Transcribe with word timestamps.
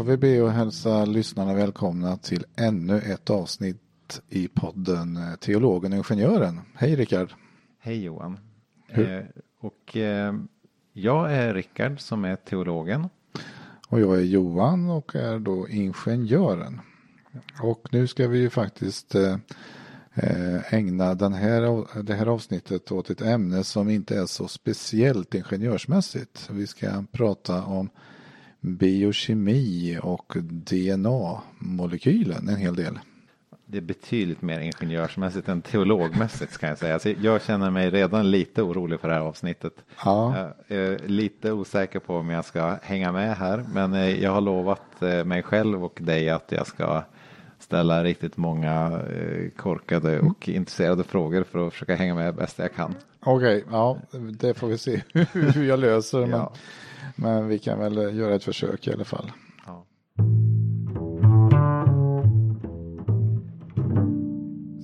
Får 0.00 0.04
vi 0.04 0.16
be 0.16 0.42
och 0.42 0.52
hälsa 0.52 1.04
lyssnarna 1.04 1.54
välkomna 1.54 2.16
till 2.16 2.44
ännu 2.56 2.98
ett 2.98 3.30
avsnitt 3.30 4.20
i 4.28 4.48
podden 4.48 5.18
Teologen 5.40 5.92
och 5.92 5.98
Ingenjören. 5.98 6.60
Hej 6.74 6.96
Rickard! 6.96 7.32
Hej 7.78 8.04
Johan! 8.04 8.38
Eh, 8.88 9.20
och 9.58 9.96
eh, 9.96 10.34
jag 10.92 11.32
är 11.32 11.54
Rickard 11.54 12.00
som 12.00 12.24
är 12.24 12.36
teologen. 12.36 13.08
Och 13.88 14.00
jag 14.00 14.18
är 14.18 14.22
Johan 14.22 14.90
och 14.90 15.16
är 15.16 15.38
då 15.38 15.68
ingenjören. 15.68 16.80
Och 17.62 17.88
nu 17.92 18.06
ska 18.06 18.28
vi 18.28 18.38
ju 18.38 18.50
faktiskt 18.50 19.14
eh, 19.14 19.36
eh 20.14 20.74
ägna 20.74 21.14
den 21.14 21.32
här, 21.32 21.86
det 22.02 22.14
här 22.14 22.26
avsnittet 22.26 22.92
åt 22.92 23.10
ett 23.10 23.22
ämne 23.22 23.64
som 23.64 23.90
inte 23.90 24.18
är 24.18 24.26
så 24.26 24.48
speciellt 24.48 25.34
ingenjörsmässigt. 25.34 26.48
Vi 26.52 26.66
ska 26.66 27.04
prata 27.12 27.64
om 27.64 27.90
biokemi 28.60 29.98
och 30.02 30.36
DNA-molekylen 30.50 32.48
en 32.48 32.56
hel 32.56 32.76
del. 32.76 32.98
Det 33.66 33.78
är 33.78 33.82
betydligt 33.82 34.42
mer 34.42 34.60
ingenjörsmässigt 34.60 35.48
än 35.48 35.62
teologmässigt 35.62 36.52
ska 36.52 36.66
jag 36.66 36.78
säga. 36.78 36.94
Alltså 36.94 37.08
jag 37.08 37.42
känner 37.42 37.70
mig 37.70 37.90
redan 37.90 38.30
lite 38.30 38.62
orolig 38.62 39.00
för 39.00 39.08
det 39.08 39.14
här 39.14 39.20
avsnittet. 39.20 39.72
Ja. 40.04 40.48
Jag 40.68 40.78
är 40.78 41.08
lite 41.08 41.52
osäker 41.52 41.98
på 41.98 42.16
om 42.16 42.30
jag 42.30 42.44
ska 42.44 42.78
hänga 42.82 43.12
med 43.12 43.36
här. 43.36 43.64
Men 43.74 43.94
eh, 43.94 44.22
jag 44.22 44.30
har 44.32 44.40
lovat 44.40 45.02
eh, 45.02 45.24
mig 45.24 45.42
själv 45.42 45.84
och 45.84 45.98
dig 46.02 46.30
att 46.30 46.52
jag 46.52 46.66
ska 46.66 47.02
ställa 47.58 48.04
riktigt 48.04 48.36
många 48.36 49.00
eh, 49.14 49.50
korkade 49.56 50.20
och 50.20 50.48
intresserade 50.48 51.04
frågor 51.04 51.44
för 51.44 51.66
att 51.66 51.72
försöka 51.72 51.94
hänga 51.94 52.14
med 52.14 52.34
bäst 52.34 52.58
jag 52.58 52.74
kan. 52.74 52.94
Okej, 53.20 53.58
okay, 53.58 53.72
ja 53.72 53.98
det 54.12 54.54
får 54.54 54.68
vi 54.68 54.78
se 54.78 55.02
hur 55.32 55.64
jag 55.64 55.78
löser. 55.78 56.20
Men... 56.20 56.30
ja. 56.30 56.52
Men 57.16 57.48
vi 57.48 57.58
kan 57.58 57.78
väl 57.78 58.16
göra 58.16 58.34
ett 58.34 58.44
försök 58.44 58.86
i 58.86 58.92
alla 58.92 59.04
fall. 59.04 59.32
Ja. 59.66 59.86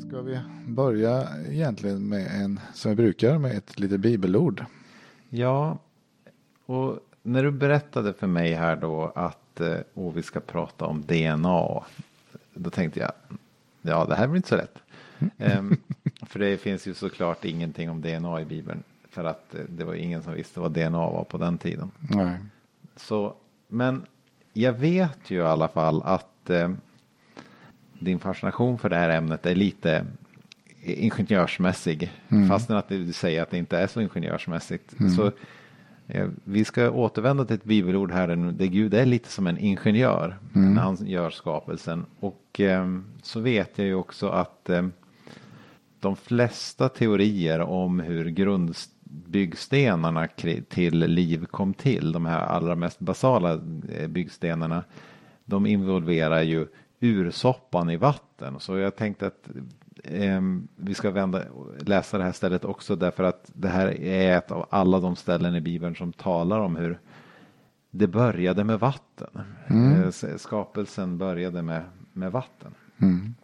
Ska 0.08 0.22
vi 0.22 0.40
börja 0.66 1.28
egentligen 1.48 2.08
med 2.08 2.26
en, 2.42 2.60
som 2.74 2.90
vi 2.90 2.96
brukar, 2.96 3.38
med 3.38 3.56
ett 3.56 3.78
litet 3.80 4.00
bibelord? 4.00 4.64
Ja, 5.28 5.78
och 6.66 6.98
när 7.22 7.42
du 7.42 7.50
berättade 7.50 8.12
för 8.12 8.26
mig 8.26 8.52
här 8.52 8.76
då 8.76 9.12
att 9.14 9.60
oh, 9.94 10.12
vi 10.12 10.22
ska 10.22 10.40
prata 10.40 10.84
om 10.84 11.02
DNA. 11.06 11.84
Då 12.54 12.70
tänkte 12.70 13.00
jag, 13.00 13.12
ja 13.82 14.04
det 14.04 14.14
här 14.14 14.26
blir 14.26 14.36
inte 14.36 14.48
så 14.48 14.56
lätt. 14.56 14.78
um, 15.58 15.76
för 16.26 16.38
det 16.38 16.56
finns 16.56 16.86
ju 16.86 16.94
såklart 16.94 17.44
ingenting 17.44 17.90
om 17.90 18.00
DNA 18.00 18.40
i 18.40 18.44
Bibeln. 18.44 18.82
För 19.16 19.24
att 19.24 19.54
det 19.68 19.84
var 19.84 19.94
ingen 19.94 20.22
som 20.22 20.34
visste 20.34 20.60
vad 20.60 20.72
DNA 20.72 20.90
var 20.90 21.24
på 21.24 21.38
den 21.38 21.58
tiden. 21.58 21.90
Nej. 21.98 22.38
Så, 22.96 23.34
men 23.68 24.02
jag 24.52 24.72
vet 24.72 25.30
ju 25.30 25.36
i 25.36 25.42
alla 25.42 25.68
fall 25.68 26.02
att 26.02 26.50
eh, 26.50 26.70
din 27.98 28.18
fascination 28.18 28.78
för 28.78 28.88
det 28.88 28.96
här 28.96 29.10
ämnet 29.10 29.46
är 29.46 29.54
lite 29.54 30.06
ingenjörsmässig. 30.82 32.12
Mm. 32.28 32.48
Fastän 32.48 32.76
att 32.76 32.88
du 32.88 33.12
säger 33.12 33.42
att 33.42 33.50
det 33.50 33.58
inte 33.58 33.78
är 33.78 33.86
så 33.86 34.00
ingenjörsmässigt. 34.00 35.00
Mm. 35.00 35.12
Så 35.12 35.32
eh, 36.06 36.28
vi 36.44 36.64
ska 36.64 36.90
återvända 36.90 37.44
till 37.44 37.56
ett 37.56 37.64
bibelord 37.64 38.12
här 38.12 38.28
där 38.28 38.66
Gud 38.66 38.94
är 38.94 39.06
lite 39.06 39.28
som 39.28 39.46
en 39.46 39.58
ingenjör 39.58 40.38
mm. 40.54 40.74
när 40.74 40.82
han 40.82 40.96
gör 41.00 41.30
skapelsen. 41.30 42.06
Och 42.20 42.60
eh, 42.60 42.98
så 43.22 43.40
vet 43.40 43.78
jag 43.78 43.86
ju 43.86 43.94
också 43.94 44.28
att 44.28 44.70
eh, 44.70 44.86
de 46.00 46.16
flesta 46.16 46.88
teorier 46.88 47.60
om 47.60 48.00
hur 48.00 48.24
grundst 48.24 48.90
byggstenarna 49.08 50.28
till 50.68 50.98
liv 50.98 51.46
kom 51.46 51.74
till, 51.74 52.12
de 52.12 52.26
här 52.26 52.40
allra 52.40 52.74
mest 52.74 52.98
basala 52.98 53.60
eh, 53.88 54.08
byggstenarna, 54.08 54.84
de 55.44 55.66
involverar 55.66 56.42
ju 56.42 56.66
ursoppan 57.00 57.90
i 57.90 57.96
vatten. 57.96 58.60
Så 58.60 58.76
jag 58.76 58.96
tänkte 58.96 59.26
att 59.26 59.48
eh, 60.04 60.40
vi 60.76 60.94
ska 60.94 61.10
vända, 61.10 61.42
läsa 61.80 62.18
det 62.18 62.24
här 62.24 62.32
stället 62.32 62.64
också 62.64 62.96
därför 62.96 63.24
att 63.24 63.50
det 63.54 63.68
här 63.68 64.00
är 64.00 64.38
ett 64.38 64.50
av 64.50 64.66
alla 64.70 65.00
de 65.00 65.16
ställen 65.16 65.54
i 65.54 65.60
Bibeln 65.60 65.94
som 65.94 66.12
talar 66.12 66.60
om 66.60 66.76
hur 66.76 66.98
det 67.90 68.06
började 68.06 68.64
med 68.64 68.80
vatten. 68.80 69.40
Mm. 69.66 70.02
Eh, 70.02 70.36
skapelsen 70.36 71.18
började 71.18 71.62
med, 71.62 71.82
med 72.12 72.32
vatten. 72.32 72.74
Mm. 72.98 73.34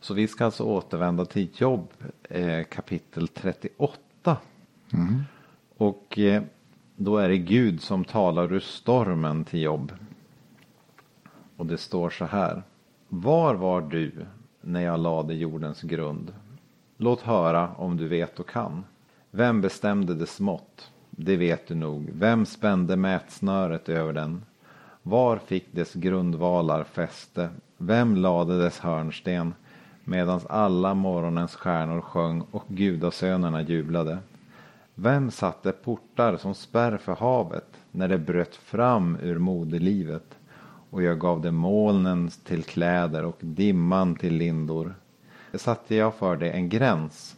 Så 0.00 0.14
vi 0.14 0.28
ska 0.28 0.44
alltså 0.44 0.64
återvända 0.64 1.24
till 1.24 1.48
Jobb 1.54 1.92
eh, 2.22 2.64
kapitel 2.64 3.28
38. 3.28 4.36
Mm. 4.92 5.22
Och 5.76 6.18
eh, 6.18 6.42
då 6.96 7.18
är 7.18 7.28
det 7.28 7.38
Gud 7.38 7.82
som 7.82 8.04
talar 8.04 8.52
ur 8.52 8.60
stormen 8.60 9.44
till 9.44 9.62
Jobb. 9.62 9.92
Och 11.56 11.66
det 11.66 11.78
står 11.78 12.10
så 12.10 12.24
här. 12.24 12.62
Var 13.08 13.54
var 13.54 13.80
du 13.80 14.12
när 14.60 14.80
jag 14.80 15.00
lade 15.00 15.34
jordens 15.34 15.82
grund? 15.82 16.32
Låt 16.96 17.20
höra 17.20 17.68
om 17.76 17.96
du 17.96 18.08
vet 18.08 18.40
och 18.40 18.48
kan. 18.48 18.84
Vem 19.30 19.60
bestämde 19.60 20.14
dess 20.14 20.40
mått? 20.40 20.90
Det 21.10 21.36
vet 21.36 21.68
du 21.68 21.74
nog. 21.74 22.10
Vem 22.12 22.46
spände 22.46 22.96
mätsnöret 22.96 23.88
över 23.88 24.12
den? 24.12 24.42
Var 25.02 25.36
fick 25.36 25.72
dess 25.72 25.94
grundvalar 25.94 26.84
fäste? 26.84 27.48
Vem 27.76 28.16
lade 28.16 28.62
dess 28.62 28.78
hörnsten? 28.78 29.54
Medan 30.04 30.40
alla 30.48 30.94
morgonens 30.94 31.54
stjärnor 31.54 32.00
sjöng 32.00 32.40
och 32.50 32.64
gudasönerna 32.68 33.62
jublade. 33.62 34.18
Vem 34.98 35.30
satte 35.30 35.72
portar 35.72 36.36
som 36.36 36.54
spärr 36.54 36.96
för 36.96 37.14
havet 37.14 37.66
när 37.90 38.08
det 38.08 38.18
bröt 38.18 38.56
fram 38.56 39.16
ur 39.22 39.38
moderlivet 39.38 40.38
och 40.90 41.02
jag 41.02 41.20
gav 41.20 41.40
det 41.40 41.50
molnen 41.50 42.30
till 42.44 42.64
kläder 42.64 43.24
och 43.24 43.36
dimman 43.40 44.16
till 44.16 44.34
lindor. 44.34 44.94
Det 45.52 45.58
satte 45.58 45.94
jag 45.94 46.14
för 46.14 46.36
det 46.36 46.50
en 46.50 46.68
gräns 46.68 47.36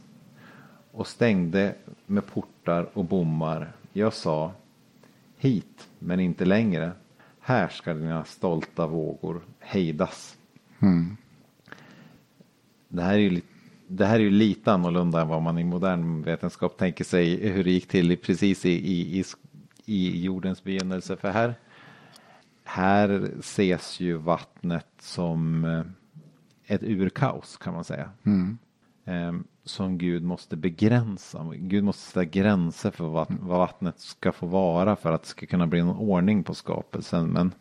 och 0.93 1.07
stängde 1.07 1.75
med 2.07 2.27
portar 2.27 2.89
och 2.95 3.05
bommar. 3.05 3.73
Jag 3.93 4.13
sa 4.13 4.53
hit, 5.37 5.89
men 5.99 6.21
inte 6.21 6.45
längre. 6.45 6.93
Här 7.41 7.69
ska 7.69 7.95
dina 7.95 8.25
stolta 8.25 8.87
vågor 8.87 9.41
hejdas. 9.59 10.37
Mm. 10.79 11.17
Det 12.89 13.03
här 13.03 13.15
är 13.15 13.19
ju 13.19 13.31
lite 13.31 13.48
det 13.89 14.07
här 14.07 14.15
är 14.15 14.21
ju 14.21 14.31
lite 14.31 14.73
annorlunda 14.73 15.21
än 15.21 15.29
vad 15.29 15.43
man 15.43 15.59
i 15.59 15.65
modern 15.65 16.23
vetenskap 16.23 16.77
tänker 16.79 17.05
sig 17.05 17.49
hur 17.49 17.65
det 17.65 17.71
gick 17.71 17.89
till 17.89 18.17
precis 18.17 18.67
i, 18.67 18.71
i, 18.71 19.21
i, 19.21 19.25
i 19.85 20.23
jordens 20.25 20.65
begynnelse. 20.65 21.17
För 21.17 21.31
här, 21.31 21.55
här 22.65 23.31
ses 23.39 24.01
ju 24.01 24.17
vattnet 24.17 24.87
som 25.01 25.65
eh, 25.65 25.83
ett 26.75 26.83
urkaos 26.83 27.57
kan 27.57 27.75
man 27.75 27.85
säga. 27.85 28.11
Mm. 28.23 28.59
Ehm, 29.05 29.45
som 29.65 29.99
Gud 29.99 30.23
måste 30.23 30.57
begränsa. 30.57 31.53
Gud 31.55 31.85
måste 31.85 32.03
sätta 32.03 32.25
gränser 32.25 32.91
för 32.91 33.05
vad, 33.05 33.27
vad, 33.41 33.59
vattnet 33.59 34.01
ska 34.01 34.33
få 34.33 34.47
vara 34.47 34.97
för 34.97 35.13
att 35.13 35.23
det 35.23 35.29
ska 35.29 35.47
kunna 35.47 35.67
bli 35.67 35.83
någon 35.83 35.97
ordning 35.97 36.45
på 36.45 36.55
skapelsen. 36.55 37.29
Men 37.29 37.53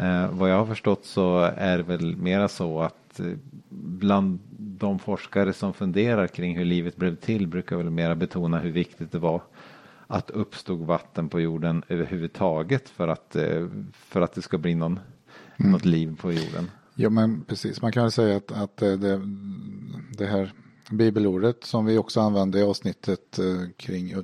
eh, 0.00 0.30
vad 0.30 0.50
jag 0.50 0.58
har 0.58 0.66
förstått 0.66 1.04
så 1.04 1.38
är 1.56 1.76
det 1.76 1.82
väl 1.82 2.16
mera 2.16 2.48
så 2.48 2.80
att 2.80 3.20
eh, 3.20 3.26
bland 3.68 4.38
de 4.58 4.98
forskare 4.98 5.52
som 5.52 5.74
funderar 5.74 6.26
kring 6.26 6.56
hur 6.56 6.64
livet 6.64 6.96
blev 6.96 7.16
till 7.16 7.46
brukar 7.48 7.76
väl 7.76 7.90
mera 7.90 8.14
betona 8.14 8.58
hur 8.58 8.72
viktigt 8.72 9.12
det 9.12 9.18
var 9.18 9.42
att 10.06 10.30
uppstod 10.30 10.80
vatten 10.80 11.28
på 11.28 11.40
jorden 11.40 11.82
överhuvudtaget 11.88 12.88
för 12.88 13.08
att, 13.08 13.36
eh, 13.36 13.68
för 13.92 14.20
att 14.20 14.32
det 14.32 14.42
ska 14.42 14.58
bli 14.58 14.74
någon, 14.74 15.00
mm. 15.56 15.72
något 15.72 15.84
liv 15.84 16.16
på 16.20 16.32
jorden. 16.32 16.70
Ja 16.94 17.10
men 17.10 17.44
precis, 17.44 17.82
man 17.82 17.92
kan 17.92 18.10
säga 18.10 18.36
att, 18.36 18.52
att 18.52 18.82
eh, 18.82 18.92
det, 18.92 19.20
det 20.18 20.26
här 20.26 20.52
bibelordet 20.90 21.64
som 21.64 21.86
vi 21.86 21.98
också 21.98 22.20
använde 22.20 22.58
i 22.58 22.62
avsnittet 22.62 23.38
kring 23.76 24.14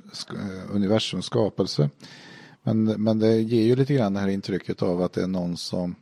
universums 0.71 1.25
skapelse. 1.25 1.89
Men, 2.63 2.83
men 2.83 3.19
det 3.19 3.41
ger 3.41 3.63
ju 3.63 3.75
lite 3.75 3.93
grann 3.93 4.13
det 4.13 4.19
här 4.19 4.27
intrycket 4.27 4.81
av 4.81 5.01
att 5.01 5.13
det 5.13 5.23
är 5.23 5.27
någon 5.27 5.57
som 5.57 5.95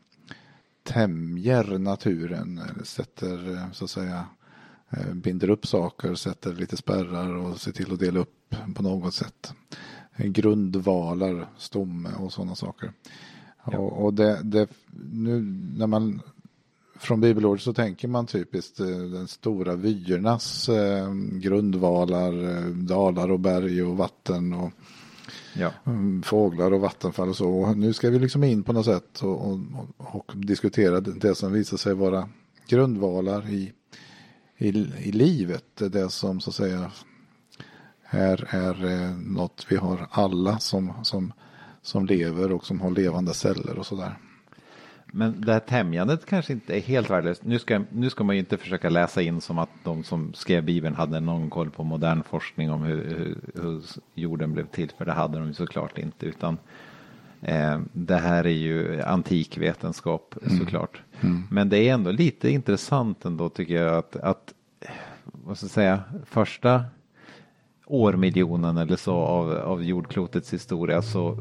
tämjer 0.83 1.77
naturen, 1.77 2.57
eller 2.57 2.83
sätter 2.83 3.69
så 3.73 3.83
att 3.83 3.89
säga 3.89 4.25
Eh, 4.93 5.13
binder 5.13 5.49
upp 5.49 5.67
saker, 5.67 6.15
sätter 6.15 6.53
lite 6.53 6.77
spärrar 6.77 7.35
och 7.35 7.57
ser 7.61 7.71
till 7.71 7.93
att 7.93 7.99
dela 7.99 8.19
upp 8.19 8.55
på 8.75 8.83
något 8.83 9.13
sätt. 9.13 9.53
Grundvalar, 10.17 11.49
stomme 11.57 12.09
och 12.19 12.33
sådana 12.33 12.55
saker. 12.55 12.91
Ja. 13.65 13.77
Och, 13.77 14.05
och 14.05 14.13
det, 14.13 14.39
det, 14.43 14.69
nu 15.13 15.41
när 15.77 15.87
man 15.87 16.21
från 16.99 17.21
bibelordet 17.21 17.63
så 17.63 17.73
tänker 17.73 18.07
man 18.07 18.27
typiskt 18.27 18.79
eh, 18.79 18.87
den 18.87 19.27
stora 19.27 19.75
vyernas 19.75 20.69
eh, 20.69 21.13
grundvalar, 21.31 22.43
eh, 22.49 22.67
dalar 22.67 23.31
och 23.31 23.39
berg 23.39 23.83
och 23.83 23.97
vatten 23.97 24.53
och 24.53 24.71
ja. 25.53 25.71
Mm, 25.85 26.23
fåglar 26.23 26.73
och 26.73 26.81
vattenfall 26.81 27.29
och 27.29 27.35
så. 27.35 27.49
Och 27.49 27.77
nu 27.77 27.93
ska 27.93 28.09
vi 28.09 28.19
liksom 28.19 28.43
in 28.43 28.63
på 28.63 28.73
något 28.73 28.85
sätt 28.85 29.19
och, 29.23 29.51
och, 29.51 29.59
och 29.97 30.31
diskutera 30.35 30.99
det 30.99 31.35
som 31.35 31.53
visar 31.53 31.77
sig 31.77 31.93
vara 31.93 32.29
grundvalar 32.67 33.49
i 33.49 33.73
i, 34.61 34.67
i 35.07 35.11
livet. 35.11 35.65
Det 35.75 36.09
som 36.09 36.39
så 36.39 36.49
att 36.49 36.55
säga 36.55 36.91
är, 38.09 38.55
är 38.55 38.85
eh, 38.85 39.17
något 39.17 39.65
vi 39.69 39.75
har 39.75 40.07
alla 40.11 40.59
som, 40.59 40.93
som, 41.03 41.33
som 41.81 42.05
lever 42.05 42.51
och 42.51 42.65
som 42.65 42.81
har 42.81 42.91
levande 42.91 43.33
celler 43.33 43.79
och 43.79 43.85
sådär. 43.85 44.17
Men 45.11 45.41
det 45.41 45.53
här 45.53 45.59
tämjandet 45.59 46.25
kanske 46.25 46.53
inte 46.53 46.77
är 46.77 46.79
helt 46.79 47.09
värdelöst. 47.09 47.43
Nu 47.45 47.59
ska, 47.59 47.81
nu 47.89 48.09
ska 48.09 48.23
man 48.23 48.35
ju 48.35 48.39
inte 48.39 48.57
försöka 48.57 48.89
läsa 48.89 49.21
in 49.21 49.41
som 49.41 49.57
att 49.57 49.69
de 49.83 50.03
som 50.03 50.33
skrev 50.33 50.63
Bibeln 50.63 50.95
hade 50.95 51.19
någon 51.19 51.49
koll 51.49 51.69
på 51.69 51.83
modern 51.83 52.23
forskning 52.23 52.71
om 52.71 52.83
hur, 52.83 53.03
hur, 53.03 53.37
hur 53.61 53.81
jorden 54.13 54.53
blev 54.53 54.65
till. 54.65 54.91
För 54.97 55.05
det 55.05 55.11
hade 55.11 55.37
de 55.37 55.47
ju 55.47 55.53
såklart 55.53 55.97
inte. 55.97 56.25
Utan 56.25 56.57
eh, 57.41 57.79
det 57.93 58.17
här 58.17 58.43
är 58.43 58.49
ju 58.49 59.01
antik 59.01 59.57
vetenskap 59.57 60.35
mm. 60.41 60.59
såklart. 60.59 61.01
Mm. 61.21 61.43
Men 61.51 61.69
det 61.69 61.77
är 61.77 61.93
ändå 61.93 62.11
lite 62.11 62.49
intressant 62.49 63.25
ändå 63.25 63.49
tycker 63.49 63.75
jag 63.75 63.97
att, 63.97 64.15
att 64.15 64.53
vad 65.23 65.57
ska 65.57 65.65
jag 65.65 65.71
säga, 65.71 66.03
första 66.25 66.85
årmiljonen 67.85 68.77
eller 68.77 68.95
så 68.95 69.13
av, 69.13 69.51
av 69.51 69.83
jordklotets 69.83 70.53
historia 70.53 71.01
så 71.01 71.37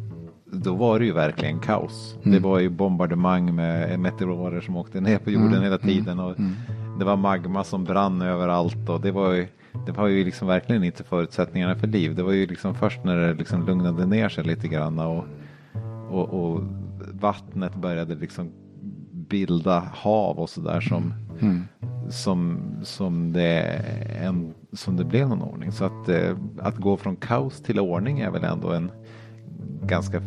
då 0.52 0.74
var 0.74 0.98
det 0.98 1.04
ju 1.04 1.12
verkligen 1.12 1.58
kaos. 1.58 2.16
Mm. 2.22 2.32
Det 2.32 2.48
var 2.48 2.58
ju 2.58 2.68
bombardemang 2.68 3.54
med 3.54 4.00
meteorer 4.00 4.60
som 4.60 4.76
åkte 4.76 5.00
ner 5.00 5.18
på 5.18 5.30
jorden 5.30 5.52
mm. 5.52 5.62
hela 5.62 5.78
tiden 5.78 6.20
och 6.20 6.38
mm. 6.38 6.52
det 6.98 7.04
var 7.04 7.16
magma 7.16 7.64
som 7.64 7.84
brann 7.84 8.22
överallt 8.22 8.88
och 8.88 9.00
det 9.00 9.10
var 9.10 9.32
ju 9.32 9.46
det 9.86 9.92
var 9.92 10.06
ju 10.06 10.24
liksom 10.24 10.48
verkligen 10.48 10.84
inte 10.84 11.04
förutsättningarna 11.04 11.74
för 11.74 11.86
liv. 11.86 12.14
Det 12.14 12.22
var 12.22 12.32
ju 12.32 12.46
liksom 12.46 12.74
först 12.74 13.04
när 13.04 13.16
det 13.16 13.34
liksom 13.34 13.66
lugnade 13.66 14.06
ner 14.06 14.28
sig 14.28 14.44
lite 14.44 14.68
grann 14.68 14.98
och, 14.98 15.24
och, 16.10 16.28
och 16.28 16.62
vattnet 17.12 17.74
började 17.74 18.14
liksom 18.14 18.50
bilda 19.12 19.78
hav 19.94 20.38
och 20.38 20.50
sådär 20.50 20.80
som, 20.80 21.14
mm. 21.40 21.62
som, 22.10 22.60
som, 22.82 23.32
det 23.32 23.62
en, 24.20 24.54
som 24.72 24.96
det 24.96 25.04
blev 25.04 25.28
någon 25.28 25.42
ordning. 25.42 25.72
Så 25.72 25.84
att, 25.84 26.08
eh, 26.08 26.36
att 26.58 26.76
gå 26.76 26.96
från 26.96 27.16
kaos 27.16 27.62
till 27.62 27.80
ordning 27.80 28.20
är 28.20 28.30
väl 28.30 28.44
ändå 28.44 28.72
en 28.72 28.90
ganska 29.82 30.22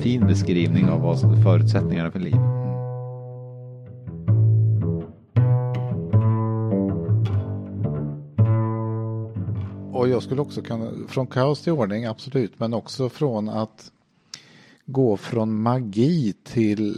fin 0.00 0.26
beskrivning 0.26 0.88
av 0.88 1.00
vad 1.00 1.42
förutsättningarna 1.42 2.10
för 2.10 2.18
liv. 2.18 2.34
Mm. 2.34 2.60
Och 9.92 10.08
jag 10.08 10.22
skulle 10.22 10.40
också 10.40 10.62
kunna, 10.62 10.90
från 11.08 11.26
kaos 11.26 11.62
till 11.62 11.72
ordning 11.72 12.04
absolut, 12.04 12.60
men 12.60 12.74
också 12.74 13.08
från 13.08 13.48
att 13.48 13.92
gå 14.86 15.16
från 15.16 15.62
magi 15.62 16.34
till 16.44 16.94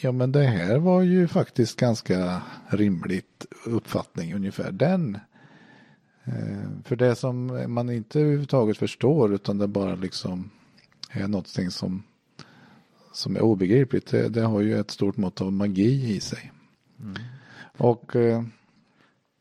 ja 0.00 0.12
men 0.12 0.32
det 0.32 0.42
här 0.42 0.78
var 0.78 1.02
ju 1.02 1.28
faktiskt 1.28 1.80
ganska 1.80 2.42
rimligt 2.68 3.46
uppfattning 3.66 4.34
ungefär 4.34 4.72
den. 4.72 5.18
Eh, 6.26 6.82
för 6.84 6.96
det 6.96 7.14
som 7.14 7.64
man 7.66 7.90
inte 7.90 8.20
överhuvudtaget 8.20 8.78
förstår 8.78 9.34
utan 9.34 9.58
det 9.58 9.66
bara 9.66 9.94
liksom 9.94 10.50
är 11.10 11.28
någonting 11.28 11.70
som, 11.70 12.02
som 13.12 13.36
är 13.36 13.40
obegripligt. 13.40 14.06
Det, 14.06 14.28
det 14.28 14.42
har 14.42 14.60
ju 14.60 14.80
ett 14.80 14.90
stort 14.90 15.16
mått 15.16 15.40
av 15.40 15.52
magi 15.52 16.16
i 16.16 16.20
sig. 16.20 16.52
Mm. 17.00 17.14
Och 17.78 18.16
eh, 18.16 18.42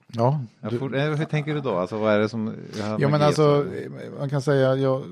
Ja. 0.07 0.39
Du, 0.61 0.77
hur 0.77 1.25
tänker 1.25 1.53
du 1.53 1.61
då? 1.61 1.77
Alltså 1.77 1.97
vad 1.97 2.13
är 2.13 2.19
det 2.19 2.29
som... 2.29 2.55
Ja 2.99 3.09
men 3.09 3.21
alltså 3.21 3.65
man 4.19 4.29
kan 4.29 4.41
säga 4.41 4.75
ja, 4.75 5.03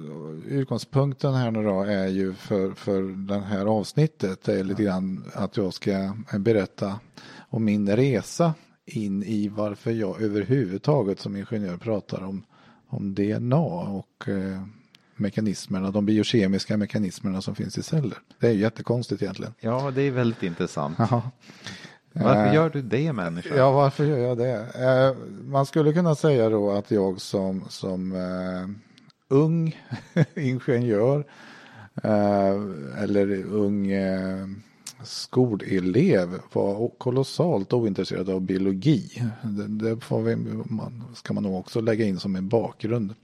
utgångspunkten 0.47 1.33
här 1.33 1.51
nu 1.51 1.63
då 1.63 1.81
är 1.83 2.07
ju 2.07 2.33
för, 2.33 2.71
för 2.71 3.01
det 3.27 3.39
här 3.39 3.65
avsnittet 3.65 4.47
är 4.47 4.63
lite 4.63 4.83
grann 4.83 5.25
att 5.33 5.57
jag 5.57 5.73
ska 5.73 6.13
berätta 6.39 6.99
om 7.49 7.65
min 7.65 7.95
resa 7.95 8.53
in 8.85 9.23
i 9.23 9.47
varför 9.47 9.91
jag 9.91 10.21
överhuvudtaget 10.21 11.19
som 11.19 11.35
ingenjör 11.35 11.77
pratar 11.77 12.23
om, 12.23 12.43
om 12.87 13.15
DNA 13.15 13.57
och 13.57 14.29
eh, 14.29 14.63
mekanismerna, 15.15 15.91
de 15.91 16.05
biokemiska 16.05 16.77
mekanismerna 16.77 17.41
som 17.41 17.55
finns 17.55 17.77
i 17.77 17.83
celler. 17.83 18.17
Det 18.39 18.47
är 18.47 18.51
jättekonstigt 18.51 19.21
egentligen. 19.21 19.53
Ja, 19.59 19.91
det 19.95 20.01
är 20.01 20.11
väldigt 20.11 20.43
intressant. 20.43 20.97
Varför 22.13 22.47
eh, 22.47 22.53
gör 22.53 22.69
du 22.69 22.81
det 22.81 23.13
människa? 23.13 23.55
Ja, 23.55 23.71
varför 23.71 24.03
gör 24.05 24.17
jag 24.17 24.37
det? 24.37 24.53
Eh, 24.75 25.15
man 25.45 25.65
skulle 25.65 25.93
kunna 25.93 26.15
säga 26.15 26.49
då 26.49 26.71
att 26.71 26.91
jag 26.91 27.21
som, 27.21 27.65
som 27.69 28.11
uh, 28.11 28.69
ung 29.27 29.79
ingenjör 30.35 31.25
eller 32.97 33.43
ung 33.45 33.91
skolelev 35.03 36.39
var 36.53 36.89
kolossalt 36.97 37.73
ointresserad 37.73 38.29
av 38.29 38.41
biologi. 38.41 39.23
Det, 39.43 39.67
det 39.67 39.99
får 39.99 40.21
vi, 40.21 40.35
man, 40.65 41.03
ska 41.13 41.33
man 41.33 41.43
nog 41.43 41.59
också 41.59 41.81
lägga 41.81 42.05
in 42.05 42.19
som 42.19 42.35
en 42.35 42.47
bakgrund. 42.47 43.15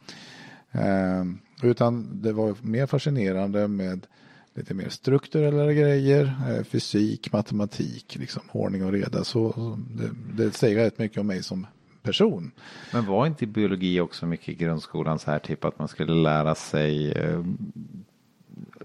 Ehm, 0.72 1.40
utan 1.64 2.22
det 2.22 2.34
var 2.34 2.56
mer 2.62 2.86
fascinerande 2.86 3.68
med 3.68 4.08
lite 4.54 4.74
mer 4.74 4.90
strukturella 4.90 5.74
grejer, 5.74 6.34
eh, 6.50 6.64
fysik, 6.64 7.34
matematik, 7.34 8.16
liksom 8.20 8.42
ordning 8.52 8.86
och 8.86 8.92
reda. 8.92 9.24
Så 9.24 9.78
det, 9.98 10.44
det 10.44 10.52
säger 10.52 10.76
rätt 10.76 10.98
mycket 10.98 11.18
om 11.18 11.28
mig 11.28 11.44
som 11.44 11.68
person. 12.02 12.52
Men 12.94 13.06
var 13.06 13.28
inte 13.28 13.48
biologi 13.48 14.00
också 14.00 14.26
mycket 14.26 14.50
i 14.50 14.56
grundskolan 14.56 15.20
så 15.20 15.31
här 15.31 15.40
typ 15.40 15.66
att 15.66 15.80
man 15.80 15.88
skulle 15.88 16.14
lära 16.14 16.56
sig 16.56 17.12
eh, 17.12 17.44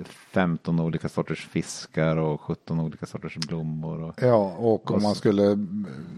15 0.06 0.78
eh, 0.78 0.84
olika 0.84 1.08
sorters 1.08 1.46
fiskar 1.46 2.16
och 2.16 2.40
17 2.40 2.80
olika 2.80 3.06
sorters 3.06 3.36
blommor. 3.36 4.02
Och, 4.02 4.14
ja, 4.22 4.56
och 4.58 4.90
om 4.90 5.02
man 5.02 5.14
skulle 5.14 5.66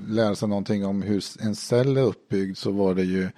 lära 0.09 0.35
sig 0.35 0.49
någonting 0.49 0.87
om 0.87 1.03
hur 1.03 1.23
en 1.41 1.55
cell 1.55 1.97
är 1.97 2.03
uppbyggd 2.03 2.57
så 2.57 2.71
var 2.71 2.95
det 2.95 3.05
ju 3.05 3.29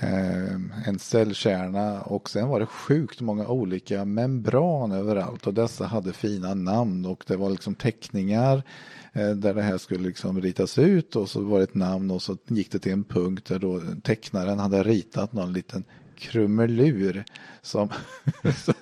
Eh, 0.00 0.54
en 0.88 0.98
cellkärna 0.98 2.00
och 2.02 2.30
sen 2.30 2.48
var 2.48 2.60
det 2.60 2.66
sjukt 2.66 3.20
många 3.20 3.48
olika 3.48 4.04
membran 4.04 4.92
överallt 4.92 5.46
och 5.46 5.54
dessa 5.54 5.86
hade 5.86 6.12
fina 6.12 6.54
namn 6.54 7.06
och 7.06 7.24
det 7.26 7.36
var 7.36 7.50
liksom 7.50 7.74
teckningar 7.74 8.62
eh, 9.12 9.30
där 9.30 9.54
det 9.54 9.62
här 9.62 9.78
skulle 9.78 10.08
liksom 10.08 10.40
ritas 10.40 10.78
ut 10.78 11.16
och 11.16 11.28
så 11.28 11.40
var 11.40 11.58
det 11.58 11.64
ett 11.64 11.74
namn 11.74 12.10
och 12.10 12.22
så 12.22 12.36
gick 12.46 12.72
det 12.72 12.78
till 12.78 12.92
en 12.92 13.04
punkt 13.04 13.44
där 13.48 13.58
då 13.58 13.80
tecknaren 14.02 14.58
hade 14.58 14.82
ritat 14.82 15.32
någon 15.32 15.52
liten 15.52 15.84
krumelur 16.20 17.24
som, 17.62 17.88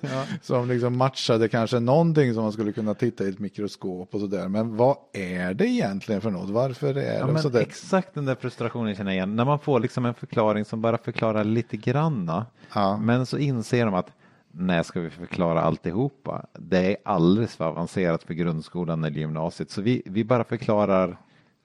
ja. 0.01 0.25
som 0.41 0.67
liksom 0.67 0.97
matchade 0.97 1.47
kanske 1.47 1.79
någonting 1.79 2.33
som 2.33 2.43
man 2.43 2.51
skulle 2.51 2.71
kunna 2.71 2.93
titta 2.93 3.23
i 3.23 3.29
ett 3.29 3.39
mikroskop 3.39 4.13
och 4.13 4.19
sådär. 4.19 4.47
Men 4.47 4.75
vad 4.75 4.97
är 5.13 5.53
det 5.53 5.67
egentligen 5.67 6.21
för 6.21 6.31
något? 6.31 6.49
Varför 6.49 6.97
är 6.97 7.19
ja, 7.19 7.27
det 7.27 7.39
sådär? 7.39 7.61
Exakt 7.61 8.13
den 8.13 8.25
där 8.25 8.35
frustrationen 8.35 8.95
känner 8.95 9.11
jag 9.11 9.15
igen. 9.15 9.35
När 9.35 9.45
man 9.45 9.59
får 9.59 9.79
liksom 9.79 10.05
en 10.05 10.13
förklaring 10.13 10.65
som 10.65 10.81
bara 10.81 10.97
förklarar 10.97 11.43
lite 11.43 11.77
granna. 11.77 12.45
Ja. 12.73 12.97
Men 12.97 13.25
så 13.25 13.37
inser 13.37 13.85
de 13.85 13.93
att 13.93 14.11
när 14.51 14.83
ska 14.83 14.99
vi 14.99 15.09
förklara 15.09 15.61
alltihopa? 15.61 16.45
Det 16.53 16.91
är 16.91 16.97
alldeles 17.05 17.55
för 17.55 17.65
avancerat 17.65 18.23
för 18.23 18.33
grundskolan 18.33 19.03
eller 19.03 19.19
gymnasiet. 19.19 19.71
Så 19.71 19.81
vi, 19.81 20.01
vi 20.05 20.23
bara 20.23 20.43
förklarar 20.43 21.17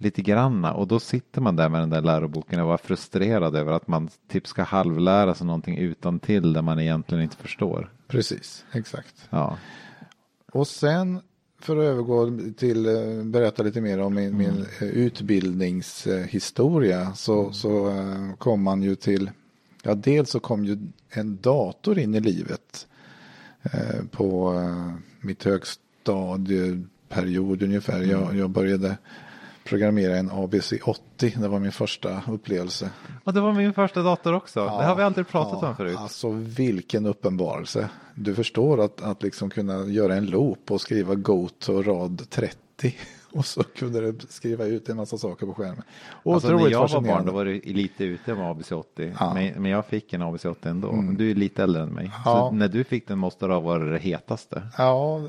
lite 0.04 0.23
granna 0.23 0.75
och 0.75 0.87
då 0.87 1.00
sitter 1.00 1.40
man 1.40 1.56
där 1.56 1.68
med 1.68 1.80
den 1.80 1.90
där 1.90 2.02
läroboken 2.02 2.61
och 2.61 2.68
var 2.68 2.78
frustrerad 2.78 3.56
över 3.56 3.73
att 3.73 3.88
man 3.88 4.08
typ 4.28 4.46
ska 4.46 4.62
halvlära 4.62 5.34
sig 5.34 5.46
någonting 5.46 5.78
utan 5.78 6.18
till 6.18 6.52
där 6.52 6.62
man 6.62 6.80
egentligen 6.80 7.25
inte 7.25 7.37
förstår. 7.37 7.92
Precis, 8.08 8.64
exakt. 8.73 9.28
Ja. 9.30 9.58
Och 10.52 10.68
sen 10.68 11.20
för 11.64 11.76
att 11.76 11.84
övergå 11.84 12.38
till 12.56 12.87
uh, 12.87 13.25
berätta 13.25 13.62
lite 13.62 13.80
mer 13.80 14.00
om 14.00 14.14
min, 14.14 14.26
mm. 14.26 14.38
min 14.38 14.66
uh, 14.82 14.88
utbildningshistoria 14.88 17.14
så, 17.14 17.40
mm. 17.40 17.52
så 17.52 17.90
uh, 17.90 18.34
kom 18.34 18.62
man 18.62 18.82
ju 18.82 18.94
till, 18.94 19.30
ja 19.82 19.94
dels 19.94 20.30
så 20.30 20.40
kom 20.40 20.64
ju 20.64 20.78
en 21.11 21.38
dator 21.42 21.99
in 21.99 22.14
i 22.14 22.20
livet 22.20 22.87
på 24.11 24.54
mitt 25.20 25.44
högstadieperiod 25.44 27.62
ungefär. 27.62 27.96
Mm. 27.96 28.11
Jag, 28.11 28.37
jag 28.37 28.50
började 28.50 28.96
programmera 29.64 30.16
en 30.16 30.30
ABC80. 30.30 31.40
Det 31.40 31.49
var 31.49 31.59
min 31.59 31.73
första 31.73 32.23
upplevelse. 32.28 32.90
Och 33.25 33.35
det 33.35 33.40
var 33.40 33.52
min 33.52 33.75
första 33.75 34.02
dator 34.02 34.33
också. 34.33 34.61
Ja, 34.61 34.78
det 34.78 34.85
har 34.85 34.97
vi 34.97 35.02
aldrig 35.02 35.28
pratat 35.28 35.59
ja, 35.62 35.68
om 35.68 35.76
förut. 35.76 35.97
Alltså 35.99 36.30
vilken 36.30 37.06
uppenbarelse. 37.06 37.88
Du 38.14 38.35
förstår 38.35 38.85
att, 38.85 39.02
att 39.02 39.23
liksom 39.23 39.50
kunna 39.50 39.85
göra 39.87 40.14
en 40.14 40.26
loop 40.26 40.71
och 40.71 40.80
skriva 40.80 41.14
GOAT 41.14 41.68
och 41.68 41.87
rad 41.87 42.30
30. 42.30 42.56
Och 43.35 43.47
så 43.47 43.62
kunde 43.62 44.12
det 44.12 44.28
skriva 44.28 44.64
ut 44.64 44.88
en 44.88 44.97
massa 44.97 45.18
saker 45.18 45.47
på 45.47 45.54
skärmen. 45.54 45.83
alltså, 46.25 46.56
när 46.56 46.68
jag 46.68 46.88
var 46.88 47.00
barn 47.00 47.26
då 47.26 47.33
var 47.33 47.44
du 47.44 47.61
lite 47.61 48.04
ute 48.04 48.35
med 48.35 48.44
ABC80. 48.44 49.16
Ja. 49.21 49.35
Men, 49.35 49.62
men, 49.62 49.71
jag 49.71 49.87
fick 49.87 50.12
en 50.12 50.23
ABC80 50.23 50.68
ändå. 50.68 50.92
Mm. 50.92 51.16
Du 51.16 51.30
är 51.30 51.35
lite 51.35 51.62
äldre 51.62 51.83
än 51.83 51.88
mig. 51.88 52.11
Ja. 52.25 52.25
Så 52.25 52.50
när 52.50 52.68
du 52.68 52.85
fick 52.85 53.09
den 53.09 53.18
måste 53.18 53.47
det 53.47 53.52
ha 53.52 53.61
varit 53.61 53.92
det 53.92 54.09
hetaste. 54.09 54.62
Ja, 54.78 55.23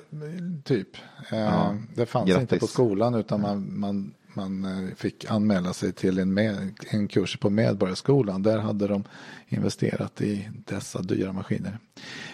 typ. 0.64 0.90
Eh, 1.32 1.74
det 1.96 2.06
fanns 2.06 2.30
Grattis. 2.30 2.42
inte 2.42 2.60
på 2.60 2.68
skolan 2.68 3.16
utan 3.16 3.42
man, 3.42 3.80
man 3.80 4.14
man 4.36 4.66
eh, 4.66 4.96
fick 4.96 5.32
anmäla 5.32 5.74
sig 5.74 5.94
till 5.94 6.20
en, 6.20 6.34
med, 6.34 6.74
en 6.90 7.08
kurs 7.08 7.38
på 7.38 7.50
Medborgarskolan. 7.50 8.44
Där 8.44 8.60
hade 8.60 8.88
de 8.88 9.04
investerat 9.48 10.22
i 10.22 10.50
dessa 10.66 11.02
dyra 11.02 11.34
maskiner. 11.34 11.80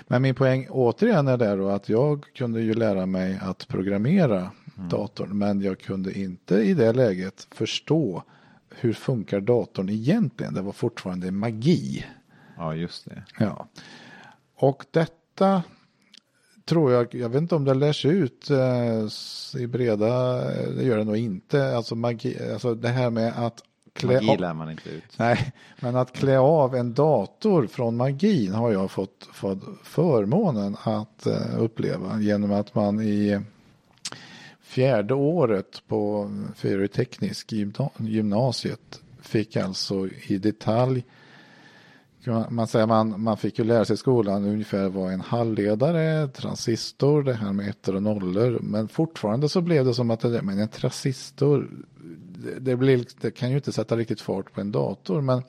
Men 0.07 0.21
min 0.21 0.35
poäng 0.35 0.67
återigen 0.69 1.27
är 1.27 1.37
där 1.37 1.57
då 1.57 1.69
att 1.69 1.89
jag 1.89 2.25
kunde 2.33 2.61
ju 2.61 2.73
lära 2.73 3.05
mig 3.05 3.39
att 3.41 3.67
programmera 3.67 4.51
mm. 4.77 4.89
datorn. 4.89 5.37
Men 5.37 5.61
jag 5.61 5.79
kunde 5.79 6.19
inte 6.19 6.55
i 6.55 6.73
det 6.73 6.93
läget 6.93 7.47
förstå 7.51 8.23
hur 8.75 8.93
funkar 8.93 9.41
datorn 9.41 9.89
egentligen. 9.89 10.53
Det 10.53 10.61
var 10.61 10.71
fortfarande 10.71 11.31
magi. 11.31 12.05
Ja, 12.57 12.75
just 12.75 13.05
det. 13.05 13.23
Ja. 13.39 13.67
Och 14.55 14.85
detta 14.91 15.63
tror 16.65 16.91
jag, 16.91 17.15
jag 17.15 17.29
vet 17.29 17.41
inte 17.41 17.55
om 17.55 17.65
det 17.65 17.73
lärs 17.73 18.05
ut 18.05 18.49
eh, 18.49 19.61
i 19.61 19.67
breda, 19.67 20.43
det 20.69 20.83
gör 20.83 20.97
det 20.97 21.03
nog 21.03 21.17
inte. 21.17 21.75
Alltså, 21.75 21.95
magi, 21.95 22.37
alltså 22.53 22.75
det 22.75 22.89
här 22.89 23.09
med 23.09 23.33
att 23.45 23.63
klä 23.93 24.21
Magi 24.21 24.37
lär 24.37 24.53
man 24.53 24.71
inte 24.71 24.89
ut. 24.89 25.03
Nej, 25.17 25.53
men 25.79 25.95
att 25.95 26.13
klä 26.13 26.39
av 26.39 26.75
en 26.75 26.93
dator 26.93 27.67
från 27.67 27.97
magin 27.97 28.53
har 28.53 28.71
jag 28.71 28.91
fått, 28.91 29.29
fått 29.33 29.63
förmånen 29.83 30.77
att 30.83 31.27
uh, 31.27 31.61
uppleva 31.63 32.19
genom 32.19 32.51
att 32.51 32.75
man 32.75 33.01
i 33.01 33.39
fjärde 34.61 35.13
året 35.13 35.81
på 35.87 36.29
teknisk 36.93 37.53
gymnasiet 37.97 39.01
fick 39.21 39.55
alltså 39.55 40.07
i 40.27 40.37
detalj 40.37 41.03
man, 42.49 42.67
säga, 42.67 42.87
man, 42.87 43.21
man 43.21 43.37
fick 43.37 43.59
ju 43.59 43.65
lära 43.65 43.85
sig 43.85 43.93
i 43.93 43.97
skolan 43.97 44.45
ungefär 44.45 44.89
vad 44.89 45.13
en 45.13 45.21
halvledare, 45.21 46.27
transistor, 46.27 47.23
det 47.23 47.33
här 47.33 47.53
med 47.53 47.69
ettor 47.69 47.95
och 47.95 48.03
nollor. 48.03 48.59
Men 48.61 48.87
fortfarande 48.87 49.49
så 49.49 49.61
blev 49.61 49.85
det 49.85 49.93
som 49.93 50.11
att 50.11 50.19
det, 50.19 50.41
men 50.41 50.59
en 50.59 50.67
transistor, 50.67 51.69
det, 52.37 52.59
det, 52.59 52.75
blir, 52.75 53.05
det 53.21 53.31
kan 53.31 53.49
ju 53.49 53.55
inte 53.55 53.71
sätta 53.71 53.97
riktigt 53.97 54.21
fart 54.21 54.53
på 54.53 54.61
en 54.61 54.71
dator. 54.71 55.21
Men, 55.21 55.43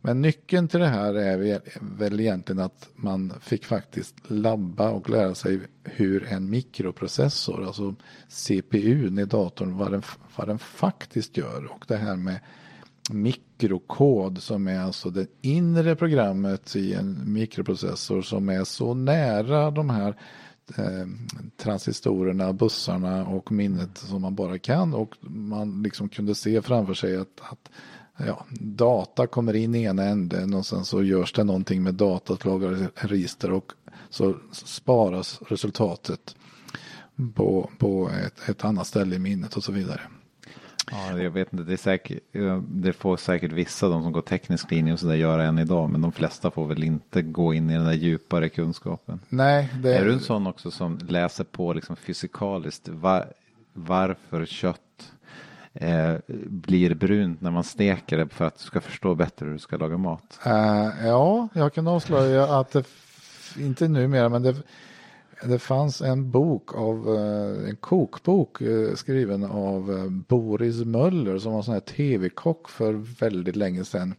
men 0.00 0.22
nyckeln 0.22 0.68
till 0.68 0.80
det 0.80 0.86
här 0.86 1.14
är 1.14 1.60
väl 1.80 2.20
egentligen 2.20 2.60
att 2.60 2.88
man 2.96 3.32
fick 3.40 3.64
faktiskt 3.64 4.14
labba 4.26 4.90
och 4.90 5.10
lära 5.10 5.34
sig 5.34 5.60
hur 5.84 6.24
en 6.24 6.50
mikroprocessor, 6.50 7.66
alltså 7.66 7.94
CPUn 8.28 9.18
i 9.18 9.24
datorn, 9.24 9.78
vad 9.78 9.92
den, 9.92 10.02
vad 10.36 10.48
den 10.48 10.58
faktiskt 10.58 11.36
gör. 11.36 11.72
Och 11.72 11.84
det 11.88 11.96
här 11.96 12.16
med 12.16 12.40
mikrokod 13.12 14.42
som 14.42 14.68
är 14.68 14.80
alltså 14.80 15.10
det 15.10 15.26
inre 15.42 15.96
programmet 15.96 16.76
i 16.76 16.94
en 16.94 17.32
mikroprocessor 17.32 18.22
som 18.22 18.48
är 18.48 18.64
så 18.64 18.94
nära 18.94 19.70
de 19.70 19.90
här 19.90 20.16
eh, 20.76 21.06
transistorerna, 21.56 22.52
bussarna 22.52 23.26
och 23.26 23.52
minnet 23.52 23.98
som 23.98 24.22
man 24.22 24.34
bara 24.34 24.58
kan 24.58 24.94
och 24.94 25.14
man 25.30 25.82
liksom 25.82 26.08
kunde 26.08 26.34
se 26.34 26.62
framför 26.62 26.94
sig 26.94 27.16
att, 27.16 27.40
att 27.40 27.70
ja, 28.26 28.46
data 28.60 29.26
kommer 29.26 29.56
in 29.56 29.74
i 29.74 29.82
ena 29.82 30.04
änden 30.04 30.54
och 30.54 30.66
sen 30.66 30.84
så 30.84 31.02
görs 31.02 31.32
det 31.32 31.44
någonting 31.44 31.82
med 31.82 31.94
datat, 31.94 32.44
lagrar 32.44 32.90
register 32.94 33.52
och 33.52 33.72
så 34.10 34.36
sparas 34.52 35.40
resultatet 35.48 36.36
på, 37.34 37.70
på 37.78 38.10
ett, 38.26 38.48
ett 38.48 38.64
annat 38.64 38.86
ställe 38.86 39.16
i 39.16 39.18
minnet 39.18 39.56
och 39.56 39.64
så 39.64 39.72
vidare. 39.72 40.00
Ja, 40.90 41.18
jag 41.18 41.30
vet 41.30 41.52
inte, 41.52 41.64
det, 41.64 41.72
är 41.72 41.76
säkert, 41.76 42.18
det 42.68 42.92
får 42.92 43.16
säkert 43.16 43.52
vissa, 43.52 43.88
de 43.88 44.02
som 44.02 44.12
går 44.12 44.22
teknisk 44.22 44.70
linje 44.70 44.92
och 44.92 45.00
sådär, 45.00 45.14
göra 45.14 45.44
än 45.44 45.58
idag. 45.58 45.90
Men 45.90 46.00
de 46.00 46.12
flesta 46.12 46.50
får 46.50 46.66
väl 46.66 46.84
inte 46.84 47.22
gå 47.22 47.54
in 47.54 47.70
i 47.70 47.74
den 47.74 47.84
där 47.84 47.92
djupare 47.92 48.48
kunskapen. 48.48 49.20
Nej. 49.28 49.68
Det... 49.82 49.94
Är 49.96 50.04
du 50.04 50.12
en 50.12 50.20
sån 50.20 50.46
också 50.46 50.70
som 50.70 50.98
läser 51.08 51.44
på 51.44 51.72
liksom 51.72 51.96
fysikaliskt 51.96 52.88
var, 52.88 53.32
varför 53.72 54.46
kött 54.46 55.12
eh, 55.74 56.14
blir 56.46 56.94
brunt 56.94 57.40
när 57.40 57.50
man 57.50 57.64
steker 57.64 58.18
det 58.18 58.28
för 58.28 58.44
att 58.44 58.58
du 58.58 58.64
ska 58.64 58.80
förstå 58.80 59.14
bättre 59.14 59.46
hur 59.46 59.52
du 59.52 59.58
ska 59.58 59.76
laga 59.76 59.96
mat? 59.96 60.40
Uh, 60.46 60.52
ja, 61.06 61.48
jag 61.52 61.74
kan 61.74 61.86
avslöja 61.86 62.44
att 62.58 62.70
det, 62.70 62.84
inte 63.58 63.88
numera, 63.88 64.28
men 64.28 64.42
det 64.42 64.56
det 65.42 65.58
fanns 65.58 66.00
en 66.00 66.30
bok 66.30 66.74
av, 66.74 67.14
eh, 67.14 67.68
en 67.68 67.76
kokbok 67.76 68.60
eh, 68.60 68.94
skriven 68.94 69.44
av 69.44 69.92
eh, 69.92 70.08
Boris 70.08 70.84
Möller 70.84 71.38
som 71.38 71.52
var 71.52 71.62
sån 71.62 71.74
här 71.74 71.80
tv-kock 71.80 72.68
för 72.68 72.92
väldigt 72.92 73.56
länge 73.56 73.84
sedan. 73.84 74.14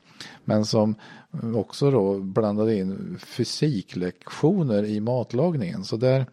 Men 0.46 0.66
som 0.66 0.96
också 1.56 1.92
då 1.92 2.20
blandade 2.20 2.76
in 2.76 3.18
fysiklektioner 3.26 4.84
i 4.84 5.00
matlagningen. 5.00 5.84
Så 5.84 5.98
där 5.98 6.26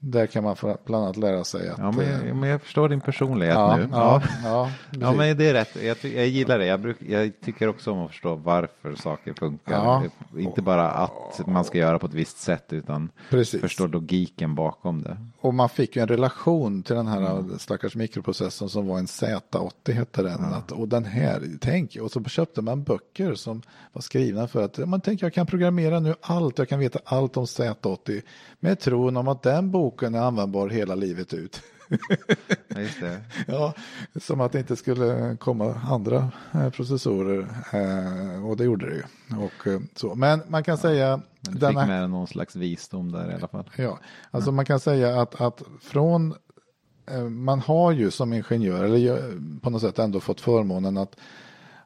där 0.00 0.26
kan 0.26 0.44
man 0.44 0.56
bland 0.84 1.04
annat 1.04 1.16
lära 1.16 1.44
sig 1.44 1.68
att... 1.68 1.78
Ja, 1.78 1.92
men 1.92 2.26
jag, 2.26 2.36
men 2.36 2.48
jag 2.48 2.62
förstår 2.62 2.88
din 2.88 3.00
personlighet 3.00 3.54
ja, 3.54 3.76
nu. 3.76 3.88
Ja, 3.92 4.22
ja, 4.44 4.70
ja, 5.00 5.12
men 5.12 5.36
det 5.36 5.48
är 5.48 5.54
rätt. 5.54 5.76
Jag, 5.82 5.96
jag 6.14 6.26
gillar 6.26 6.58
det. 6.58 6.66
Jag, 6.66 6.80
bruk, 6.80 6.96
jag, 7.00 7.32
tycker 7.44 7.68
också 7.68 7.92
om 7.92 7.98
att 7.98 8.10
förstå 8.10 8.34
varför 8.34 8.94
saker 8.94 9.34
funkar. 9.34 10.02
Inte 10.38 10.62
bara 10.62 10.90
att 10.90 11.46
man 11.46 11.64
ska 11.64 11.78
göra 11.78 11.98
på 11.98 12.06
ett 12.06 12.14
visst 12.14 12.38
sätt 12.38 12.72
utan 12.72 13.10
Precis. 13.30 13.60
förstå 13.60 13.86
logiken 13.86 14.54
bakom 14.54 15.02
det. 15.02 15.16
Och 15.42 15.54
man 15.54 15.68
fick 15.68 15.96
ju 15.96 16.02
en 16.02 16.08
relation 16.08 16.82
till 16.82 16.96
den 16.96 17.06
här 17.06 17.30
mm. 17.30 17.58
stackars 17.58 17.96
mikroprocessorn 17.96 18.68
som 18.68 18.86
var 18.86 18.98
en 18.98 19.06
Z80 19.06 19.92
hette 19.92 20.22
den. 20.22 20.40
Ja. 20.42 20.56
Att, 20.56 20.72
och 20.72 20.88
den 20.88 21.04
här, 21.04 21.42
tänk, 21.60 21.96
och 22.00 22.10
så 22.10 22.24
köpte 22.24 22.62
man 22.62 22.82
böcker 22.82 23.34
som 23.34 23.62
var 23.92 24.02
skrivna 24.02 24.48
för 24.48 24.64
att 24.64 24.78
man 24.88 25.00
tänker 25.00 25.26
jag 25.26 25.34
kan 25.34 25.46
programmera 25.46 26.00
nu 26.00 26.14
allt, 26.20 26.58
jag 26.58 26.68
kan 26.68 26.78
veta 26.78 26.98
allt 27.04 27.36
om 27.36 27.44
Z80 27.44 28.22
med 28.60 28.80
tron 28.80 29.16
om 29.16 29.28
att 29.28 29.42
den 29.42 29.70
boken 29.70 30.14
är 30.14 30.20
användbar 30.20 30.68
hela 30.68 30.94
livet 30.94 31.34
ut. 31.34 31.62
Ja, 32.68 32.80
just 32.80 33.00
det. 33.00 33.20
ja, 33.46 33.74
som 34.20 34.40
att 34.40 34.52
det 34.52 34.58
inte 34.58 34.76
skulle 34.76 35.36
komma 35.36 35.74
andra 35.74 36.32
eh, 36.54 36.70
processorer 36.70 37.48
eh, 37.72 38.46
och 38.46 38.56
det 38.56 38.64
gjorde 38.64 38.90
det 38.90 38.94
ju. 38.94 39.02
Och, 39.36 39.66
eh, 39.66 39.80
så. 39.96 40.14
Men 40.14 40.42
man 40.48 40.64
kan 40.64 40.72
ja, 40.72 40.76
säga. 40.82 41.20
Men 41.40 41.54
du 41.54 41.58
denna... 41.58 41.80
fick 41.80 41.88
med 41.88 42.10
någon 42.10 42.26
slags 42.26 42.56
visdom 42.56 43.12
där 43.12 43.30
i 43.30 43.34
alla 43.34 43.48
fall. 43.48 43.70
Ja, 43.76 43.98
alltså 44.30 44.48
mm. 44.50 44.56
man 44.56 44.64
kan 44.64 44.80
säga 44.80 45.20
att, 45.20 45.40
att 45.40 45.62
från 45.82 46.34
man 47.30 47.60
har 47.60 47.92
ju 47.92 48.10
som 48.10 48.32
ingenjör 48.32 48.84
eller 48.84 49.60
på 49.60 49.70
något 49.70 49.80
sätt 49.80 49.98
ändå 49.98 50.20
fått 50.20 50.40
förmånen 50.40 50.96
att 50.96 51.16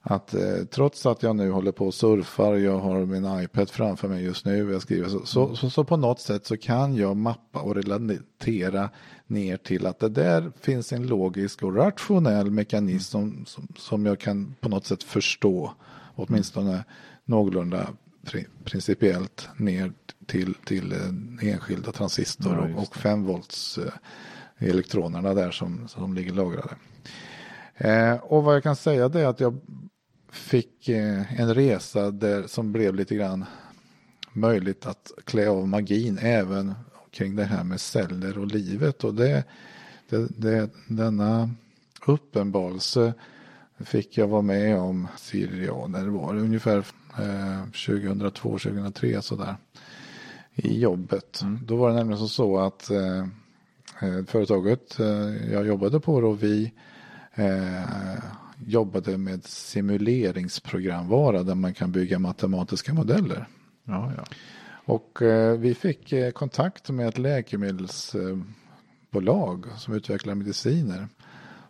att 0.06 0.34
eh, 0.34 0.64
trots 0.70 1.06
att 1.06 1.23
jag 1.23 1.37
nu 1.37 1.50
håller 1.50 1.73
på 1.73 1.87
och 1.87 1.94
surfar, 1.94 2.54
jag 2.54 2.78
har 2.78 3.06
min 3.06 3.42
iPad 3.42 3.70
framför 3.70 4.08
mig 4.08 4.25
just 4.25 4.44
nu, 4.44 4.73
jag 4.73 4.82
skriver, 4.82 5.08
så, 5.08 5.26
så, 5.26 5.56
så, 5.56 5.70
så, 5.70 5.84
på 5.84 5.96
något 5.96 6.20
sätt 6.20 6.46
så 6.46 6.56
kan 6.56 6.96
jag 6.96 7.16
mappa 7.16 7.61
och 7.61 7.75
relatera 7.75 8.90
ner 9.26 9.56
till 9.56 9.87
att 9.87 9.99
det 9.99 10.08
där 10.08 10.52
finns 10.61 10.92
en 10.92 11.06
logisk 11.06 11.62
och 11.62 11.76
rationell 11.76 12.50
mekanism 12.50 13.11
som, 13.11 13.44
som, 13.46 13.68
som 13.76 14.06
jag 14.06 14.20
kan 14.20 14.54
på 14.61 14.68
något 14.68 14.87
sätt 14.87 15.02
förstå, 15.02 15.73
åtminstone 16.14 16.84
någorlunda 17.25 17.88
principiellt 18.64 19.49
ner 19.56 19.92
till, 20.26 20.54
till 20.54 20.92
eh, 20.92 21.49
enskilda 21.50 21.92
transistor 21.92 22.54
ja, 22.54 22.75
och, 22.75 22.82
och 22.82 22.96
5 22.96 23.25
volts 23.25 23.78
eh, 23.78 23.92
elektronerna 24.68 25.34
där 25.34 25.50
som, 25.50 25.88
som 25.88 26.14
ligger 26.14 26.32
lagrade. 26.32 26.75
Eh, 27.75 28.14
och 28.14 28.44
vad 28.44 28.54
jag 28.54 28.62
kan 28.62 28.76
säga 28.76 29.08
det 29.08 29.20
är 29.20 29.26
att 29.26 29.40
jag 29.40 29.61
fick 30.35 30.88
eh, 30.88 31.41
en 31.41 31.55
resa 31.55 32.11
där 32.11 32.47
som 32.47 32.73
blev 32.73 32.95
lite 32.95 33.14
grann 33.14 33.45
möjligt 34.33 34.87
att 34.87 35.12
klä 35.25 35.49
av 35.49 35.69
magin 35.69 36.19
även 36.23 36.75
kring 37.11 37.37
det 37.37 37.45
här 37.45 37.64
med 37.64 37.81
celler 37.81 38.38
och 38.38 38.47
livet. 38.47 39.05
Och 39.05 39.14
det, 39.14 39.45
det, 40.09 40.29
det, 40.37 40.71
denna 40.88 41.50
uppenbarelse 42.07 43.14
fick 43.81 44.19
jag 44.19 44.29
vara 44.29 44.43
med 44.43 44.79
om, 44.79 45.09
ja, 45.67 45.87
när 45.87 46.05
det 46.05 46.11
var 46.11 46.37
ungefär 46.37 46.79
eh, 47.19 47.64
2002-2003 47.73 49.21
sådär. 49.21 49.57
I 50.55 50.81
jobbet. 50.81 51.43
Mm. 51.43 51.61
Då 51.67 51.76
var 51.76 51.91
det 51.91 51.97
nämligen 51.97 52.19
så, 52.19 52.29
så 52.29 52.59
att 52.59 52.91
eh, 52.91 53.19
eh 54.00 54.25
företaget 54.26 55.00
eh, 55.00 55.53
jag 55.53 55.67
jobbade 55.67 56.00
på 56.00 56.21
då, 56.21 56.33
vi 56.33 56.73
eh, 57.35 58.25
jobbade 58.66 59.18
med 59.18 59.44
simuleringsprogramvara 59.44 61.42
där 61.42 61.54
man 61.54 61.75
kan 61.75 61.92
bygga 61.92 62.18
matematiska 62.18 62.94
modeller. 62.94 63.46
Ja, 63.84 64.12
ja. 64.16 64.25
Och 64.84 65.23
eh, 65.23 65.58
vi 65.58 65.75
fick 65.75 66.12
eh, 66.12 66.30
kontakt 66.30 66.90
med 66.90 67.08
ett 67.08 67.18
läkemedelsbolag 67.18 69.66
som 69.76 69.94
utvecklar 69.94 70.34
mediciner. 70.34 71.08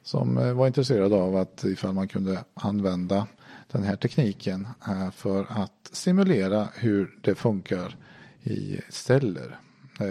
Som 0.02 0.38
eh, 0.38 0.52
var 0.52 0.66
intresserade 0.66 1.14
av 1.14 1.36
att 1.36 1.64
ifall 1.64 1.92
man 1.92 2.08
kunde 2.08 2.44
använda 2.54 3.26
den 3.72 3.82
här 3.82 3.96
tekniken 3.96 4.68
för 5.14 5.46
att 5.48 5.90
simulera 5.92 6.68
hur 6.74 7.18
det 7.20 7.34
funkar 7.34 7.96
i 8.42 8.80
celler. 8.88 9.58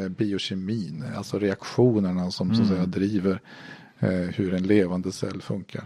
Biokemin, 0.09 1.03
alltså 1.15 1.39
reaktionerna 1.39 2.31
som 2.31 2.47
mm. 2.47 2.57
så 2.57 2.61
att 2.61 2.67
säga 2.67 2.79
mm. 2.79 2.91
driver 2.91 3.41
hur 4.31 4.53
en 4.53 4.63
levande 4.63 5.11
cell 5.11 5.41
funkar. 5.41 5.83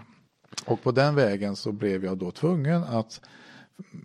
Och 0.66 0.84
på 0.84 0.92
den 0.92 1.16
vägen 1.16 1.56
så 1.56 1.72
blev 1.72 2.06
jag 2.06 2.18
då 2.18 2.32
tvungen 2.32 2.84
att 2.84 3.22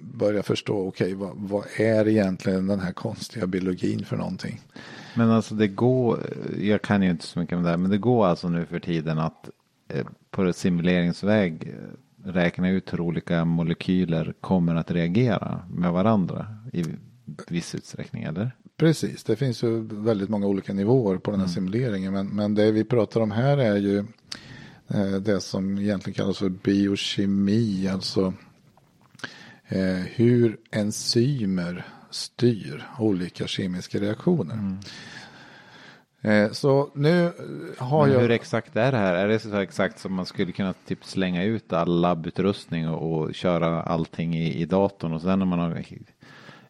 börja 0.01 0.43
förstå, 0.43 0.89
okej, 0.89 1.15
okay, 1.15 1.15
vad, 1.15 1.37
vad, 1.37 1.65
är 1.77 2.09
egentligen 2.09 2.67
den 2.67 2.81
här 2.81 2.93
konstiga 2.93 3.47
biologin 3.47 4.05
för 4.05 4.17
någonting? 4.17 4.61
Men 5.15 5.31
alltså 5.31 5.55
det 5.55 5.69
går, 5.69 6.21
jag 6.61 6.83
kan 6.83 7.03
ju 7.03 7.11
inte 7.11 7.27
så 7.27 7.39
mycket 7.39 7.57
om 7.57 7.63
det 7.63 7.71
här, 7.71 7.77
men 7.77 7.91
det 7.91 7.99
går 7.99 8.27
alltså 8.27 8.49
nu 8.49 8.67
för 8.67 8.81
tiden 8.81 9.19
att 9.19 9.51
eh, 9.89 10.07
på 10.31 10.53
simuleringsväg 10.53 11.69
eh, 11.69 12.31
räkna 12.31 12.71
ut 12.71 12.93
hur 12.93 13.01
olika 13.01 13.45
molekyler 13.45 14.35
kommer 14.41 14.75
att 14.75 14.91
reagera 14.91 15.63
med 15.71 15.93
varandra 15.93 16.57
i 16.73 16.85
viss 17.49 17.75
utsträckning, 17.75 18.23
eller? 18.23 18.51
Precis, 18.77 19.25
det 19.25 19.37
finns 19.37 19.63
ju 19.63 19.81
väldigt 19.81 20.29
många 20.29 20.47
olika 20.47 20.73
nivåer 20.73 21.19
på 21.19 21.31
den 21.31 21.41
här 21.41 21.47
mm. 21.47 21.55
simuleringen, 21.55 22.13
men, 22.13 22.27
men 22.27 22.55
det 22.55 22.73
vi 22.73 22.85
pratar 22.85 23.21
om 23.21 23.31
här 23.31 23.59
är 23.59 23.77
ju 23.77 24.05
det 25.21 25.41
som 25.41 25.79
egentligen 25.79 26.15
kallas 26.15 26.39
för 26.39 26.49
biokemi, 26.49 27.89
alltså 27.89 28.35
eh, 29.69 29.97
hur 30.15 30.57
enzymer 30.71 31.85
styr 32.11 32.87
olika 32.99 33.47
kemiska 33.47 33.99
reaktioner. 33.99 34.55
Mm. 34.55 34.79
Eh, 36.23 36.53
så 36.53 36.91
nu 36.95 37.27
eh, 37.27 37.33
har 37.79 38.07
Men 38.07 38.15
jag... 38.15 38.21
hur 38.21 38.31
exakt 38.31 38.77
är 38.77 38.93
det 38.93 38.99
här? 38.99 39.15
Är 39.15 39.29
det 39.29 39.39
så 39.39 39.57
exakt 39.57 39.99
som 39.99 40.15
man 40.15 40.27
skulle 40.27 40.53
kunna 40.53 40.73
typ 40.73 41.05
slänga 41.05 41.45
ut 41.45 41.73
all 41.73 42.01
labbutrustning 42.01 42.89
och, 42.89 43.13
och 43.13 43.35
köra 43.35 43.83
allting 43.83 44.37
i, 44.37 44.55
i 44.55 44.65
datorn 44.65 45.13
och 45.13 45.23
sen 45.23 45.39
när 45.39 45.47
man 45.47 45.59
har 45.59 45.71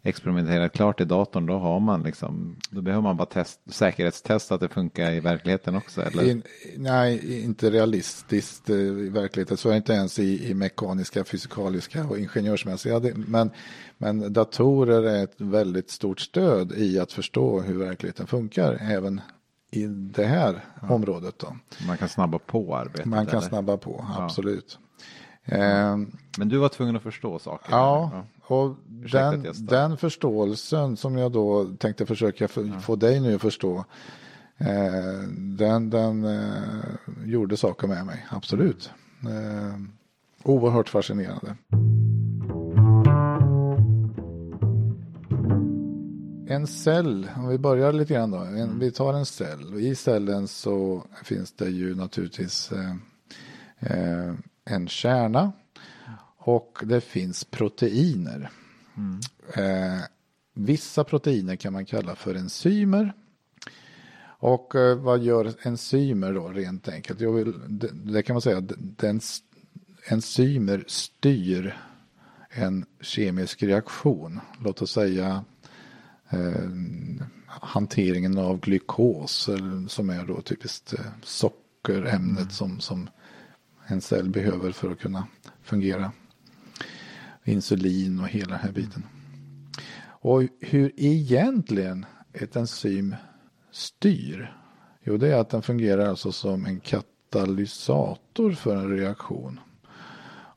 experimenterat 0.03 0.73
klart 0.73 1.01
i 1.01 1.05
datorn 1.05 1.47
då 1.47 1.59
har 1.59 1.81
man 1.81 2.03
liksom, 2.03 2.57
då 2.71 2.83
behöver 2.83 3.03
man 3.03 3.17
bara 3.17 3.27
test, 3.27 3.61
säkerhetstesta 3.67 4.55
att 4.55 4.61
det 4.61 4.69
funkar 4.69 5.13
i 5.13 5.21
verkligheten 5.21 5.77
också 5.77 6.03
eller? 6.03 6.31
In, 6.31 6.43
nej, 6.77 7.43
inte 7.45 7.71
realistiskt 7.71 8.71
eh, 8.71 8.77
i 8.77 9.09
verkligheten. 9.09 9.57
Så 9.57 9.69
är 9.69 9.73
det 9.73 9.77
inte 9.77 9.93
ens 9.93 10.19
i, 10.19 10.51
i 10.51 10.55
mekaniska, 10.55 11.25
fysikaliska 11.25 12.05
och 12.05 12.19
ingenjörsmässiga. 12.19 13.01
Men, 13.15 13.51
men 13.99 14.33
datorer 14.33 15.03
är 15.03 15.25
ett 15.25 15.41
väldigt 15.41 15.91
stort 15.91 16.21
stöd 16.21 16.73
i 16.73 16.99
att 16.99 17.13
förstå 17.13 17.61
hur 17.61 17.79
verkligheten 17.79 18.27
funkar. 18.27 18.79
Även 18.81 19.21
i 19.71 19.87
det 19.87 20.27
här 20.27 20.65
området. 20.91 21.39
Då. 21.39 21.57
Man 21.87 21.97
kan 21.97 22.09
snabba 22.09 22.39
på 22.39 22.77
arbetet? 22.77 23.07
Man 23.07 23.27
kan 23.27 23.39
eller? 23.39 23.49
snabba 23.49 23.77
på, 23.77 24.07
absolut. 24.19 24.79
Ehm, 25.45 26.17
Men 26.39 26.49
du 26.49 26.59
var 26.59 26.69
tvungen 26.69 26.97
att 26.97 27.03
förstå 27.03 27.39
saker? 27.39 27.71
Ja, 27.71 28.25
och 28.53 28.77
den, 29.13 29.47
den 29.59 29.97
förståelsen 29.97 30.97
som 30.97 31.17
jag 31.17 31.33
då 31.33 31.65
tänkte 31.79 32.07
försöka 32.07 32.49
få, 32.49 32.71
få 32.81 32.97
dig 32.97 33.21
nu 33.21 33.35
att 33.35 33.43
förstå. 33.43 33.85
Eh, 34.59 35.29
den 35.37 35.91
den 35.91 36.25
eh, 36.25 36.95
gjorde 37.25 37.57
saker 37.57 37.89
med 37.89 38.07
mig, 38.07 38.27
absolut. 38.31 38.91
Eh, 39.23 39.79
oerhört 40.43 40.89
fascinerande. 40.89 41.57
En 46.49 46.67
cell, 46.67 47.31
om 47.37 47.49
vi 47.49 47.59
börjar 47.59 47.93
lite 47.93 48.15
grann 48.15 48.31
då. 48.31 48.39
En, 48.39 48.79
vi 48.79 48.91
tar 48.91 49.15
en 49.15 49.27
cell 49.27 49.75
och 49.75 49.81
i 49.81 49.95
cellen 49.95 50.49
så 50.49 51.05
finns 51.25 51.53
det 51.53 51.69
ju 51.69 51.95
naturligtvis 51.95 52.73
eh, 52.73 52.95
eh, 53.81 54.35
en 54.65 54.89
kärna 54.89 55.53
och 56.45 56.79
det 56.85 57.01
finns 57.01 57.45
proteiner. 57.45 58.51
Eh, 59.55 60.01
vissa 60.55 61.05
proteiner 61.05 61.57
kan 61.57 61.73
man 61.73 61.87
kalla 61.87 62.15
för 62.15 62.35
enzymer. 62.35 63.13
Och 64.25 64.75
eh, 64.75 64.99
vad 64.99 65.23
gör 65.23 65.55
enzymer 65.63 66.33
då 66.33 66.49
rent 66.49 66.89
enkelt? 66.89 67.21
Jag 67.21 67.33
vill, 67.33 67.55
det, 67.69 67.91
det 67.93 68.23
kan 68.23 68.35
man 68.35 68.43
säga 68.43 68.59
att 68.59 68.73
den, 68.77 69.21
enzymer 70.07 70.85
styr 70.87 71.77
en 72.51 72.87
kemisk 73.01 73.63
reaktion. 73.63 74.41
Låt 74.61 74.83
oss 74.83 74.93
säga 74.93 75.45
eh, 76.31 76.71
hanteringen 77.47 78.39
av 78.39 78.61
glukos 78.61 79.49
som 79.89 80.11
är 80.11 80.27
då 80.27 80.41
typiskt 80.41 80.93
eh, 80.93 81.05
sockerämnet 81.23 82.53
som, 82.53 82.81
som 82.81 83.11
en 83.87 84.01
cell 84.01 84.31
behöver 84.31 84.73
för 84.73 84.91
att 84.91 85.01
kunna 85.01 85.27
fungera. 85.63 86.13
Insulin 87.45 88.21
och 88.21 88.29
hela 88.29 88.51
den 88.51 88.61
här 88.61 88.73
biten. 88.73 89.03
Och 90.05 90.43
hur 90.61 90.93
egentligen 90.97 92.07
ett 92.33 92.57
enzym 92.57 93.15
styr? 93.71 94.57
Jo, 95.03 95.17
det 95.17 95.29
är 95.29 95.41
att 95.41 95.51
den 95.51 95.63
fungerar 95.63 96.09
alltså 96.09 96.33
som 96.33 96.67
en 96.67 96.81
katalysator 96.81 98.53
för 98.53 98.77
en 98.77 98.97
reaktion. 98.97 99.61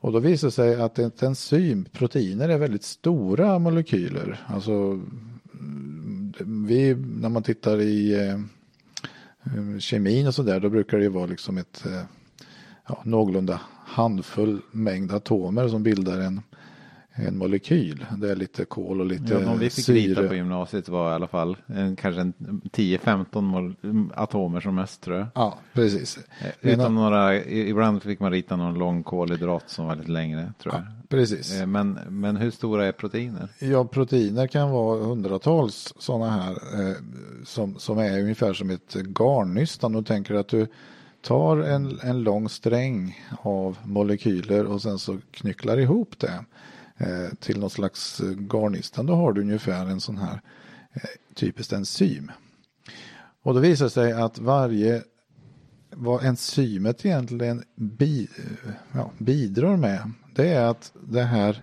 Och 0.06 0.12
då 0.12 0.20
visar 0.20 0.48
det 0.48 0.52
sig 0.52 0.82
att 0.82 1.00
ett 1.00 1.24
enzym, 1.24 1.86
proteiner, 1.92 2.50
är 2.50 2.58
väldigt 2.58 2.84
stora 2.84 3.60
molekyler. 3.60 4.46
Alltså, 4.48 5.02
vi, 6.40 6.96
när 6.96 7.30
man 7.30 7.44
tittar 7.44 7.82
i 7.82 8.14
eh, 8.14 8.40
kemin 9.80 10.28
och 10.28 10.36
sådär, 10.36 10.60
då 10.60 10.70
brukar 10.70 10.98
det 10.98 11.04
ju 11.04 11.10
vara 11.10 11.26
liksom 11.26 11.58
ett 11.58 11.86
eh, 11.86 12.02
ja, 12.88 13.02
någorlunda 13.06 13.62
handfull 13.86 14.62
mängd 14.72 15.12
atomer 15.12 15.68
som 15.68 15.84
bildar 15.84 16.20
en, 16.20 16.42
en 17.16 17.38
molekyl. 17.38 18.06
Det 18.18 18.32
är 18.32 18.36
lite 18.36 18.66
kol 18.66 19.00
och 19.02 19.06
lite 19.08 19.34
Ja, 19.34 19.40
de 19.40 19.60
vi 19.60 19.70
fick 19.70 19.86
syre. 19.86 19.96
rita 19.98 20.28
på 20.28 20.36
gymnasiet 20.36 20.90
var 20.90 21.12
i 21.12 21.14
alla 21.14 21.28
fall 21.28 21.58
en, 21.68 21.96
kanske 21.96 22.22
en 22.22 22.34
10-15 22.72 23.26
mol- 23.32 24.10
atomer 24.16 24.60
som 24.60 24.76
mest 24.76 25.02
tror 25.02 25.18
jag. 25.18 25.28
Ja, 25.36 25.58
precis. 25.74 26.20
Eh, 26.62 26.72
Utan 26.74 26.96
några, 26.96 27.36
i- 27.44 27.70
ibland 27.70 28.04
fick 28.04 28.20
man 28.20 28.32
rita 28.32 28.56
någon 28.56 28.74
lång 28.74 29.04
kolhydrat 29.04 29.70
som 29.70 29.86
var 29.86 29.96
lite 29.96 30.12
längre 30.12 30.54
tror 30.64 30.74
jag. 30.74 30.84
Precis. 31.10 31.60
Eh, 31.60 31.66
Men, 31.68 32.00
men 32.10 32.38
hur 32.38 32.52
stora 32.52 32.86
är 32.86 32.92
proteiner? 32.92 33.48
Ja, 33.60 33.86
proteiner 33.86 34.48
kan 34.48 34.72
vara 34.72 35.04
hundratals 35.04 35.94
sådana 36.00 36.30
här 36.32 36.52
eh, 36.52 36.96
som, 37.46 37.76
som 37.80 37.98
är 37.98 38.22
ungefär 38.22 38.54
som 38.54 38.70
ett 38.70 38.96
garnnystan. 39.20 39.96
Och 39.96 40.06
tänker 40.06 40.36
att 40.36 40.48
du 40.48 40.68
tar 41.22 41.58
en, 41.58 42.00
en 42.04 42.24
lång 42.24 42.50
sträng 42.50 43.20
av 43.42 43.78
molekyler 43.84 44.66
och 44.66 44.82
sen 44.82 45.00
så 45.00 45.18
knycklar 45.32 45.78
ihop 45.78 46.20
det 46.20 46.28
eh, 46.28 46.40
Eh, 46.98 47.30
till 47.40 47.60
något 47.60 47.72
slags 47.72 48.20
eh, 48.20 48.30
garnnystan. 48.30 49.06
Då 49.06 49.16
har 49.16 49.34
du 49.34 49.42
ungefär 49.42 49.86
en 49.86 50.02
sån 50.02 50.18
här 50.18 50.42
eh, 50.94 51.02
typiskt 51.34 51.74
enzym. 51.74 52.32
Och 53.44 53.54
då 53.54 53.60
visar 53.60 53.86
det 53.86 53.90
sig 53.90 54.12
att 54.12 54.40
varje 54.40 55.04
vad 55.90 56.26
enzymet 56.26 57.06
egentligen 57.06 57.64
bi, 57.76 58.28
ja, 58.92 59.12
bidrar 59.18 59.78
med 59.78 60.12
det 60.36 60.50
är 60.50 60.66
att 60.66 60.94
det 61.08 61.24
här 61.24 61.62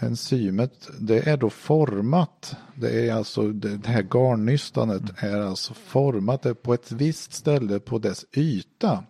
enzymet 0.00 0.88
det 0.98 1.28
är 1.28 1.36
då 1.36 1.50
format. 1.50 2.56
Det 2.74 3.08
är 3.08 3.14
alltså 3.14 3.48
det, 3.48 3.76
det 3.76 3.88
här 3.88 4.02
garnnystanet 4.02 5.02
är 5.16 5.40
alltså 5.40 5.74
format 5.74 6.62
på 6.62 6.74
ett 6.74 6.92
visst 6.92 7.32
ställe 7.32 7.78
på 7.78 7.98
dess 7.98 8.24
yta. 8.32 9.04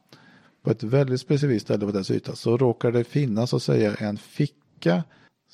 På 0.62 0.70
ett 0.70 0.82
väldigt 0.82 1.20
specifikt 1.20 1.64
ställe 1.64 1.86
på 1.86 1.92
dess 1.92 2.10
yta 2.10 2.36
så 2.36 2.56
råkar 2.56 2.92
det 2.92 3.04
finnas 3.04 3.50
så 3.50 3.56
att 3.56 3.62
säga 3.62 3.94
en 3.94 4.16
ficka 4.18 5.02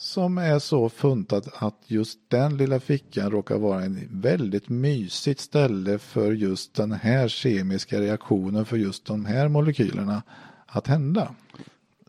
som 0.00 0.38
är 0.38 0.58
så 0.58 0.88
funtad 0.88 1.48
att 1.54 1.74
just 1.86 2.18
den 2.28 2.56
lilla 2.56 2.80
fickan 2.80 3.30
råkar 3.30 3.58
vara 3.58 3.82
en 3.82 4.08
väldigt 4.10 4.68
mysigt 4.68 5.40
ställe 5.40 5.98
för 5.98 6.32
just 6.32 6.74
den 6.74 6.92
här 6.92 7.28
kemiska 7.28 8.00
reaktionen 8.00 8.64
för 8.64 8.76
just 8.76 9.06
de 9.06 9.24
här 9.24 9.48
molekylerna 9.48 10.22
att 10.66 10.86
hända. 10.86 11.34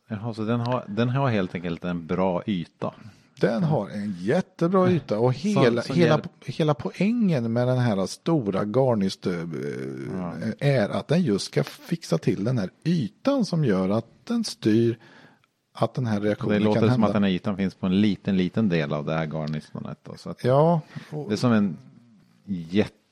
Jaha, 0.07 0.33
så 0.33 0.41
den 0.43 0.59
har, 0.59 0.85
den 0.87 1.09
har 1.09 1.29
helt 1.29 1.55
enkelt 1.55 1.83
en 1.83 2.05
bra 2.07 2.43
yta. 2.45 2.93
Den 3.39 3.63
har 3.63 3.89
en 3.89 4.15
jättebra 4.19 4.91
yta 4.91 5.19
och 5.19 5.33
hela, 5.33 5.81
som 5.81 5.95
hela, 5.95 6.09
gäller- 6.09 6.27
hela 6.45 6.73
poängen 6.73 7.53
med 7.53 7.67
den 7.67 7.77
här 7.77 8.05
stora 8.05 8.63
garnnystan 8.65 9.53
är 10.59 10.89
att 10.89 11.07
den 11.07 11.21
just 11.21 11.45
ska 11.45 11.63
fixa 11.63 12.17
till 12.17 12.43
den 12.43 12.57
här 12.57 12.69
ytan 12.83 13.45
som 13.45 13.65
gör 13.65 13.89
att 13.89 14.05
den 14.23 14.43
styr 14.43 14.97
att 15.79 15.93
den 15.93 16.05
här 16.05 16.19
Det 16.19 16.27
reaktionen 16.27 16.63
låter 16.63 16.79
kan 16.79 16.89
som 16.89 16.91
hända. 16.91 17.07
att 17.07 17.13
den 17.13 17.23
här 17.23 17.29
ytan 17.29 17.57
finns 17.57 17.75
på 17.75 17.85
en 17.85 18.01
liten, 18.01 18.37
liten 18.37 18.69
del 18.69 18.93
av 18.93 19.05
det 19.05 19.13
här 19.13 19.25
garnnystanet. 19.25 19.97
då, 20.03 20.15
Så 20.17 20.29
att 20.29 20.43
Ja, 20.43 20.81
och, 21.11 21.29
det 21.29 21.35
är 21.35 21.37
som 21.37 21.51
en 21.51 21.77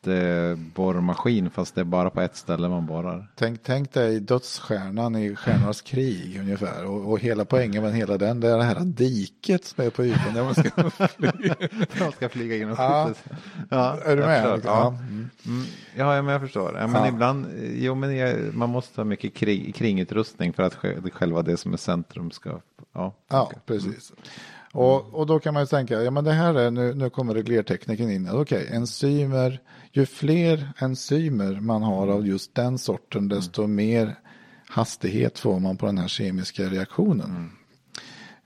jätteborrmaskin 0.06 1.50
fast 1.50 1.76
det 1.76 1.82
är 1.82 1.86
bara 1.86 2.10
på 2.10 2.22
ett 2.22 2.36
ställe 2.36 2.70
man 2.70 2.86
borrar. 2.86 3.28
tänk, 3.36 3.64
tänk 3.64 3.94
dig 3.94 4.20
dödsstjärnan 4.20 5.16
i 5.16 5.36
Stjärnornas 5.36 5.82
krig 5.82 6.38
ungefär 6.40 6.86
och, 6.86 7.12
och 7.12 7.20
hela 7.20 7.46
poängen 7.46 7.84
med 7.84 7.94
hela 7.94 8.18
den 8.18 8.40
det 8.40 8.48
är 8.50 8.58
det 8.58 8.64
här 8.64 8.80
diket 8.80 9.66
som 9.66 9.86
är 9.86 9.90
på 9.90 10.06
ytan. 10.06 10.34
Där 10.34 10.44
man 10.44 10.56
ska 10.56 10.70
De 12.06 12.12
ska 12.12 12.30
flyga 12.30 12.56
genom 12.56 12.76
Ja. 12.78 13.06
skyddet. 13.06 13.40
Ja, 13.70 13.98
är 14.06 14.16
du 14.18 14.22
med? 14.24 14.44
förstår. 14.44 14.62
Ja. 14.72 14.82
Ja. 14.82 14.98
Mm. 15.46 15.66
ja, 15.96 16.16
ja, 16.16 16.22
men 16.22 16.32
jag 16.32 16.42
förstår. 16.42 16.78
Ja, 16.80 16.88
men 16.88 17.02
Ja. 17.02 17.08
ibland, 17.08 17.46
jo, 17.74 17.96
men 17.96 18.16
jag, 18.18 18.36
man 18.54 18.70
måste 18.70 19.00
ha 19.02 19.06
mycket 19.06 19.34
kring, 19.34 19.72
kringutrustning 19.72 20.54
för 20.54 20.64
att 20.64 20.76
sj- 20.76 21.10
själva 21.12 21.42
det 21.42 21.58
som 21.58 21.74
är 21.74 21.78
centrum 21.78 22.32
ska, 22.32 22.60
ja. 22.94 23.14
Ja, 23.30 23.52
precis. 23.66 24.12
Och, 24.78 25.14
och 25.14 25.26
då 25.26 25.40
kan 25.40 25.54
man 25.54 25.64
ju 25.64 25.68
tänka, 25.68 26.02
ja 26.02 26.12
men 26.12 26.24
det 26.24 26.32
här 26.32 26.54
är, 26.54 26.72
nu, 26.72 26.94
nu 26.94 27.10
kommer 27.10 27.34
reglertekniken 27.34 28.12
in. 28.12 28.30
Okej, 28.30 28.70
enzymer, 28.72 29.62
ju 29.92 30.06
fler 30.06 30.74
enzymer 30.78 31.60
man 31.60 31.84
har 31.84 32.08
av 32.08 32.28
just 32.28 32.56
den 32.56 32.78
sorten, 32.78 33.28
desto 33.28 33.68
mer 33.68 34.16
hastighet 34.68 35.40
får 35.40 35.60
man 35.60 35.78
på 35.78 35.86
den 35.86 35.98
här 35.98 36.08
kemiska 36.08 36.64
reaktionen. 36.64 37.52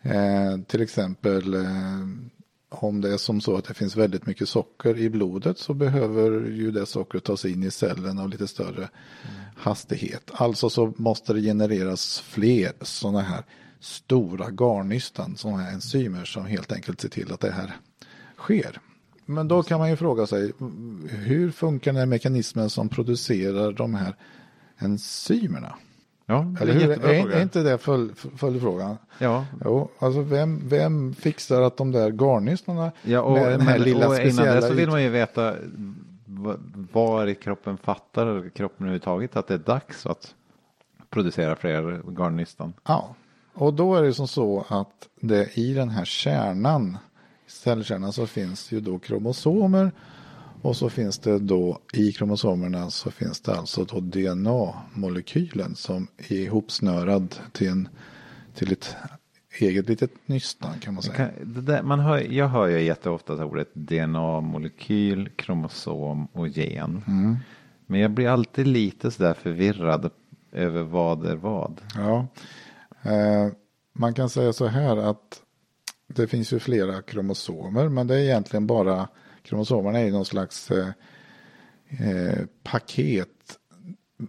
Eh, 0.02 0.62
till 0.68 0.82
exempel 0.82 1.54
eh, 1.54 2.08
om 2.70 3.02
det 3.02 3.14
är 3.14 3.18
som 3.18 3.42
så 3.42 3.58
att 3.58 3.66
det 3.66 3.74
finns 3.74 3.96
väldigt 3.96 4.26
mycket 4.26 4.50
socker 4.50 4.98
i 4.98 5.10
blodet 5.10 5.58
så 5.58 5.74
behöver 5.74 6.48
ju 6.50 6.72
det 6.72 6.86
sockret 6.86 7.24
tas 7.24 7.46
in 7.46 7.64
i 7.64 7.72
cellen 7.72 8.20
av 8.20 8.30
lite 8.30 8.48
större 8.48 8.90
hastighet. 9.56 10.32
Alltså 10.34 10.70
så 10.70 10.94
måste 10.98 11.34
det 11.34 11.42
genereras 11.42 12.20
fler 12.20 12.72
sådana 12.82 13.22
här 13.22 13.44
stora 13.82 14.50
garnnystan, 14.50 15.36
sådana 15.38 15.58
här 15.64 15.74
enzymer 15.74 16.26
som 16.26 16.46
helt 16.46 16.72
enkelt 16.72 17.02
ser 17.02 17.10
till 17.10 17.34
att 17.34 17.40
det 17.40 17.52
här 17.52 17.72
sker. 18.38 18.80
Men 19.26 19.48
då 19.48 19.64
kan 19.64 19.80
man 19.80 19.90
ju 19.90 19.96
fråga 19.96 20.28
sig, 20.28 20.52
hur 21.10 21.52
funkar 21.52 21.92
den 21.92 22.00
här 22.00 22.06
mekanismen 22.06 22.70
som 22.70 22.90
producerar 22.90 23.72
de 23.72 23.94
här 23.96 24.16
enzymerna? 24.78 25.76
Ja, 26.26 26.54
det 26.60 26.60
är 26.60 26.62
Eller 26.62 26.74
hur? 26.74 27.06
Är, 27.06 27.30
är 27.32 27.42
inte 27.42 27.64
det 27.64 27.78
följ- 27.78 28.38
följdfrågan? 28.38 28.98
Ja, 29.20 29.46
Jo, 29.66 29.90
alltså 30.00 30.22
vem, 30.22 30.62
vem 30.70 31.14
fixar 31.14 31.62
att 31.62 31.78
de 31.78 31.92
där 31.92 32.12
garnnystarna 32.12 32.92
ja 33.04 33.22
och, 33.22 33.34
med 33.34 33.52
den 33.52 33.62
här 33.62 33.74
men, 33.80 33.82
lilla 33.82 34.08
och 34.08 34.16
innan 34.16 34.32
speciella 34.32 34.56
det 34.56 34.68
så 34.68 34.74
vill 34.74 34.90
man 34.90 35.04
ju 35.04 35.10
veta 35.10 35.56
va- 36.26 36.58
var 36.94 37.28
i 37.28 37.36
kroppen 37.36 37.78
fattar 37.78 38.50
kroppen 38.50 38.78
överhuvudtaget 38.88 39.36
att 39.36 39.48
det 39.48 39.54
är 39.54 39.58
dags 39.58 40.06
att 40.06 40.36
producera 41.10 41.56
fler 41.56 42.02
garnnystan? 42.18 42.74
Ja, 42.88 43.16
och 43.54 43.74
då 43.74 43.96
är 43.96 44.04
det 44.04 44.14
som 44.14 44.28
så 44.28 44.66
att 44.68 45.08
det 45.22 45.58
i 45.58 45.74
den 45.74 45.90
här 45.90 46.06
kärnan, 46.06 46.98
cellkärnan 47.48 48.14
så 48.14 48.28
finns 48.28 48.72
ju 48.72 48.80
då 48.80 49.00
kromosomer 49.00 49.92
och 50.62 50.76
så 50.76 50.90
finns 50.90 51.20
det 51.20 51.40
då 51.40 51.80
i 51.94 52.12
kromosomerna 52.12 52.90
så 52.90 53.12
finns 53.12 53.42
det 53.42 53.56
alltså 53.56 53.84
då 53.84 54.00
DNA-molekylen 54.00 55.76
som 55.76 56.08
är 56.18 56.36
ihopsnörad 56.36 57.36
till, 57.52 57.68
en, 57.70 57.88
till 58.56 58.72
ett 58.72 58.96
eget 59.60 59.90
litet 59.90 60.12
nystan 60.26 60.80
kan 60.80 60.94
man 60.94 61.04
säga. 61.04 61.30
Där, 61.44 61.84
man 61.84 62.00
hör, 62.00 62.18
jag 62.18 62.48
hör 62.48 62.68
ju 62.68 62.82
jätteofta 62.82 63.36
det 63.36 63.44
ordet 63.44 63.70
DNA-molekyl, 63.74 65.30
kromosom 65.36 66.28
och 66.34 66.48
gen. 66.48 67.04
Men 67.86 68.00
jag 68.00 68.12
blir 68.12 68.28
alltid 68.28 68.68
lite 68.68 69.12
sådär 69.12 69.34
förvirrad 69.34 70.10
över 70.52 70.84
vad 70.84 71.26
är 71.26 71.36
vad. 71.36 71.82
Ja, 71.96 72.28
man 73.94 74.14
kan 74.14 74.30
säga 74.30 74.54
så 74.54 74.68
här 74.68 74.98
att 74.98 75.42
det 76.08 76.28
finns 76.28 76.54
ju 76.54 76.60
flera 76.60 77.02
kromosomer 77.02 77.90
men 77.90 78.08
det 78.08 78.16
är 78.16 78.20
egentligen 78.20 78.68
bara 78.68 79.08
kromosomerna 79.44 80.00
är 80.00 80.12
någon 80.12 80.26
slags 80.26 80.72
eh, 80.72 80.88
eh, 81.88 82.40
paket 82.64 83.28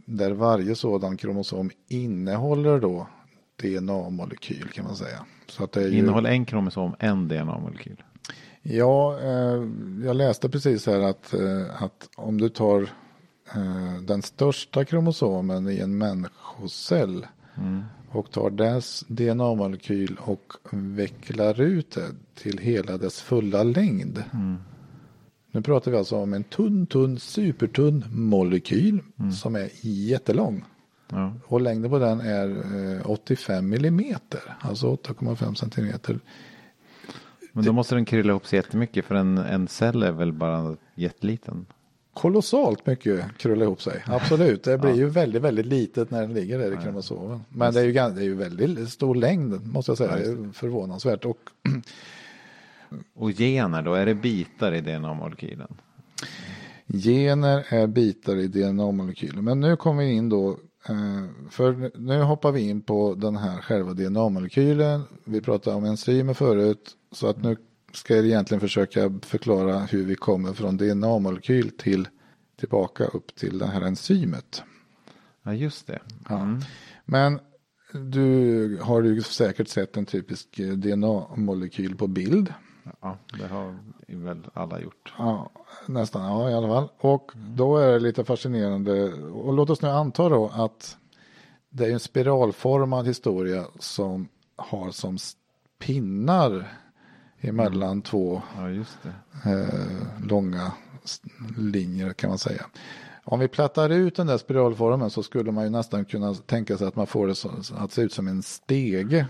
där 0.05 0.31
varje 0.31 0.75
sådan 0.75 1.17
kromosom 1.17 1.71
innehåller 1.89 2.81
då 2.81 3.07
DNA-molekyl 3.63 4.69
kan 4.73 4.85
man 4.85 4.97
säga. 4.97 5.27
Så 5.49 5.65
att 5.65 5.73
det 5.73 5.83
ju, 5.83 5.99
Innehåller 5.99 6.31
en 6.31 6.45
kromosom 6.45 6.95
en 6.99 7.29
DNA-molekyl? 7.29 8.03
Ja, 8.63 9.19
eh, 9.21 9.69
jag 10.05 10.17
läste 10.17 10.49
precis 10.49 10.87
här 10.87 11.01
att, 11.01 11.35
eh, 11.35 11.83
att 11.83 12.09
om 12.17 12.41
du 12.41 12.49
tar 12.49 12.81
eh, 13.55 14.03
den 14.03 14.23
största 14.23 14.85
kromosomen 14.85 15.69
i 15.69 15.79
en 15.79 15.99
människocell 15.99 17.27
och 18.13 18.31
tar 18.31 18.51
dess 18.51 19.05
DNA-molekyl 19.09 20.17
och 20.21 20.53
vecklar 20.71 21.61
ut 21.61 21.91
det 21.91 22.09
till 22.35 22.59
hela 22.59 22.99
dess 22.99 23.21
fulla 23.21 23.63
längd. 23.63 24.25
Nu 25.53 25.63
pratar 25.63 25.91
vi 25.91 25.97
alltså 25.97 26.17
om 26.17 26.35
en 26.35 26.45
tunn, 26.45 26.87
tunn, 26.87 27.19
supertunn 27.19 28.05
molekyl 28.11 29.01
som 29.43 29.57
är 29.57 29.69
jättelång. 29.81 30.65
Ja. 31.09 31.33
Och 31.45 31.61
längden 31.61 31.91
på 31.91 31.99
den 31.99 32.21
är 32.21 32.49
eh, 32.97 33.11
85 33.11 33.69
millimeter, 33.69 34.41
alltså 34.61 34.87
8,5 34.87 35.55
centimeter. 35.55 36.21
Men 37.53 37.65
då 37.65 37.73
måste 37.73 37.95
den 37.95 38.05
krilla 38.05 38.31
ihop 38.31 38.47
sig 38.47 38.57
jättemycket 38.57 39.05
för 39.05 39.15
en, 39.15 39.39
en 39.39 39.69
cell 39.69 40.03
är 40.03 40.13
väl 40.13 40.33
bara 40.33 40.77
jätteliten? 40.95 41.67
Kolossalt 42.15 42.87
mycket 42.87 43.39
krullar 43.39 43.67
ihop 43.67 43.83
sig. 43.83 44.05
Absolut, 44.07 44.65
det 44.65 44.79
blir 44.79 44.95
ju 44.95 45.09
väldigt, 45.09 45.43
väldigt 45.43 45.67
litet 45.67 46.11
när 46.11 46.21
den 46.21 46.35
ligger 46.35 46.59
där 46.59 46.81
i 46.81 46.85
kromosomen. 46.85 47.41
Men 47.49 47.75
det 47.75 47.81
är 47.81 47.85
ju, 47.85 47.93
det 47.93 48.01
är 48.01 48.23
ju 48.23 48.35
väldigt 48.35 48.89
stor 48.89 49.15
längd 49.15 49.67
måste 49.67 49.91
jag 49.91 49.99
säga. 49.99 50.17
Det 50.17 50.25
är 50.25 50.53
förvånansvärt. 50.53 51.25
Och 51.25 51.39
Och 53.15 53.31
gener 53.31 53.83
då, 53.83 53.95
är 53.95 54.07
det 54.07 54.15
bitar 54.15 54.73
i 54.73 54.81
DNA-molekylen? 54.81 55.75
gener 56.87 57.67
är 57.69 57.87
bitar 57.87 58.37
i 58.37 58.47
DNA-molekylen. 58.49 59.45
Men 59.45 59.61
nu 59.61 59.77
kommer 59.77 60.05
vi 60.05 60.13
in 60.13 60.29
då, 60.29 60.51
eh, 60.89 61.51
för 61.51 61.99
nu 61.99 62.23
hoppar 62.23 62.53
vi 62.53 62.69
in 62.69 62.83
på 62.83 63.15
den 63.15 63.37
här 63.37 63.61
själva 63.61 63.93
DNA-molekylen. 63.93 65.03
Vi 65.25 65.41
pratade 65.41 65.77
om 65.77 65.85
enzymer 65.85 66.35
förut, 66.35 66.91
så 67.13 67.27
att 67.27 67.43
nu 67.43 67.57
ska 67.93 68.17
jag 68.17 68.27
egentligen 68.27 68.61
försöka 68.61 69.21
förklara 69.23 69.79
hur 69.79 70.05
vi 70.05 70.15
kommer 70.15 70.53
från 70.53 70.77
DNA-molekyl 70.77 71.71
till 71.71 72.09
tillbaka 72.57 73.05
upp 73.05 73.35
till 73.35 73.59
det 73.59 73.67
här 73.67 73.81
enzymet. 73.81 74.63
Ja, 75.43 75.55
just 75.55 75.87
det. 75.87 75.99
Ja. 76.29 76.59
Men 77.05 77.41
du 77.93 78.79
har 78.83 79.03
ju 79.03 79.23
säkert 79.23 79.69
sett 79.69 79.97
en 79.97 80.07
typisk 80.07 80.59
eh, 80.59 80.73
DNA-molekyl 80.73 81.97
på 81.97 82.07
bild. 82.07 82.55
Ja, 83.01 83.19
det 83.39 83.47
har 83.47 83.79
väl 84.07 84.43
alla 84.55 84.81
gjort. 84.81 85.15
Ja, 85.19 85.51
nästan, 85.87 86.23
ja 86.23 86.51
i 86.51 86.55
alla 86.55 86.69
fall. 86.69 86.89
Och 86.99 87.33
då 87.35 87.77
är 87.77 87.93
det 87.93 87.99
lite 87.99 88.25
fascinerande. 88.25 89.13
Och 89.13 89.53
låt 89.53 89.71
oss 89.71 89.83
nu 89.83 89.89
anta 89.89 90.29
då 90.29 90.49
att 90.49 90.97
det 91.71 91.87
är 91.87 91.93
en 91.93 92.01
spiralformad 92.01 93.07
historia 93.07 93.65
som 93.79 94.29
har 94.57 94.91
som 94.91 95.19
pinnar 95.79 96.73
emellan 97.49 98.03
två 98.03 98.43
Ja, 98.57 98.63
det. 99.03 99.51
eh, 99.51 100.27
långa 100.29 100.73
linjer 101.59 102.13
kan 102.13 102.29
man 102.29 102.39
säga. 102.39 102.67
Om 103.25 103.41
vi 103.41 103.49
plattar 103.49 103.91
ut 103.91 104.17
den 104.17 104.27
där 104.27 104.39
spiralformen 104.39 105.11
så 105.11 105.23
skulle 105.23 105.53
man 105.53 105.65
ju 105.65 105.71
nästan 105.71 106.05
kunna 106.05 106.35
tänka 106.35 106.77
sig 106.79 106.87
att 106.87 106.97
man 106.97 107.07
får 107.07 107.27
det 107.27 107.35
så, 107.35 107.51
att 107.79 107.93
se 107.93 108.03
ut 108.03 108.13
som 108.13 108.29
en 108.29 108.43
stege. 108.43 109.27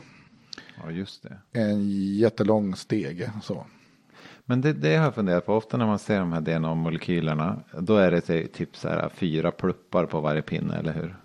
Ja, 0.84 0.90
just 0.90 1.22
det. 1.22 1.60
En 1.60 1.88
jättelång 2.16 2.76
stege. 2.76 3.32
Så. 3.42 3.66
Men 4.44 4.60
det, 4.60 4.72
det 4.72 4.96
har 4.96 5.04
jag 5.04 5.14
funderat 5.14 5.46
på. 5.46 5.54
Ofta 5.54 5.76
när 5.76 5.86
man 5.86 5.98
ser 5.98 6.18
de 6.20 6.32
här 6.32 6.40
DNA-molekylerna. 6.40 7.56
Då 7.78 7.96
är 7.96 8.10
det 8.10 8.20
ty- 8.20 8.46
typ 8.46 8.76
så 8.76 8.88
här 8.88 9.08
fyra 9.14 9.50
pluppar 9.50 10.06
på 10.06 10.20
varje 10.20 10.42
pinne, 10.42 10.76
eller 10.76 10.92
hur? 10.92 11.16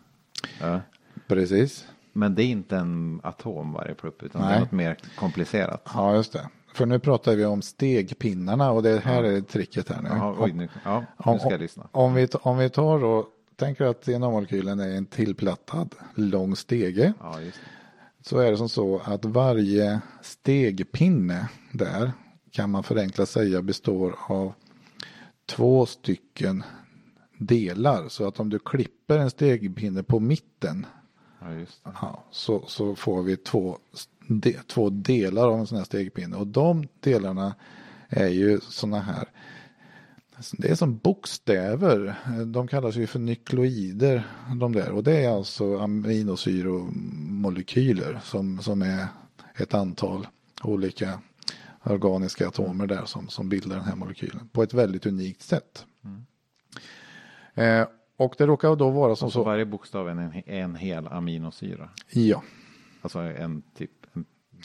Ja. 0.61 0.81
Precis. 1.27 1.87
Men 2.13 2.35
det 2.35 2.43
är 2.43 2.47
inte 2.47 2.77
en 2.77 3.19
atom 3.23 3.73
varje 3.73 3.93
plupp, 3.95 4.23
utan 4.23 4.41
det 4.41 4.47
Nej. 4.47 4.55
är 4.55 4.59
något 4.59 4.71
mer 4.71 4.97
komplicerat. 5.15 5.81
Ja, 5.93 6.15
just 6.15 6.33
det. 6.33 6.49
För 6.77 6.85
nu 6.85 6.99
pratar 6.99 7.35
vi 7.35 7.45
om 7.45 7.61
stegpinnarna 7.61 8.71
och 8.71 8.83
det 8.83 8.99
här 8.99 9.23
är 9.23 9.41
tricket 9.41 9.89
här 9.89 10.01
nu. 10.01 10.09
Jaha, 10.09 10.35
oj, 10.39 10.53
nu, 10.53 10.69
ja, 10.83 11.05
nu 11.25 11.39
ska 11.39 11.49
jag 11.49 11.59
lyssna. 11.59 11.87
Om 11.91 12.13
vi, 12.13 12.27
om 12.41 12.57
vi 12.57 12.69
tar 12.69 13.03
och 13.03 13.25
tänker 13.55 13.85
att 13.85 14.05
DNA-molekylen 14.05 14.79
är 14.79 14.97
en 14.97 15.05
tillplattad 15.05 15.95
lång 16.15 16.55
stege. 16.55 17.13
Ja. 17.19 17.39
Så 18.21 18.39
är 18.39 18.51
det 18.51 18.57
som 18.57 18.69
så 18.69 19.01
att 19.05 19.25
varje 19.25 20.01
stegpinne 20.21 21.49
där 21.71 22.11
kan 22.51 22.69
man 22.69 22.83
förenklat 22.83 23.29
säga 23.29 23.61
består 23.61 24.15
av 24.27 24.53
två 25.45 25.85
stycken 25.85 26.63
delar. 27.37 28.09
Så 28.09 28.27
att 28.27 28.39
om 28.39 28.49
du 28.49 28.59
klipper 28.59 29.17
en 29.17 29.29
stegpinne 29.29 30.03
på 30.03 30.19
mitten 30.19 30.85
Ja, 31.39 31.65
ja, 31.83 32.23
så, 32.31 32.63
så 32.67 32.95
får 32.95 33.23
vi 33.23 33.37
två, 33.37 33.77
de, 34.27 34.53
två 34.67 34.89
delar 34.89 35.47
av 35.47 35.59
en 35.59 35.67
sån 35.67 35.77
här 35.77 35.85
stegpinne. 35.85 36.37
Och 36.37 36.47
de 36.47 36.87
delarna 36.99 37.55
är 38.09 38.27
ju 38.27 38.59
såna 38.59 38.99
här. 38.99 39.29
Det 40.51 40.69
är 40.69 40.75
som 40.75 40.97
bokstäver. 40.97 42.15
De 42.45 42.67
kallas 42.67 42.95
ju 42.95 43.07
för 43.07 43.19
nukleoider. 43.19 44.23
De 44.59 44.71
där. 44.71 44.91
Och 44.91 45.03
det 45.03 45.25
är 45.25 45.29
alltså 45.29 45.77
aminosyromolekyler 45.77 48.19
som, 48.23 48.61
som 48.61 48.81
är 48.81 49.07
ett 49.55 49.73
antal 49.73 50.27
olika 50.63 51.19
organiska 51.83 52.47
atomer 52.47 52.87
där 52.87 53.05
som, 53.05 53.27
som 53.27 53.49
bildar 53.49 53.75
den 53.75 53.85
här 53.85 53.95
molekylen. 53.95 54.49
På 54.51 54.63
ett 54.63 54.73
väldigt 54.73 55.05
unikt 55.05 55.41
sätt. 55.41 55.85
Eh, 57.53 57.87
och 58.17 58.35
det 58.37 58.45
råkar 58.45 58.75
då 58.75 58.89
vara 58.89 59.15
som 59.15 59.31
Så 59.31 59.39
så. 59.39 59.43
varje 59.43 59.65
bokstav 59.65 60.07
är 60.07 60.11
en, 60.11 60.43
en 60.45 60.75
hel 60.75 61.07
aminosyra. 61.07 61.89
Ja. 62.11 62.43
Alltså 63.01 63.19
en 63.19 63.61
typ. 63.77 63.91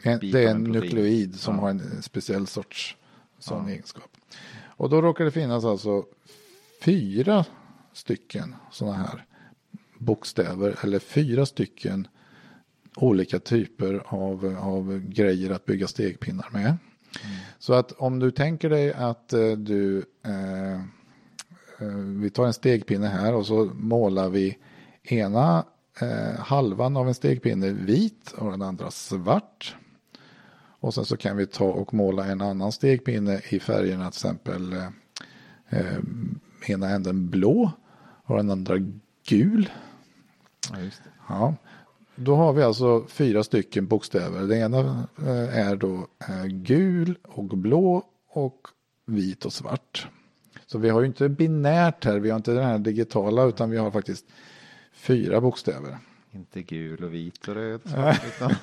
Det 0.02 0.44
är 0.44 0.48
en 0.50 0.62
nukleoid 0.62 1.34
som 1.40 1.54
Ja. 1.54 1.60
har 1.60 1.70
en 1.70 2.02
speciell 2.02 2.46
sorts 2.46 2.96
sån 3.38 3.68
egenskap. 3.68 4.10
Och 4.64 4.90
då 4.90 5.02
råkar 5.02 5.24
det 5.24 5.30
finnas 5.30 5.64
alltså 5.64 6.04
fyra 6.82 7.44
stycken 7.92 8.54
sådana 8.70 8.96
här 8.96 9.24
bokstäver 9.98 10.76
eller 10.82 10.98
fyra 10.98 11.46
stycken 11.46 12.08
olika 12.96 13.38
typer 13.38 14.02
av, 14.06 14.56
av 14.60 14.98
grejer 14.98 15.50
att 15.50 15.64
bygga 15.64 15.86
stegpinnar 15.86 16.48
med. 16.52 16.76
Så 17.58 17.72
att 17.74 17.92
om 17.92 18.18
du 18.18 18.30
tänker 18.30 18.70
dig 18.70 18.92
att 18.92 19.32
eh, 19.32 19.50
du 19.52 20.04
eh, 20.24 20.72
eh, 21.78 21.96
vi 22.20 22.30
tar 22.30 22.46
en 22.46 22.52
stegpinne 22.52 23.06
här 23.06 23.34
och 23.34 23.46
så 23.46 23.64
målar 23.74 24.28
vi 24.28 24.58
ena 25.02 25.64
eh, 26.00 26.40
halvan 26.40 26.96
av 26.96 27.08
en 27.08 27.14
stegpinne 27.14 27.70
vit 27.70 28.32
och 28.32 28.50
den 28.50 28.62
andra 28.62 28.90
svart. 28.90 29.76
Och 30.82 30.94
sen 30.94 31.04
så 31.04 31.16
kan 31.16 31.36
vi 31.36 31.46
ta 31.46 31.64
och 31.64 31.94
måla 31.94 32.26
en 32.26 32.40
annan 32.40 32.72
stegpinne 32.72 33.40
i 33.48 33.60
färgerna 33.60 34.10
till 34.10 34.18
exempel 34.18 34.72
eh, 34.72 34.88
eh, 35.68 35.98
ena 36.66 36.88
änden 36.88 37.30
blå 37.30 37.70
och 38.24 38.36
den 38.36 38.50
andra 38.50 38.74
gul. 39.28 39.70
Ja. 40.72 40.78
Ja. 41.28 41.54
Då 42.14 42.36
har 42.36 42.52
vi 42.52 42.62
alltså 42.62 43.06
fyra 43.08 43.42
stycken 43.42 43.86
bokstäver. 43.86 44.42
Det 44.42 44.56
ena 44.56 45.08
eh, 45.18 45.58
är 45.58 45.76
då 45.76 46.06
eh, 46.28 46.44
gul 46.44 47.18
och 47.22 47.44
blå 47.44 48.02
och 48.28 48.68
vit 49.06 49.44
och 49.44 49.52
svart. 49.52 50.08
Så 50.66 50.78
vi 50.78 50.88
har 50.88 51.00
ju 51.00 51.06
inte 51.06 51.28
binärt 51.28 52.04
här, 52.04 52.18
vi 52.18 52.30
har 52.30 52.36
inte 52.36 52.52
den 52.52 52.64
här 52.64 52.78
digitala 52.78 53.44
utan 53.44 53.70
vi 53.70 53.76
har 53.76 53.90
faktiskt 53.90 54.26
fyra 54.92 55.40
bokstäver. 55.40 55.98
Inte 56.32 56.62
gul 56.62 57.04
och 57.04 57.14
vit 57.14 57.48
och 57.48 57.54
röd. 57.54 57.80
Utan 58.36 58.54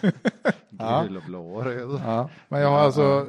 Ja. 0.70 1.04
Gul 1.04 1.18
och 1.18 1.24
blå 1.24 1.56
och 1.56 1.64
röd. 1.66 2.02
Ja, 2.06 2.30
men 2.48 2.62
jag 2.62 2.70
har 2.70 2.80
alltså, 2.80 3.28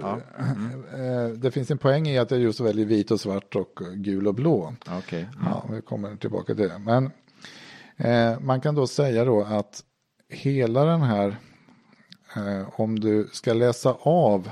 eh, 0.93 1.29
det 1.29 1.51
finns 1.51 1.71
en 1.71 1.79
poäng 1.79 2.09
i 2.09 2.19
att 2.19 2.31
jag 2.31 2.41
just 2.41 2.61
väljer 2.61 2.87
vit 2.87 3.11
och 3.11 3.21
svart 3.21 3.57
och 3.57 3.81
gul 3.95 4.27
och 4.27 4.35
blå. 4.35 4.75
Okej. 4.99 5.29
Ja, 5.45 5.65
vi 5.71 5.83
kommer 5.83 6.17
tillbaka 6.17 6.55
till 6.55 6.69
det. 6.69 6.79
Men 6.79 7.11
eh, 7.97 8.41
man 8.41 8.61
kan 8.61 8.75
då 8.75 8.87
säga 8.87 9.25
då 9.25 9.43
att 9.43 9.85
hela 10.29 10.85
den 10.85 11.03
här, 11.03 11.37
eh, 12.37 12.81
om 12.81 13.01
du 13.01 13.29
ska 13.33 13.53
läsa 13.53 13.97
av 14.01 14.51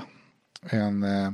en, 0.61 1.03
eh, 1.03 1.31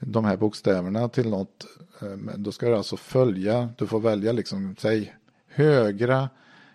de 0.00 0.24
här 0.24 0.36
bokstäverna 0.36 1.08
till 1.08 1.30
något, 1.30 1.66
eh, 2.02 2.36
då 2.36 2.52
ska 2.52 2.68
du 2.68 2.76
alltså 2.76 2.96
följa, 2.96 3.68
du 3.78 3.86
får 3.86 4.00
välja 4.00 4.32
liksom, 4.32 4.76
säg 4.78 5.14
högra 5.48 6.28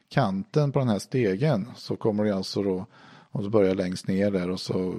kanten 0.09 0.71
på 0.71 0.79
den 0.79 0.89
här 0.89 0.99
stegen 0.99 1.71
så 1.75 1.95
kommer 1.95 2.23
du 2.23 2.31
alltså 2.31 2.63
då 2.63 2.85
och 3.35 3.43
så 3.43 3.49
börjar 3.49 3.75
längst 3.75 4.07
ner 4.07 4.31
där 4.31 4.49
och 4.49 4.59
så 4.59 4.95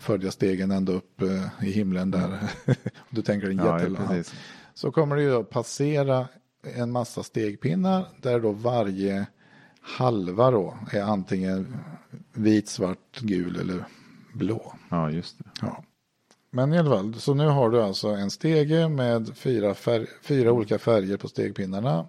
följa 0.00 0.30
stegen 0.30 0.70
ända 0.70 0.92
upp 0.92 1.22
eh, 1.22 1.66
i 1.68 1.70
himlen 1.72 2.10
där. 2.10 2.38
du 3.10 3.22
tänker 3.22 3.50
en 3.50 3.56
Ja, 3.56 3.78
jättelång. 3.78 4.06
precis. 4.08 4.34
Så 4.74 4.92
kommer 4.92 5.16
det 5.16 5.22
ju 5.22 5.40
att 5.40 5.50
passera 5.50 6.28
en 6.76 6.90
massa 6.92 7.22
stegpinnar 7.22 8.04
där 8.22 8.40
då 8.40 8.52
varje 8.52 9.26
halva 9.80 10.50
då 10.50 10.74
är 10.92 11.02
antingen 11.02 11.76
vit, 12.32 12.68
svart, 12.68 13.20
gul 13.20 13.56
eller 13.60 13.84
blå. 14.34 14.74
Ja, 14.90 15.10
just 15.10 15.38
det. 15.38 15.44
Ja. 15.60 15.84
Men 16.50 16.72
i 16.72 16.78
alla 16.78 16.90
fall, 16.90 17.14
så 17.14 17.34
nu 17.34 17.46
har 17.46 17.70
du 17.70 17.82
alltså 17.82 18.08
en 18.08 18.30
stege 18.30 18.88
med 18.88 19.36
fyra, 19.36 19.74
färg, 19.74 20.06
fyra 20.22 20.52
olika 20.52 20.78
färger 20.78 21.16
på 21.16 21.28
stegpinnarna. 21.28 22.08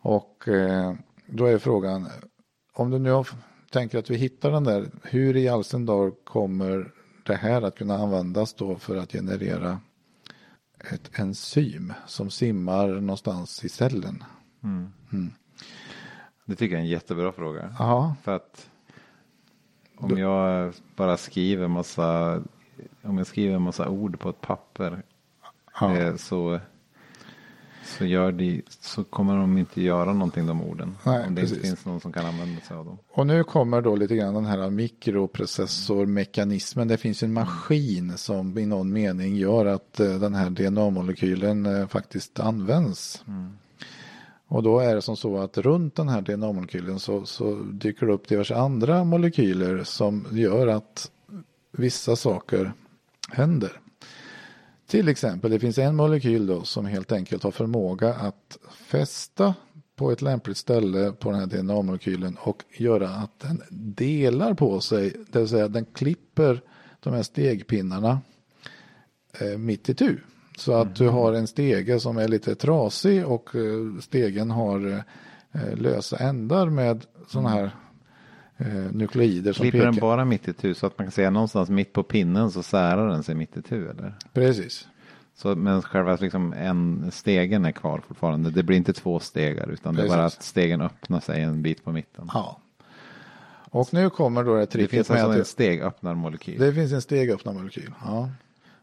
Och 0.00 0.48
eh, 0.48 0.94
då 1.26 1.46
är 1.46 1.58
frågan, 1.58 2.08
om 2.72 2.90
du 2.90 2.98
nu 2.98 3.10
har, 3.10 3.28
tänker 3.70 3.98
att 3.98 4.10
vi 4.10 4.16
hittar 4.16 4.50
den 4.50 4.64
där, 4.64 4.90
hur 5.02 5.36
i 5.36 5.48
all 5.48 5.64
sin 5.64 5.86
dar 5.86 6.24
kommer 6.24 6.92
det 7.22 7.34
här 7.34 7.62
att 7.62 7.78
kunna 7.78 7.94
användas 7.94 8.54
då 8.54 8.76
för 8.76 8.96
att 8.96 9.12
generera 9.12 9.80
ett 10.92 11.18
enzym 11.18 11.92
som 12.06 12.30
simmar 12.30 12.88
någonstans 12.88 13.64
i 13.64 13.68
cellen? 13.68 14.24
Det 16.44 16.56
tycker 16.56 16.74
jag 16.74 16.80
är 16.80 16.84
en 16.84 16.90
jättebra 16.90 17.32
fråga. 17.32 17.74
Ja, 17.78 18.14
För 18.22 18.36
att 18.36 18.70
om 19.96 20.18
jag 20.18 20.74
bara 20.96 21.16
skriver 21.16 21.68
massa, 21.68 22.42
om 23.02 23.18
jag 23.18 23.26
skriver 23.26 23.58
massa 23.58 23.88
ord 23.88 24.18
på 24.18 24.30
ett 24.30 24.40
papper 24.40 25.02
ja. 25.80 25.96
eh, 25.96 26.16
så, 26.16 26.60
så, 27.98 28.04
gör 28.04 28.32
de, 28.32 28.62
så 28.68 29.04
kommer 29.04 29.36
de 29.36 29.58
inte 29.58 29.82
göra 29.82 30.12
någonting 30.12 30.46
de 30.46 30.62
orden. 30.62 30.96
Nej, 31.06 31.26
om 31.26 31.34
det 31.34 31.40
precis. 31.40 31.56
inte 31.56 31.68
finns 31.68 31.84
någon 31.84 32.00
som 32.00 32.12
kan 32.12 32.26
använda 32.26 32.60
sig 32.60 32.76
av 32.76 32.84
dem. 32.84 32.98
Och 33.12 33.26
nu 33.26 33.44
kommer 33.44 33.80
då 33.80 33.96
lite 33.96 34.16
grann 34.16 34.34
den 34.34 34.46
här 34.46 34.70
mikroprocessormekanismen. 34.70 36.88
Det 36.88 36.96
finns 36.96 37.22
en 37.22 37.32
maskin 37.32 38.18
som 38.18 38.58
i 38.58 38.66
någon 38.66 38.92
mening 38.92 39.36
gör 39.36 39.66
att 39.66 40.00
eh, 40.00 40.14
den 40.14 40.34
här 40.34 40.50
DNA-molekylen 40.50 41.66
eh, 41.66 41.86
faktiskt 41.86 42.40
används. 42.40 43.24
Och 44.48 44.62
då 44.62 44.80
är 44.80 44.94
det 44.94 45.02
som 45.02 45.16
så 45.16 45.38
att 45.38 45.58
runt 45.58 45.94
den 45.94 46.08
här 46.08 46.20
DNA-molekylen 46.20 46.98
så, 46.98 47.26
så 47.26 47.54
dyker 47.54 48.06
det 48.06 48.12
upp 48.12 48.28
diverse 48.28 48.54
andra 48.54 49.04
molekyler 49.04 49.84
som 49.84 50.26
gör 50.30 50.66
att 50.66 51.10
vissa 51.72 52.16
saker 52.16 52.72
händer. 53.28 53.80
Till 54.90 55.08
exempel, 55.08 55.50
det 55.50 55.58
finns 55.58 55.78
en 55.78 55.96
molekyl 55.96 56.46
då 56.46 56.64
som 56.64 56.86
helt 56.86 57.12
enkelt 57.12 57.42
har 57.42 57.50
förmåga 57.50 58.14
att 58.14 58.58
fästa 58.70 59.54
på 59.96 60.12
ett 60.12 60.22
lämpligt 60.22 60.56
ställe 60.56 61.12
på 61.12 61.30
den 61.30 61.40
här 61.40 61.46
DNA-molekylen 61.46 62.36
och 62.40 62.64
göra 62.76 63.08
att 63.08 63.40
den 63.40 63.62
delar 63.70 64.54
på 64.54 64.80
sig, 64.80 65.16
det 65.32 65.38
vill 65.38 65.48
säga 65.48 65.68
den 65.68 65.84
klipper 65.84 66.60
de 67.00 67.14
här 67.14 67.22
stegpinnarna 67.22 68.20
eh, 69.40 69.58
mitt 69.58 69.88
i 69.88 69.94
tu. 69.94 70.18
Så 70.56 70.72
att 70.72 70.96
du 70.96 71.08
har 71.08 71.32
en 71.32 71.46
stege 71.46 72.00
som 72.00 72.16
är 72.18 72.28
lite 72.28 72.54
trasig 72.54 73.26
och 73.26 73.56
eh, 73.56 74.00
stegen 74.00 74.50
har 74.50 75.04
eh, 75.52 75.74
lösa 75.76 76.16
ändar 76.16 76.66
med 76.66 77.06
sådana 77.28 77.48
här 77.48 77.70
eh, 78.60 78.92
nukleider 78.92 79.52
som 79.52 79.62
Klipper 79.62 79.78
pekar. 79.78 79.92
den 79.92 80.00
bara 80.00 80.24
mitt 80.24 80.48
i 80.48 80.52
tu 80.52 80.74
så 80.74 80.86
att 80.86 80.98
man 80.98 81.06
kan 81.06 81.12
säga 81.12 81.30
någonstans 81.30 81.70
mitt 81.70 81.92
på 81.92 82.02
pinnen 82.02 82.50
så 82.50 82.62
särar 82.62 83.08
den 83.08 83.22
sig 83.22 83.34
mitt 83.34 83.56
i 83.56 83.62
tu 83.62 83.90
eller? 83.90 84.14
Precis. 84.32 84.88
Så, 85.34 85.56
men 85.56 85.82
själva 85.82 86.16
liksom 86.20 86.52
en 86.52 87.10
stegen 87.12 87.64
är 87.64 87.72
kvar 87.72 88.02
fortfarande. 88.08 88.50
Det 88.50 88.62
blir 88.62 88.76
inte 88.76 88.92
två 88.92 89.20
stegar 89.20 89.70
utan 89.70 89.94
det 89.94 90.02
är 90.02 90.08
bara 90.08 90.22
Precis. 90.22 90.38
att 90.38 90.44
stegen 90.44 90.80
öppnar 90.80 91.20
sig 91.20 91.42
en 91.42 91.62
bit 91.62 91.84
på 91.84 91.92
mitten. 91.92 92.30
Ja. 92.34 92.60
Och 93.72 93.94
nu 93.94 94.10
kommer 94.10 94.44
då 94.44 94.54
det 94.54 94.60
det 94.60 94.66
tricket 94.66 94.90
finns 94.90 95.08
med 95.08 95.24
alltså 95.24 95.38
en 95.38 95.44
stegöppnarmolekyl. 95.44 96.58
det 96.60 96.72
finns 96.72 96.92
en 96.92 97.02
stegöppnarmolekyl. 97.02 97.92
Ja. 98.04 98.30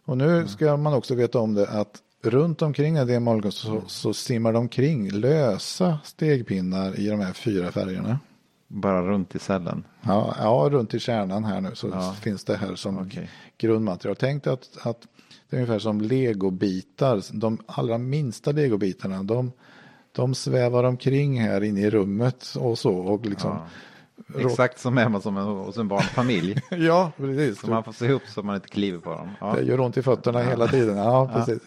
Och 0.05 0.17
nu 0.17 0.47
ska 0.47 0.77
man 0.77 0.93
också 0.93 1.15
veta 1.15 1.39
om 1.39 1.53
det 1.53 1.67
att 1.69 2.01
runt 2.23 2.61
omkring 2.61 2.95
det 2.95 3.19
molekylen 3.19 3.51
så, 3.51 3.83
så 3.87 4.13
simmar 4.13 4.53
de 4.53 4.59
omkring 4.59 5.11
lösa 5.11 5.99
stegpinnar 6.03 6.99
i 6.99 7.07
de 7.07 7.19
här 7.19 7.33
fyra 7.33 7.71
färgerna. 7.71 8.19
Bara 8.67 9.01
runt 9.01 9.35
i 9.35 9.39
cellen. 9.39 9.83
Ja, 10.01 10.35
ja 10.39 10.69
runt 10.71 10.93
i 10.93 10.99
kärnan 10.99 11.43
här 11.43 11.61
nu 11.61 11.71
så 11.75 11.87
Ja. 11.87 12.13
finns 12.21 12.43
det 12.43 12.57
här 12.57 12.75
som 12.75 12.97
Okej. 12.97 13.29
grundmaterial. 13.57 14.15
Tänk 14.15 14.47
att, 14.47 14.69
att 14.81 15.07
det 15.49 15.55
är 15.55 15.59
ungefär 15.61 15.79
som 15.79 16.01
legobitar. 16.01 17.21
De 17.39 17.57
allra 17.65 17.97
minsta 17.97 18.51
legobitarna 18.51 19.23
de, 19.23 19.51
de 20.11 20.35
svävar 20.35 20.83
omkring 20.83 21.41
här 21.41 21.63
inne 21.63 21.81
i 21.81 21.89
rummet 21.89 22.53
och 22.59 22.77
så. 22.79 22.93
Och 22.95 23.25
liksom, 23.25 23.51
Ja. 23.51 23.67
Exakt 24.39 24.79
som 24.79 24.97
hemma 24.97 25.21
som 25.21 25.37
en, 25.37 25.43
hos 25.43 25.77
en 25.77 25.87
barnfamilj. 25.87 26.61
ja 26.69 27.11
precis. 27.17 27.59
så 27.61 27.67
man 27.69 27.83
får 27.83 27.91
se 27.91 28.11
upp 28.11 28.27
så 28.27 28.43
man 28.43 28.55
inte 28.55 28.67
kliver 28.67 28.99
på 28.99 29.09
dem. 29.09 29.29
Ja. 29.41 29.53
Det 29.53 29.61
gör 29.63 29.79
ont 29.79 29.97
i 29.97 30.01
fötterna 30.01 30.39
hela 30.43 30.67
tiden. 30.67 30.97
Ja, 30.97 31.29
precis. 31.35 31.61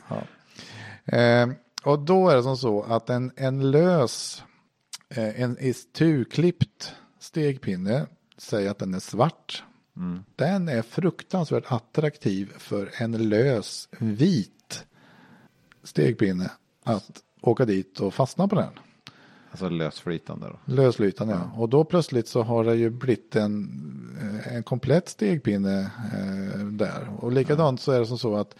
Eh, 1.04 1.48
och 1.84 1.98
då 1.98 2.28
är 2.28 2.36
det 2.36 2.42
som 2.42 2.56
så 2.56 2.82
att 2.82 3.10
en, 3.10 3.30
en 3.36 3.70
lös, 3.70 4.44
en 5.16 5.58
itu-klippt 5.60 6.92
stegpinne, 7.18 8.06
säg 8.36 8.68
att 8.68 8.78
den 8.78 8.94
är 8.94 9.00
svart. 9.00 9.64
Den 10.36 10.68
är 10.68 10.82
fruktansvärt 10.82 11.64
attraktiv 11.72 12.52
för 12.58 12.90
en 12.94 13.28
lös 13.28 13.88
vit 13.98 14.86
stegpinne 15.82 16.50
att 16.84 17.22
åka 17.40 17.64
dit 17.64 18.00
och 18.00 18.14
fastna 18.14 18.48
på 18.48 18.54
den. 18.54 18.70
Alltså 19.50 19.68
lösflytande 19.68 20.46
då. 20.46 20.72
Lösflytande, 20.72 21.34
ja. 21.34 21.60
Och 21.60 21.68
då 21.68 21.84
plötsligt 21.84 22.28
så 22.28 22.42
har 22.42 22.64
det 22.64 22.74
ju 22.74 22.90
blivit 22.90 23.36
en, 23.36 23.68
eh, 24.20 24.56
en 24.56 24.62
komplett 24.62 25.08
stegpinne 25.08 25.90
eh, 26.14 26.58
där. 26.58 27.08
Och 27.18 27.32
likadant 27.32 27.80
så 27.80 27.92
är 27.92 28.00
det 28.00 28.06
som 28.06 28.18
så 28.18 28.36
att 28.36 28.54
eh, 28.54 28.58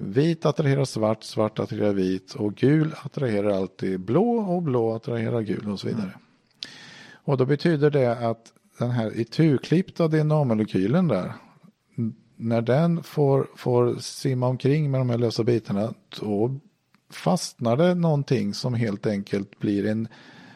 vit 0.00 0.46
attraherar 0.46 0.84
svart, 0.84 1.24
svart 1.24 1.58
attraherar 1.58 1.92
vit 1.92 2.34
och 2.34 2.54
gul 2.54 2.94
attraherar 3.04 3.50
alltid 3.50 4.00
blå 4.00 4.36
och 4.36 4.62
blå 4.62 4.94
attraherar 4.94 5.40
gul 5.40 5.70
och 5.70 5.80
så 5.80 5.86
vidare. 5.88 6.14
Och 7.12 7.36
då 7.36 7.46
betyder 7.46 7.90
det 7.90 8.28
att 8.28 8.52
den 8.78 8.90
här 8.90 9.20
iturklippta 9.20 10.08
DNA-molekylen 10.08 11.08
där, 11.08 11.32
när 12.36 12.62
den 12.62 13.02
får, 13.02 13.46
får 13.56 13.94
simma 14.00 14.46
omkring 14.46 14.90
med 14.90 15.00
de 15.00 15.10
här 15.10 15.18
lösa 15.18 15.44
bitarna, 15.44 15.94
då 16.20 16.58
fastnar 17.10 17.76
det 17.76 17.94
någonting 17.94 18.54
som 18.54 18.74
helt 18.74 19.06
enkelt 19.06 19.58
blir 19.58 19.86
en 19.86 20.08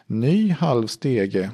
ny 0.07 0.51
halv 0.51 0.87
stege 0.87 1.51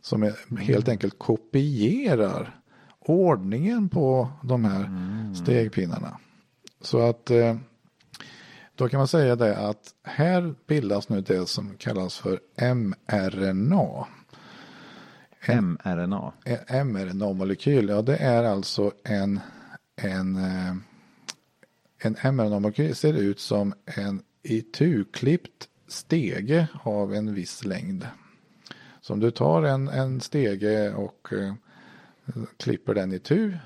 som 0.00 0.22
är, 0.22 0.58
helt 0.58 0.88
enkelt 0.88 1.18
kopierar 1.18 2.60
ordningen 3.00 3.88
på 3.88 4.28
de 4.42 4.64
här 4.64 4.90
stegpinnarna. 5.34 6.18
Så 6.80 6.98
att 6.98 7.30
eh, 7.30 7.56
då 8.74 8.88
kan 8.88 8.98
man 8.98 9.08
säga 9.08 9.36
det 9.36 9.56
att 9.56 9.94
här 10.02 10.54
bildas 10.66 11.08
nu 11.08 11.20
det 11.20 11.48
som 11.48 11.76
kallas 11.76 12.18
för 12.18 12.40
mRNA. 12.74 14.06
mRNA. 15.48 16.32
En 16.44 16.88
mRNA-molekyl, 16.88 17.88
ja 17.88 18.02
det 18.02 18.16
är 18.16 18.44
alltså 18.44 18.92
en, 19.04 19.40
en, 19.96 20.36
eh, 20.36 20.74
en 21.98 22.16
mRNA-molekyl 22.16 22.94
ser 22.94 23.12
ut 23.12 23.40
som 23.40 23.74
en 23.84 24.22
itu-klippt 24.42 25.68
stege 25.88 26.66
av 26.82 27.14
en 27.14 27.34
viss 27.34 27.64
längd. 27.64 28.06
Så 29.00 29.12
om 29.12 29.20
du 29.20 29.30
tar 29.30 29.62
en, 29.62 29.88
en 29.88 30.20
stege 30.20 30.94
och 30.94 31.32
eh, 31.32 31.54
klipper 32.56 32.94
den 32.94 33.12
i 33.12 33.18
tu 33.18 33.56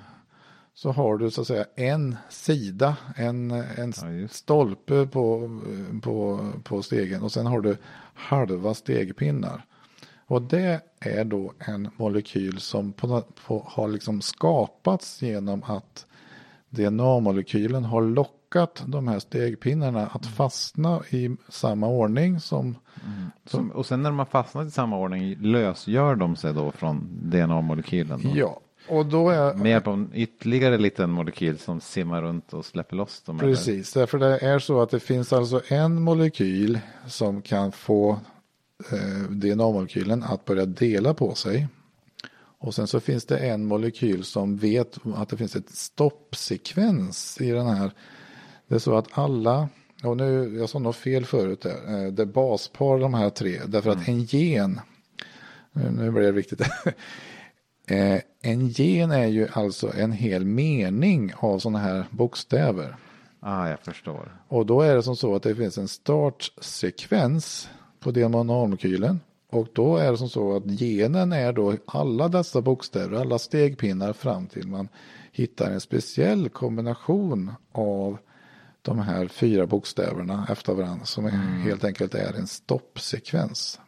så 0.75 0.93
har 0.93 1.17
du 1.17 1.31
så 1.31 1.41
att 1.41 1.47
säga 1.47 1.65
en 1.75 2.17
sida, 2.29 2.97
en, 3.17 3.51
en 3.51 3.93
Ja, 3.97 4.29
stolpe 4.31 5.07
på, 5.07 5.61
på, 6.03 6.49
på 6.65 6.83
stegen 6.83 7.23
och 7.23 7.33
sen 7.33 7.47
har 7.47 7.61
du 7.61 7.77
halva 8.15 8.75
stegpinnar. 8.75 9.65
Och 10.27 10.43
det 10.43 10.81
är 11.01 11.25
då 11.25 11.53
en 11.59 11.91
molekyl 11.97 12.61
som 12.61 12.93
på, 12.93 13.23
på, 13.47 13.67
har 13.69 13.89
liksom 13.89 14.21
skapats 14.21 15.23
genom 15.23 15.63
att 15.63 16.07
DNA-molekylen 16.71 17.85
har 17.85 18.03
lockat 18.03 18.83
de 18.87 19.09
här 19.09 19.19
stegpinnarna 19.19 20.07
att 20.07 20.27
fastna 20.27 21.03
i 21.11 21.37
samma 21.49 21.87
ordning 21.89 22.41
som 22.41 22.77
Som, 23.45 23.71
och 23.71 23.87
sen 23.87 24.03
när 24.03 24.11
de 24.11 24.19
har 24.19 24.27
fastnat 24.27 24.67
i 24.67 24.71
samma 24.71 24.99
ordning 24.99 25.35
lösgör 25.35 26.17
de 26.17 26.37
sig 26.37 26.55
då 26.55 26.71
från 26.71 27.09
DNA-molekylen. 27.23 28.21
Ja, 28.35 28.61
Och 28.89 29.07
då 29.07 29.31
är, 29.31 29.55
Med 29.55 29.71
hjälp 29.71 29.87
av 29.87 29.95
en 29.95 30.11
ytterligare 30.15 30.79
liten 30.79 31.11
molekyl 31.11 31.59
som 31.59 31.81
simmar 31.81 32.23
runt 32.23 32.53
och 32.53 32.65
släpper 32.65 32.97
loss 32.97 33.23
dem. 33.23 33.39
Precis, 33.39 33.93
därför 33.93 34.19
det 34.19 34.39
är 34.39 34.59
så 34.59 34.83
att 34.83 34.91
det 34.91 35.01
finns 35.01 35.33
alltså 35.33 35.63
en 35.69 36.03
molekyl 36.03 36.81
som 37.07 37.43
kan 37.43 37.73
få 37.73 38.21
eh, 38.93 39.31
DNA-molekylen 39.31 40.23
att 40.23 40.45
börja 40.45 40.67
dela 40.67 41.15
på 41.15 41.35
sig. 41.35 41.69
Och 42.59 42.75
sen 42.75 42.87
så 42.87 43.01
finns 43.01 43.25
det 43.25 43.39
en 43.39 43.67
molekyl 43.67 44.25
som 44.25 44.57
vet 44.57 44.99
att 45.15 45.29
det 45.29 45.37
finns 45.37 45.57
ett 45.57 45.71
stoppsekvens 45.71 47.41
i 47.41 47.51
den 47.51 47.67
här. 47.67 47.91
Det 48.69 48.75
är 48.75 48.79
så 48.79 48.97
att 48.97 49.19
alla, 49.19 49.69
och 50.05 50.17
nu, 50.17 50.57
jag 50.59 50.69
sa 50.69 50.79
nog 50.79 50.95
fel 50.95 51.25
förut 51.25 51.61
där, 51.61 52.05
eh, 52.05 52.13
det 52.13 52.23
är 52.23 52.27
baspar 52.27 52.99
de 52.99 53.15
här 53.15 53.31
tre, 53.31 53.61
därför 53.67 53.91
att 53.91 54.09
en 54.09 54.23
gen, 54.23 54.81
nu, 55.73 55.91
nu 55.91 56.11
blir 56.11 56.23
det 56.23 56.33
viktigt, 56.33 56.63
eh, 57.87 58.21
en 58.43 58.69
gen 58.69 59.11
är 59.11 59.27
ju 59.27 59.49
alltså 59.53 59.93
en 59.97 60.13
hel 60.13 60.45
mening 60.45 61.33
av 61.37 61.59
sådana 61.59 61.79
här 61.79 62.05
bokstäver. 62.11 62.97
Ah, 63.41 63.69
jag 63.69 63.81
förstår. 63.81 64.37
Och 64.49 64.67
då 64.67 64.81
är 64.81 64.97
det 64.97 65.03
som 65.03 65.17
så 65.17 65.35
att 65.35 65.43
det 65.43 65.55
finns 65.55 65.79
en 65.79 65.89
startsekvens 65.89 67.69
på 68.01 68.11
DNA-molekylen. 68.11 69.21
Och 69.51 69.69
då 69.73 69.97
är 69.97 70.11
det 70.11 70.19
som 70.19 70.29
så 70.29 70.57
att 70.57 70.65
genen 70.65 71.33
är 71.33 71.53
då 71.53 71.77
alla 71.87 72.29
dessa 72.29 72.61
bokstäver, 72.61 73.21
alla 73.21 73.39
stegpinnar 73.39 74.13
fram 74.13 74.47
till 74.47 74.69
man 74.69 74.89
hittar 75.33 75.71
en 75.71 75.81
speciell 75.81 76.49
kombination 76.49 77.53
av 77.73 78.19
de 78.83 78.99
här 78.99 79.29
fyra 79.29 79.67
bokstäverna 79.67 80.47
efter 80.51 80.75
varandra 80.75 81.05
som 81.05 81.27
är, 81.27 81.31
helt 81.65 81.85
enkelt 81.85 82.15
är 82.15 82.33
en 82.33 82.47
stoppsekvens. 82.47 83.81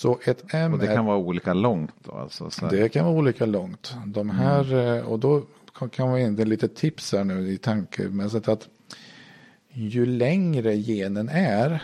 Så 0.00 0.18
ett 0.24 0.54
M 0.54 0.72
Och 0.72 0.78
det 0.78 0.86
kan 0.86 1.04
vara 1.04 1.16
olika 1.16 1.54
långt 1.54 1.94
då 2.02 2.12
alltså? 2.12 2.50
Det 2.70 2.88
kan 2.88 3.04
vara 3.04 3.14
olika 3.14 3.46
långt. 3.46 3.94
De 4.06 4.30
här, 4.30 4.96
eh, 4.96 5.04
och 5.04 5.18
då 5.18 5.42
kan 5.92 6.10
man 6.10 6.18
in 6.18 6.36
lite 6.36 6.68
tips 6.68 7.12
här 7.12 7.24
nu 7.24 7.52
i 7.52 7.58
tankemässigt 7.58 8.48
att 8.48 8.68
ju 9.72 10.06
längre 10.06 10.76
genen 10.76 11.28
är, 11.28 11.82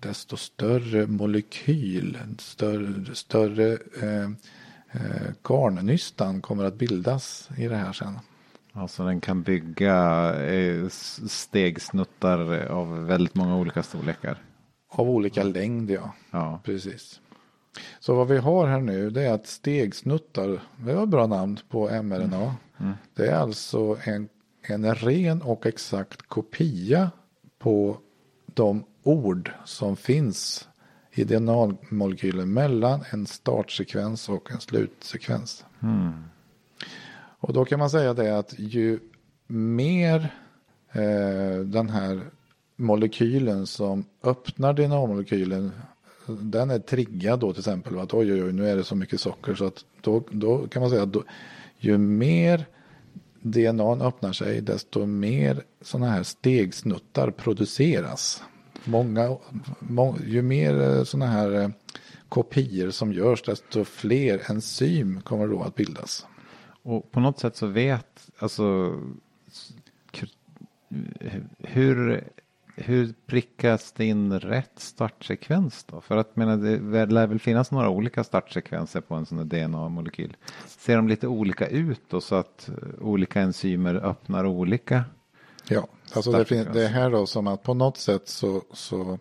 desto 0.00 0.36
större 0.36 1.06
molekyl, 1.06 2.18
större, 2.38 3.14
större 3.14 3.72
eh, 4.02 4.30
eh, 4.92 5.32
garnnystan 5.48 6.40
kommer 6.40 6.64
att 6.64 6.74
bildas 6.74 7.48
i 7.56 7.68
det 7.68 7.76
här 7.76 7.92
sen. 7.92 8.18
Alltså 8.72 9.04
den 9.04 9.20
kan 9.20 9.42
bygga 9.42 10.34
eh, 10.44 10.88
stegsnuttar 11.28 12.66
av 12.66 13.06
väldigt 13.06 13.34
många 13.34 13.56
olika 13.56 13.82
storlekar. 13.82 14.38
Av 14.88 15.10
olika 15.10 15.42
längd, 15.42 15.90
ja. 15.90 16.12
Ja, 16.30 16.60
Precis. 16.64 17.20
Så 18.00 18.14
vad 18.14 18.28
vi 18.28 18.38
har 18.38 18.66
här 18.66 18.80
nu 18.80 19.10
det 19.10 19.22
är 19.22 19.32
att 19.32 19.46
stegsnuttar, 19.46 20.62
det 20.76 20.94
var 20.94 21.02
ett 21.02 21.08
bra 21.08 21.26
namn 21.26 21.58
på 21.68 22.02
mRNA. 22.02 22.54
Det 23.14 23.26
är 23.26 23.34
alltså 23.36 23.98
en, 24.04 24.28
en 24.62 24.94
ren 24.94 25.42
och 25.42 25.66
exakt 25.66 26.22
kopia 26.28 27.10
på 27.58 27.98
de 28.46 28.84
ord 29.02 29.52
som 29.64 29.96
finns 29.96 30.68
i 31.12 31.24
DNA-molekylen 31.24 32.52
mellan 32.52 33.04
en 33.10 33.26
startsekvens 33.26 34.28
och 34.28 34.50
en 34.50 34.60
slutsekvens. 34.60 35.64
Och 37.40 37.52
då 37.52 37.64
kan 37.64 37.78
man 37.78 37.90
säga 37.90 38.14
det 38.14 38.38
att 38.38 38.54
ju 38.58 38.98
mer 39.46 40.34
eh, 40.92 41.58
den 41.64 41.90
här 41.90 42.20
molekylen 42.76 43.66
som 43.66 44.04
öppnar 44.22 44.72
DNA-molekylen 44.72 45.70
den 46.30 46.70
är 46.70 46.78
triggad 46.78 47.40
då 47.40 47.52
till 47.52 47.60
exempel 47.60 47.98
att 47.98 48.14
oj 48.14 48.32
oj 48.32 48.44
oj 48.44 48.52
nu 48.52 48.68
är 48.68 48.76
det 48.76 48.84
så 48.84 48.94
mycket 48.94 49.20
socker 49.20 49.54
så 49.54 49.64
att 49.64 49.84
då, 50.00 50.24
då 50.30 50.68
kan 50.68 50.82
man 50.82 50.90
säga 50.90 51.02
att 51.02 51.12
då, 51.12 51.24
ju 51.78 51.98
mer 51.98 52.66
DNA 53.42 53.92
öppnar 54.06 54.32
sig 54.32 54.60
desto 54.60 55.06
mer 55.06 55.62
sådana 55.80 56.10
här 56.10 56.22
stegsnuttar 56.22 57.30
produceras. 57.30 58.42
Många, 58.84 59.36
må, 59.78 60.16
ju 60.26 60.42
mer 60.42 60.80
eh, 60.80 61.04
sådana 61.04 61.32
här 61.32 61.52
eh, 61.52 61.68
kopior 62.28 62.90
som 62.90 63.12
görs 63.12 63.42
desto 63.42 63.84
fler 63.84 64.50
enzym 64.50 65.20
kommer 65.20 65.46
då 65.46 65.62
att 65.62 65.74
bildas. 65.74 66.26
och 66.82 67.12
på 67.12 67.20
något 67.20 67.38
sätt 67.38 67.56
så 67.56 67.66
vet, 67.66 68.30
alltså 68.38 68.94
hur, 71.58 72.24
hur 72.80 73.14
prickas 73.26 73.92
det 73.92 74.04
in 74.04 74.40
rätt 74.40 74.72
startsekvens 74.76 75.84
då? 75.84 76.00
För 76.00 76.16
att 76.16 76.36
menar, 76.36 76.56
det 76.92 77.06
lär 77.06 77.26
väl 77.26 77.38
finnas 77.40 77.70
några 77.70 77.88
olika 77.88 78.24
startsekvenser 78.24 79.00
på 79.00 79.14
en 79.14 79.26
sån 79.26 79.38
här 79.38 79.44
DNA-molekyl. 79.44 80.36
Ser 80.66 80.96
de 80.96 81.08
lite 81.08 81.26
olika 81.26 81.66
ut 81.66 82.00
då 82.08 82.20
så 82.20 82.34
att 82.34 82.68
eh, 82.68 82.74
olika 83.00 83.40
enzymer 83.40 83.94
öppnar 83.94 84.46
olika? 84.46 85.04
Ja, 85.68 85.88
alltså 86.14 86.32
det, 86.32 86.44
fin- 86.44 86.68
det 86.72 86.84
är 86.84 86.88
här 86.88 87.10
då 87.10 87.26
som 87.26 87.46
att 87.46 87.62
på 87.62 87.74
något 87.74 87.96
sätt 87.96 88.28
så, 88.28 88.62
så 88.72 89.18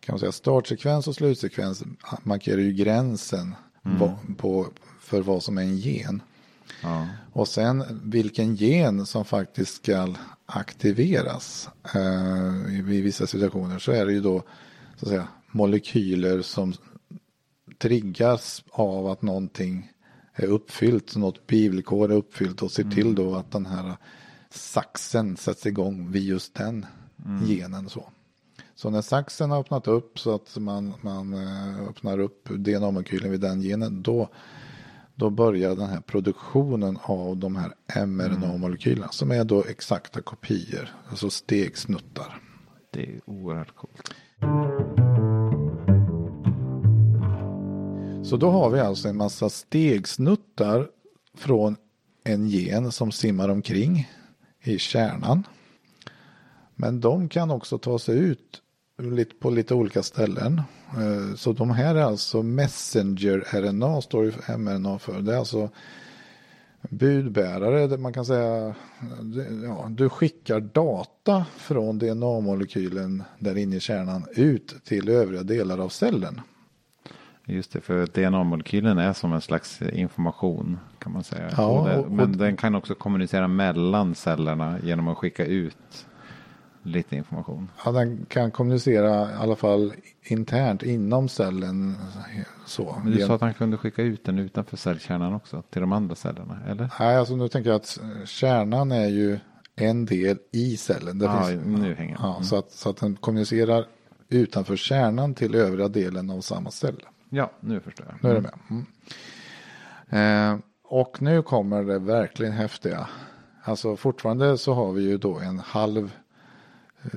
kan 0.00 0.12
man 0.12 0.18
säga 0.18 0.32
startsekvens 0.32 1.08
och 1.08 1.14
slutsekvens 1.14 1.84
markerar 2.22 2.60
ju 2.60 2.72
gränsen 2.72 3.54
vad, 3.82 4.38
på, 4.38 4.66
för 5.00 5.22
vad 5.22 5.42
som 5.42 5.58
är 5.58 5.62
en 5.62 5.76
gen. 5.76 6.22
Ja. 6.82 7.08
Och 7.32 7.48
sen 7.48 8.00
vilken 8.04 8.54
gen 8.54 9.06
som 9.06 9.24
faktiskt 9.24 9.74
ska 9.74 10.14
aktiveras 10.46 11.68
eh, 11.94 12.78
i, 12.78 13.00
vissa 13.02 13.26
situationer 13.26 13.78
så 13.78 13.92
är 13.92 14.06
det 14.06 14.12
ju 14.12 14.20
då 14.20 14.42
så 14.96 15.06
att 15.06 15.08
säga, 15.08 15.28
molekyler 15.52 16.42
som 16.42 16.74
triggas 17.78 18.64
av 18.70 19.06
att 19.06 19.22
någonting 19.22 19.92
är 20.34 20.46
uppfyllt, 20.46 21.16
något 21.16 21.46
bivillkor 21.46 22.12
är 22.12 22.16
uppfyllt 22.16 22.62
och 22.62 22.72
ser 22.72 22.90
till 22.90 23.14
då 23.14 23.34
att 23.34 23.52
den 23.52 23.66
här 23.66 23.96
saxen 24.50 25.36
sätts 25.36 25.66
igång 25.66 26.10
vid 26.10 26.22
just 26.22 26.54
den 26.54 26.86
genen. 27.46 27.88
Så. 27.88 28.08
så 28.74 28.90
när 28.90 29.02
saxen 29.02 29.50
har 29.50 29.60
öppnat 29.60 29.88
upp 29.88 30.18
så 30.18 30.34
att 30.34 30.56
man, 30.56 30.94
man 31.00 31.34
eh, 31.34 31.88
öppnar 31.88 32.18
upp 32.18 32.48
DNA-molekylen 32.48 33.30
vid 33.30 33.40
den 33.40 33.60
genen 33.62 34.02
då 34.02 34.28
då 35.16 35.30
börjar 35.30 35.76
den 35.76 35.88
här 35.88 36.00
produktionen 36.00 36.98
av 37.02 37.36
de 37.36 37.56
här 37.56 37.72
mRNA-molekylerna 38.06 39.08
som 39.10 39.30
är 39.30 39.44
då 39.44 39.64
exakta 39.64 40.20
kopior, 40.22 40.88
alltså 41.10 41.30
stegsnuttar. 41.30 42.40
Det 42.90 43.02
är 43.02 43.20
oerhört 43.24 43.74
coolt. 43.74 44.14
Så 48.26 48.36
då 48.36 48.50
har 48.50 48.70
vi 48.70 48.80
alltså 48.80 49.08
en 49.08 49.16
massa 49.16 49.48
stegsnuttar 49.48 50.88
från 51.34 51.76
en 52.24 52.48
gen 52.48 52.92
som 52.92 53.12
simmar 53.12 53.48
omkring 53.48 54.10
i 54.62 54.78
kärnan. 54.78 55.46
Men 56.74 57.00
de 57.00 57.28
kan 57.28 57.50
också 57.50 57.78
ta 57.78 57.98
sig 57.98 58.18
ut 58.18 58.62
på 59.40 59.50
lite 59.50 59.74
olika 59.74 60.02
ställen. 60.02 60.62
Eh, 60.88 61.34
Så 61.36 61.52
de 61.52 61.70
här 61.70 61.94
är 61.94 62.02
alltså 62.02 62.42
messenger-RNA 62.42 64.00
står 64.00 64.24
ju 64.24 64.32
mRNA 64.58 64.98
för. 64.98 65.20
Det 65.20 65.34
är 65.34 65.38
alltså 65.38 65.70
budbärare, 66.90 67.96
man 67.98 68.12
kan 68.12 68.24
säga, 68.24 68.74
ja, 69.64 69.86
du 69.90 70.08
skickar 70.08 70.60
data 70.60 71.44
från 71.56 71.98
DNA-molekylen 71.98 73.22
där 73.38 73.58
inne 73.58 73.76
i 73.76 73.80
kärnan 73.80 74.24
ut 74.36 74.74
till 74.84 75.08
övriga 75.08 75.42
delar 75.42 75.78
av 75.78 75.88
cellen. 75.88 76.40
Just 77.48 77.72
det, 77.72 77.80
för 77.80 78.06
DNA-molekylen 78.06 78.98
är 78.98 79.12
som 79.12 79.32
en 79.32 79.40
slags 79.40 79.82
information 79.82 80.78
kan 80.98 81.12
man 81.12 81.24
säga. 81.24 81.50
Ja, 81.56 81.66
Och 81.66 81.88
det, 81.88 81.96
och- 81.98 82.10
men 82.10 82.30
och- 82.30 82.36
den 82.36 82.56
kan 82.56 82.74
också 82.74 82.94
kommunicera 82.94 83.48
mellan 83.48 84.14
cellerna 84.14 84.78
genom 84.82 85.08
att 85.08 85.16
skicka 85.18 85.44
ut 85.44 86.06
lite 86.86 87.16
information. 87.16 87.70
Ja, 87.84 87.92
den 87.92 88.26
kan 88.28 88.50
kommunicera 88.50 89.30
i 89.30 89.34
alla 89.34 89.56
fall 89.56 89.92
internt 90.22 90.82
inom 90.82 91.28
cellen. 91.28 91.96
Så. 92.66 93.00
Men 93.04 93.12
du 93.12 93.18
sa 93.26 93.34
att 93.34 93.40
han 93.40 93.54
kunde 93.54 93.76
skicka 93.76 94.02
ut 94.02 94.24
den 94.24 94.38
utanför 94.38 94.76
cellkärnan 94.76 95.34
också 95.34 95.62
till 95.70 95.80
de 95.80 95.92
andra 95.92 96.14
cellerna, 96.14 96.58
eller? 96.68 96.90
Nej, 97.00 97.16
alltså 97.16 97.36
nu 97.36 97.48
tänker 97.48 97.70
jag 97.70 97.76
att 97.76 97.98
kärnan 98.24 98.92
är 98.92 99.08
ju 99.08 99.38
en 99.76 100.06
del 100.06 100.38
i 100.52 100.76
cellen. 100.76 101.18
Det 101.18 101.24
Ja, 101.24 101.42
finns, 101.42 101.64
nu 101.66 101.94
hänger 101.94 102.16
jag. 102.20 102.22
ja, 102.22 102.42
så, 102.42 102.56
att, 102.58 102.70
så 102.70 102.90
att 102.90 102.96
den 102.96 103.16
kommunicerar 103.16 103.84
utanför 104.28 104.76
kärnan 104.76 105.34
till 105.34 105.54
övriga 105.54 105.88
delen 105.88 106.30
av 106.30 106.40
samma 106.40 106.70
cell. 106.70 107.02
Ja, 107.30 107.50
nu 107.60 107.80
förstår 107.80 108.06
jag. 108.08 108.16
Nu 108.22 108.30
är 108.30 108.34
det 108.34 108.40
med. 108.40 108.84
Mm. 110.10 110.52
Eh, 110.54 110.58
och 110.84 111.22
nu 111.22 111.42
kommer 111.42 111.84
det 111.84 111.98
verkligen 111.98 112.52
häftiga. 112.52 113.08
Alltså 113.64 113.96
fortfarande 113.96 114.58
så 114.58 114.74
har 114.74 114.92
vi 114.92 115.02
ju 115.02 115.18
då 115.18 115.38
en 115.38 115.58
halv 115.58 116.12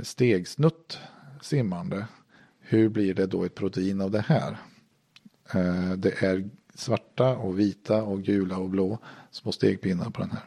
stegsnutt 0.04 1.00
simmande. 1.42 2.08
Hur 2.60 2.90
blir 2.90 3.14
det 3.14 3.26
då 3.26 3.44
ett 3.44 3.56
protein 3.56 4.02
av 4.02 4.12
det 4.12 4.26
här? 4.28 4.58
Eh, 5.54 5.92
det 5.92 6.24
är 6.24 6.50
svarta 6.74 7.38
och 7.38 7.60
vita 7.60 8.04
och 8.04 8.24
gula 8.24 8.58
och 8.58 8.70
blå 8.70 8.98
små 9.32 9.52
stegpinnar 9.52 10.10
på 10.10 10.22
den 10.22 10.32
här. 10.32 10.44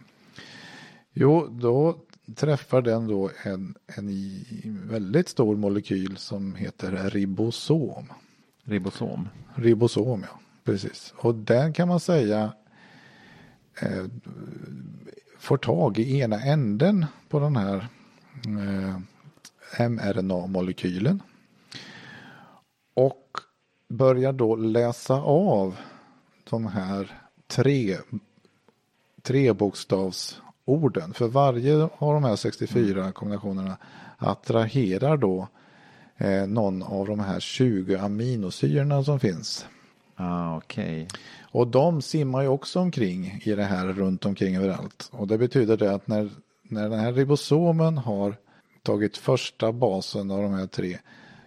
Jo, 1.12 1.46
då 1.60 1.98
träffar 2.34 2.82
den 2.82 3.06
då 3.06 3.30
en, 3.42 3.74
en 3.86 4.88
väldigt 4.88 5.28
stor 5.28 5.56
molekyl 5.56 6.16
som 6.16 6.54
heter 6.54 7.10
ribosom. 7.10 8.12
Ribosom. 8.64 9.28
Ribosom, 9.54 10.24
ja. 10.30 10.40
Precis. 10.64 11.14
Och 11.16 11.34
den 11.34 11.72
kan 11.72 11.88
man 11.88 12.00
säga 12.00 12.52
eh, 13.80 14.04
får 15.38 15.56
tag 15.56 15.98
i 15.98 16.18
ena 16.20 16.42
änden 16.42 17.06
på 17.28 17.40
den 17.40 17.56
här 17.56 17.88
eh, 18.46 18.98
mRNA-molekylen 19.78 21.22
och 22.94 23.38
börjar 23.88 24.32
då 24.32 24.56
läsa 24.56 25.14
av 25.22 25.76
de 26.50 26.66
här 26.66 27.20
tre 27.46 27.96
trebokstavsorden. 29.22 31.14
För 31.14 31.28
varje 31.28 31.82
av 31.98 32.14
de 32.14 32.24
här 32.24 32.36
64 32.36 33.12
kombinationerna 33.12 33.76
attraherar 34.16 35.16
då 35.16 35.48
eh, 36.16 36.46
någon 36.46 36.82
av 36.82 37.06
de 37.06 37.20
här 37.20 37.40
20 37.40 37.96
aminosyrorna 37.96 39.04
som 39.04 39.20
finns. 39.20 39.66
Ah, 40.16 40.56
okay. 40.56 41.06
Och 41.42 41.66
de 41.66 42.02
simmar 42.02 42.42
ju 42.42 42.48
också 42.48 42.80
omkring 42.80 43.40
i 43.44 43.54
det 43.54 43.64
här 43.64 43.86
runt 43.86 44.26
omkring 44.26 44.56
överallt. 44.56 45.08
Och 45.12 45.26
det 45.26 45.38
betyder 45.38 45.76
det 45.76 45.94
att 45.94 46.08
när, 46.08 46.30
när 46.62 46.88
den 46.88 46.98
här 46.98 47.12
ribosomen 47.12 47.98
har 47.98 48.36
tagit 48.82 49.16
första 49.16 49.72
basen 49.72 50.30
av 50.30 50.42
de 50.42 50.54
här 50.54 50.66
tre, 50.66 50.98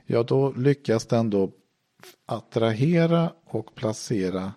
ja 0.06 0.24
då 0.24 0.52
lyckas 0.52 1.06
den 1.06 1.30
då 1.30 1.52
attrahera 2.26 3.32
och 3.46 3.76
placera 3.76 4.54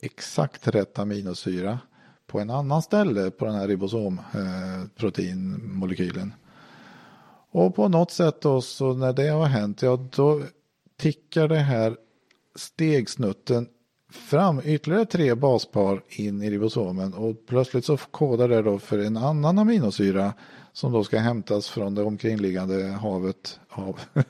exakt 0.00 0.68
rätt 0.68 0.98
aminosyra 0.98 1.78
på 2.26 2.40
en 2.40 2.50
annan 2.50 2.82
ställe 2.82 3.30
på 3.30 3.44
den 3.44 3.54
här 3.54 3.68
ribosomproteinmolekylen. 3.68 6.34
Och 7.50 7.74
på 7.74 7.88
något 7.88 8.10
sätt 8.10 8.40
då 8.40 8.60
så 8.60 8.94
när 8.94 9.12
det 9.12 9.28
har 9.28 9.46
hänt, 9.46 9.82
ja 9.82 9.96
då 10.10 10.42
tickar 10.96 11.48
det 11.48 11.58
här 11.58 11.96
stegsnutten 12.56 13.68
fram 14.12 14.60
ytterligare 14.64 15.06
tre 15.06 15.34
baspar 15.34 16.02
in 16.08 16.42
i 16.42 16.50
ribosomen 16.50 17.14
och 17.14 17.46
plötsligt 17.46 17.84
så 17.84 17.96
kodar 17.96 18.48
det 18.48 18.62
då 18.62 18.78
för 18.78 18.98
en 18.98 19.16
annan 19.16 19.58
aminosyra 19.58 20.32
som 20.74 20.92
då 20.92 21.04
ska 21.04 21.18
hämtas 21.18 21.68
från 21.68 21.94
det 21.94 22.02
omkringliggande 22.02 22.86
havet 22.86 23.60
av 23.68 24.00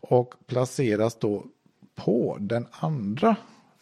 och 0.00 0.34
placeras 0.46 1.18
då 1.18 1.44
på 1.94 2.36
den 2.40 2.66
andra 2.70 3.36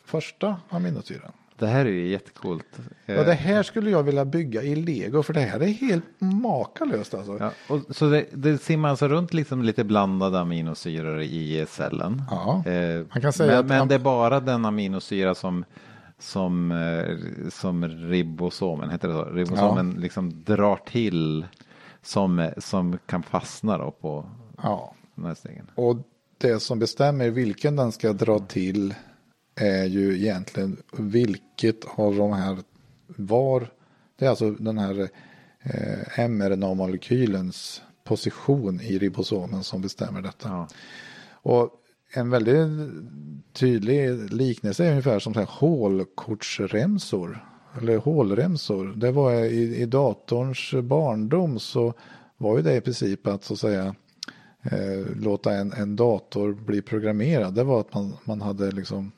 första 0.05 0.57
aminosyran. 0.69 1.33
Det 1.59 1.67
här 1.67 1.87
är 1.87 1.91
ju 1.91 2.09
jättecoolt. 2.09 2.81
Ja, 3.07 3.25
det 3.25 3.35
här 3.35 3.63
skulle 3.63 3.91
jag 3.91 4.03
vilja 4.03 4.25
bygga 4.25 4.63
i 4.63 4.77
lego 4.77 5.23
för 5.23 5.33
det 5.33 5.41
här 5.41 5.61
är 5.61 5.67
helt 5.67 6.05
makalöst 6.19 7.15
alltså. 7.15 7.39
Ja, 7.39 7.53
och, 7.69 7.97
så 7.97 8.11
det, 8.11 8.27
det 8.33 8.59
simmar 8.59 8.89
alltså 8.89 9.09
runt 9.09 9.35
liksom 9.35 9.63
lite 9.63 9.85
blandade 9.85 10.41
aminosyror 10.41 11.21
i 11.21 11.67
cellen. 11.69 12.23
Ja, 12.31 12.63
eh, 12.67 13.07
man 13.13 13.23
kan 13.23 13.33
säga 13.33 13.51
men, 13.51 13.61
att 13.61 13.67
men 13.67 13.89
det 13.89 13.95
är 13.95 13.99
bara 13.99 14.41
den 14.41 14.65
aminosyra 14.65 15.35
som 15.35 15.65
som, 16.19 16.73
eh, 16.73 17.49
som 17.51 17.89
ribosomen, 17.89 18.91
heter 18.91 19.09
det 19.09 19.15
så? 19.15 19.25
Ribosomen 19.25 19.93
ja. 19.95 20.01
liksom 20.01 20.45
drar 20.45 20.77
till 20.77 21.47
som, 22.03 22.51
som 22.59 22.99
kan 23.07 23.23
fastna 23.23 23.79
då 23.79 23.91
på 23.91 24.31
ja. 24.63 24.95
de 25.15 25.25
här 25.25 25.35
stegen. 25.35 25.71
Och 25.75 25.97
det 26.39 26.61
som 26.61 26.79
bestämmer 26.79 27.31
vilken 27.31 27.77
den 27.77 27.93
ska 27.93 28.13
dra 28.13 28.39
till 28.39 28.95
är 29.55 29.85
ju 29.85 30.17
egentligen 30.17 30.83
vilket 30.93 31.85
av 31.85 32.17
de 32.17 32.33
här 32.33 32.59
var. 33.07 33.69
Det 34.17 34.25
är 34.25 34.31
alltså 34.31 34.51
den 34.51 34.79
här 34.79 35.09
eh, 35.63 36.29
mRNA-molekylens 36.29 37.83
position 38.05 38.81
i 38.81 38.99
ribosomen 38.99 39.65
som 39.65 39.83
bestämmer 39.83 40.23
detta. 40.23 40.49
Ja. 40.49 40.69
Och 41.33 41.71
en 42.13 42.31
väldigt 42.31 42.93
tydlig 43.53 44.33
liknelse 44.33 44.85
är 44.85 44.91
ungefär 44.91 45.19
som 45.19 45.35
så 45.35 45.41
här 45.41 45.49
hålkortsremsor. 45.51 47.50
Eller 47.79 47.97
hålremsor. 47.97 48.93
Det 48.97 49.13
var 49.13 49.33
i, 49.33 49.77
i 49.77 49.87
datorns 49.87 50.75
barndom 50.83 51.59
så 51.59 51.95
var 52.37 52.57
ju 52.57 52.63
det 52.63 52.77
i 52.77 52.81
princip 52.81 53.27
att 53.27 53.45
så 53.45 53.53
att 53.53 53.61
säga 53.61 53.95
eh, 54.63 55.17
låta 55.17 55.53
en, 55.53 55.73
en 55.73 55.97
dator 55.97 56.53
bli 56.53 56.83
programmerad. 56.83 57.55
Det 57.55 57.65
var 57.65 57.81
att 57.81 57.95
man, 57.95 58.17
man 58.25 58.41
hade 58.41 58.71
liksom 58.71 59.13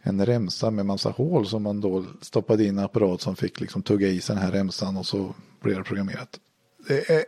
en 0.00 0.26
remsa 0.26 0.70
med 0.70 0.86
massa 0.86 1.10
hål 1.10 1.46
som 1.46 1.62
man 1.62 1.80
då 1.80 2.04
stoppade 2.20 2.64
in 2.64 2.78
en 2.78 2.84
apparat 2.84 3.20
som 3.20 3.36
fick 3.36 3.60
liksom 3.60 3.82
tugga 3.82 4.08
i 4.08 4.20
sig 4.20 4.36
den 4.36 4.44
här 4.44 4.52
remsan 4.52 4.96
och 4.96 5.06
så 5.06 5.34
blev 5.60 5.76
det 5.76 5.84
programmerat. 5.84 6.40
Det 6.88 7.10
är 7.10 7.24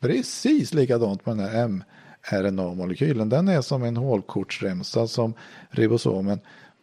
precis 0.00 0.74
likadant 0.74 1.26
med 1.26 1.36
den 1.36 1.48
här 1.48 1.68
mRNA-molekylen. 1.68 3.28
Den 3.28 3.48
är 3.48 3.60
som 3.60 3.82
en 3.82 3.96
hålkortsremsa 3.96 5.06
som 5.06 5.34
ribosomen 5.70 6.40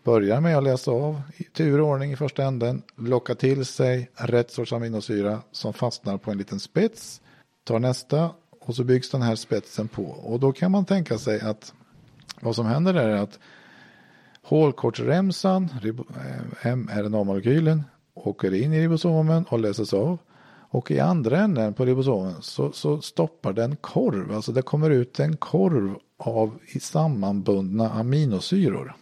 börjar 0.08 0.42
med 0.42 0.58
att 0.58 0.64
läsa 0.64 0.92
av 0.92 1.22
i 1.38 1.44
tur 1.44 1.82
och 1.82 1.88
ordning 1.88 2.12
i 2.12 2.16
första 2.16 2.44
änden, 2.44 2.82
locka 2.96 3.36
till 3.36 3.66
sig 3.66 4.10
rätt 4.16 4.52
sorts 4.52 4.74
aminosyra 4.74 5.42
som 5.52 5.74
fastnar 5.74 6.18
på 6.18 6.32
en 6.32 6.38
liten 6.38 6.60
spets, 6.60 7.22
tar 7.64 7.80
nästa 7.80 8.30
och 8.62 8.76
så 8.76 8.84
byggs 8.84 9.10
den 9.10 9.22
här 9.22 9.36
spetsen 9.36 9.88
på. 9.88 10.04
Och 10.04 10.40
då 10.40 10.52
kan 10.52 10.72
man 10.72 10.86
tänka 10.86 11.18
sig 11.18 11.42
att 11.42 11.74
vad 12.42 12.56
som 12.56 12.66
händer 12.66 12.94
är 12.94 13.16
att 13.16 13.40
Hålkortsremsan, 14.42 15.70
eh, 16.64 16.76
mRNA-molekylen, 16.76 17.84
åker 18.14 18.54
in 18.54 18.74
i 18.74 18.82
ribosomen 18.82 19.46
och 19.50 19.60
läses 19.60 19.94
av. 19.94 20.18
Och 20.70 20.92
i 20.92 21.00
andra 21.00 21.40
änden 21.40 21.74
på 21.74 21.86
ribosomen 21.86 22.36
så, 22.42 22.72
så 22.72 23.02
stoppar 23.02 23.54
den 23.54 23.76
korv, 23.76 24.36
alltså 24.36 24.52
det 24.52 24.62
kommer 24.62 24.90
ut 24.90 25.20
en 25.20 25.38
korv 25.38 25.96
av 26.18 26.60
sammanbundna 26.80 27.90
aminosyror. 27.90 28.96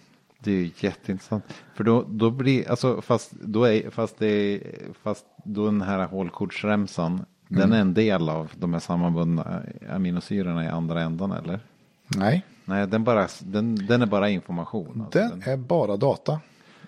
Det 0.45 0.51
är 0.51 0.55
ju 0.55 0.71
jätteintressant. 0.79 1.43
För 1.73 1.83
då, 1.83 2.05
då 2.09 2.31
blir, 2.31 2.69
alltså 2.69 3.01
fast 3.01 3.31
då 3.31 3.63
är, 3.63 3.89
fast 3.89 4.19
det 4.19 4.61
fast 5.03 5.25
då 5.43 5.65
den 5.65 5.81
här 5.81 6.05
hålkortsremsan, 6.05 7.11
mm. 7.13 7.25
den 7.47 7.73
är 7.73 7.81
en 7.81 7.93
del 7.93 8.29
av 8.29 8.51
de 8.55 8.73
här 8.73 8.79
sammanbundna 8.79 9.61
aminosyrorna 9.89 10.65
i 10.65 10.67
andra 10.67 11.01
ändan 11.01 11.31
eller? 11.31 11.59
Nej. 12.07 12.45
Nej, 12.65 12.87
den, 12.87 13.03
bara, 13.03 13.27
den, 13.39 13.75
den 13.75 14.01
är 14.01 14.05
bara 14.05 14.29
information. 14.29 15.01
Alltså. 15.01 15.19
Den, 15.19 15.43
är 15.45 15.57
bara 15.57 15.97
data. 15.97 16.39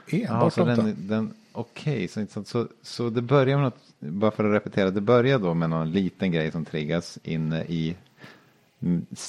Enbart 0.08 0.58
ja, 0.58 0.66
data. 0.66 0.82
Den, 0.84 0.96
den, 1.08 1.34
Okej, 1.52 2.06
okay, 2.06 2.28
så, 2.28 2.44
så, 2.44 2.68
så 2.82 3.10
det 3.10 3.22
börjar 3.22 3.58
med 3.58 3.64
något, 3.64 3.84
bara 4.00 4.32
för 4.32 4.44
att 4.44 4.54
repetera, 4.54 4.92
det 4.92 5.02
börjar 5.02 5.40
då 5.40 5.54
med 5.54 5.70
någon 5.70 5.92
liten 5.92 6.32
grej 6.32 6.52
som 6.52 6.66
triggas 6.66 7.20
inne 7.24 7.64
i 7.64 7.96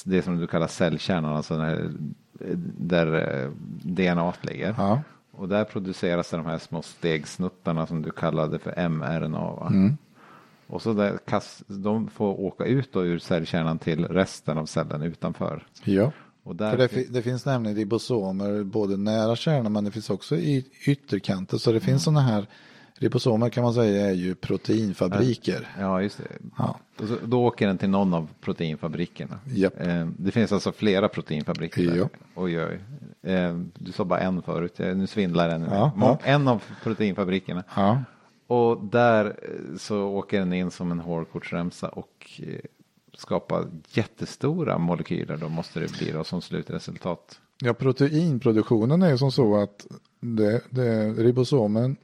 det 0.03 0.21
som 0.21 0.37
du 0.37 0.47
kallar 0.47 0.67
cellkärnan, 0.67 1.35
alltså 1.35 1.57
där, 1.57 1.91
där 2.77 3.43
eh, 3.43 3.51
DNA 3.83 4.33
ligger. 4.41 4.75
Ja. 4.77 5.01
Och 5.31 5.49
där 5.49 5.63
produceras 5.63 6.29
de 6.29 6.45
här 6.45 6.57
små 6.57 6.81
stegsnuttarna 6.81 7.87
som 7.87 8.01
du 8.01 8.11
kallade 8.11 8.59
för 8.59 8.89
mRNA. 8.89 9.67
Mm. 9.67 9.97
Och 10.67 10.81
så 10.81 10.93
där, 10.93 11.19
de 11.67 12.07
får 12.07 12.39
åka 12.39 12.65
ut 12.65 12.93
då 12.93 13.05
ur 13.05 13.19
cellkärnan 13.19 13.79
till 13.79 14.05
resten 14.05 14.57
av 14.57 14.65
cellen 14.65 15.01
utanför. 15.01 15.67
Ja. 15.83 16.11
Och 16.43 16.55
där 16.55 16.71
För 16.71 16.77
det, 16.77 17.13
det, 17.13 17.21
finns 17.21 17.45
nämligen 17.45 17.77
ribosomer 17.77 18.63
både 18.63 18.97
nära 18.97 19.35
kärnan 19.35 19.71
men 19.71 19.83
det 19.83 19.91
finns 19.91 20.09
också 20.09 20.35
i 20.35 20.65
ytterkanter. 20.87 21.57
Så 21.57 21.71
det 21.71 21.77
mm. 21.77 21.85
finns 21.85 22.03
sådana 22.03 22.21
här 22.21 22.47
ribosomer 22.99 23.49
kan 23.49 23.63
man 23.63 23.73
säga 23.73 24.07
är 24.07 24.13
ju 24.13 24.35
proteinfabriker. 24.35 25.67
Ja, 25.79 26.01
just 26.01 26.17
det. 26.17 26.23
Ja. 26.57 26.79
Då 27.23 27.45
åker 27.45 27.67
den 27.67 27.77
till 27.77 27.89
någon 27.89 28.13
av 28.13 28.27
proteinfabrikerna. 28.41 29.39
Yep. 29.53 29.87
Eh, 29.87 30.07
det 30.17 30.31
finns 30.31 30.51
alltså 30.51 30.71
flera 30.71 31.07
proteinfabriker. 31.09 31.83
Ja. 31.83 31.93
Där. 31.93 32.09
Oj, 32.35 32.65
oj. 32.65 32.79
Eh, 33.33 33.57
du 33.73 33.91
sa 33.91 34.05
bara 34.05 34.19
en 34.19 34.41
förut, 34.41 34.79
nu 34.79 35.07
svindlar 35.07 35.49
den. 35.49 35.61
Ja, 35.61 35.91
ja. 35.97 36.19
En 36.23 36.47
av 36.47 36.63
proteinfabrikerna. 36.83 37.63
Ja. 37.75 38.03
Och 38.47 38.83
där 38.85 39.25
eh, 39.25 39.77
så 39.77 40.03
åker 40.03 40.39
den 40.39 40.53
in 40.53 40.71
som 40.71 40.91
en 40.91 40.99
hårkortsremsa 40.99 41.89
och 41.89 42.41
skapa 43.13 43.65
jättestora 43.89 44.77
molekyler 44.77 45.37
då 45.37 45.49
måste 45.49 45.79
det 45.79 45.97
bli 45.99 46.11
då 46.11 46.23
som 46.23 46.41
slutresultat. 46.41 47.39
Ja, 47.61 47.73
proteinproduktionen 47.73 49.01
är 49.01 49.09
ju 49.09 49.17
som 49.17 49.31
så 49.31 49.57
att 49.57 49.87
det, 50.19 50.61
det, 50.69 51.13
ribosomen 51.13 51.95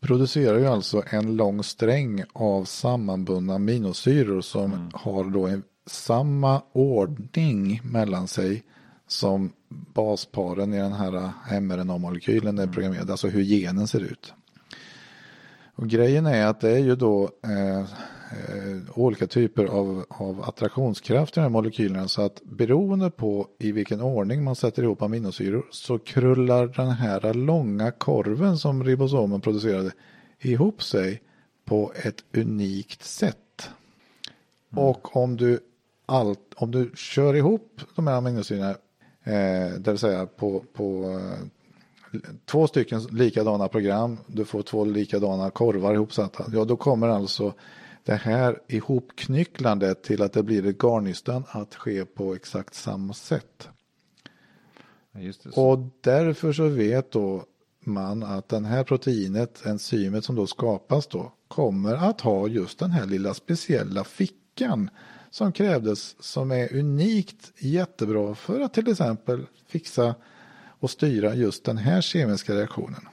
producerar 0.00 0.58
ju 0.58 0.66
alltså 0.66 1.02
en 1.10 1.36
lång 1.36 1.62
sträng 1.62 2.24
av 2.32 2.64
sammanbundna 2.64 3.54
aminosyror 3.54 4.40
som 4.40 4.72
mm. 4.72 4.90
har 4.92 5.24
då 5.24 5.46
en, 5.46 5.62
samma 5.86 6.62
ordning 6.72 7.80
mellan 7.84 8.28
sig 8.28 8.62
som 9.06 9.52
basparen 9.68 10.74
i 10.74 10.78
den 10.78 10.92
här 10.92 11.32
mRNA-molekylen 11.60 12.58
är 12.58 12.62
mm. 12.62 12.74
programmerad, 12.74 13.10
alltså 13.10 13.28
hur 13.28 13.42
genen 13.42 13.88
ser 13.88 14.00
ut. 14.00 14.32
Och 15.74 15.88
grejen 15.88 16.26
är 16.26 16.46
att 16.46 16.60
det 16.60 16.70
är 16.70 16.78
ju 16.78 16.96
då 16.96 17.22
eh, 17.24 17.88
eh, 18.30 18.98
olika 18.98 19.26
typer 19.26 19.64
av, 19.64 20.04
av 20.08 20.42
attraktionskraft 20.42 21.36
i 21.36 21.40
de 21.40 21.40
här 21.40 21.48
molekylerna 21.48 22.08
så 22.08 22.22
att 22.22 22.42
beroende 22.44 23.10
på 23.10 23.48
i 23.58 23.72
vilken 23.72 24.00
ordning 24.00 24.44
man 24.44 24.56
sätter 24.56 24.82
ihop 24.82 25.02
aminosyror 25.02 25.66
så 25.70 25.98
krullar 25.98 26.66
den 26.66 26.90
här 26.90 27.34
långa 27.34 27.90
korven 27.90 28.58
som 28.58 28.84
ribosomen 28.84 29.40
producerade 29.40 29.92
ihop 30.40 30.82
sig 30.82 31.22
på 31.64 31.92
ett 32.04 32.24
unikt 32.36 33.04
sätt. 33.04 33.70
Mm. 34.72 34.84
Och 34.84 35.16
om 35.16 35.36
du, 35.36 35.60
allt, 36.06 36.54
om 36.56 36.70
du 36.70 36.90
kör 36.94 37.34
ihop 37.34 37.80
de 37.94 38.06
här 38.06 38.14
aminosyrorna, 38.14 38.70
eh, 39.24 39.78
det 39.78 39.90
vill 39.90 39.98
säga 39.98 40.26
på, 40.26 40.64
på 40.72 41.20
två 42.44 42.66
stycken 42.66 43.00
likadana 43.00 43.68
program, 43.68 44.18
du 44.26 44.44
får 44.44 44.62
två 44.62 44.84
likadana 44.84 45.50
korvar 45.50 45.94
ihopsatta. 45.94 46.44
Ja, 46.52 46.64
då 46.64 46.76
kommer 46.76 47.08
alltså 47.08 47.54
det 48.08 48.16
här 48.16 48.60
ihopknycklandet 48.68 50.02
till 50.02 50.22
att 50.22 50.32
det 50.32 50.42
blir 50.42 50.66
ett 50.66 50.78
garnnystan 50.78 51.44
att 51.50 51.74
ske 51.74 52.04
på 52.04 52.34
exakt 52.34 52.74
samma 52.74 53.14
sätt. 53.14 53.68
Och 55.54 55.78
därför 56.00 56.52
så 56.52 56.68
vet 56.68 57.12
då 57.12 57.44
man 57.80 58.22
att 58.22 58.48
den 58.48 58.64
här 58.64 58.84
proteinet, 58.84 59.66
enzymet 59.66 60.24
som 60.24 60.36
då 60.36 60.46
skapas 60.46 61.06
då, 61.06 61.32
kommer 61.48 61.94
att 61.94 62.20
ha 62.20 62.48
just 62.48 62.78
den 62.78 62.90
här 62.90 63.06
lilla 63.06 63.34
speciella 63.34 64.04
fickan 64.04 64.90
som 65.30 65.52
krävdes 65.52 66.22
som 66.22 66.52
är 66.52 66.76
unikt 66.76 67.52
jättebra 67.58 68.34
för 68.34 68.60
att 68.60 68.74
till 68.74 68.90
exempel 68.90 69.46
fixa 69.66 70.14
och 70.66 70.90
styra 70.90 71.34
just 71.34 71.64
den 71.64 71.76
här 71.76 72.00
kemiska 72.00 72.54
reaktionen. 72.54 73.08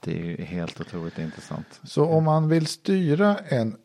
Det 0.00 0.18
är 0.18 0.24
ju 0.24 0.44
helt 0.44 0.80
otroligt 0.80 1.18
intressant. 1.18 1.80
Så 1.84 2.04
om 2.04 2.24
man 2.24 2.48
vill 2.48 2.66
styra 2.66 3.36
en 3.38 3.76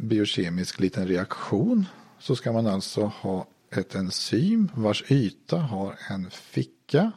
biokemisk 0.00 0.80
liten 0.80 1.08
reaktion 1.08 1.86
så 2.18 2.36
ska 2.36 2.52
man 2.52 2.66
alltså 2.66 3.04
ha 3.04 3.46
ett 3.70 3.94
enzym 3.94 4.68
vars 4.74 5.04
yta 5.10 5.58
har 5.58 5.96
en 6.10 6.30
ficka. 6.30 7.12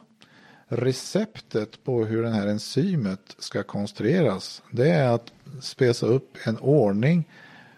Receptet 0.66 1.84
på 1.84 2.04
hur 2.04 2.22
det 2.22 2.30
här 2.30 2.46
enzymet 2.46 3.36
ska 3.38 3.62
konstrueras 3.62 4.62
det 4.70 4.90
är 4.90 5.08
att 5.08 5.32
spesa 5.60 6.06
upp 6.06 6.36
en 6.44 6.58
ordning 6.58 7.28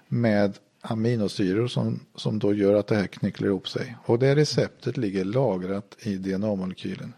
med 0.09 0.59
aminosyror 0.81 1.67
som, 1.67 2.01
som 2.15 2.39
då 2.39 2.55
gör 2.55 2.75
att 2.75 2.87
det 2.87 2.97
här 2.97 3.07
knycklar 3.07 3.49
ihop 3.49 3.69
sig. 3.69 3.97
Och 4.05 4.19
det 4.19 4.35
receptet 4.35 4.97
ligger 4.97 5.25
lagrat 5.25 5.97
i 6.01 6.17
DNA-molekylen. 6.17 7.13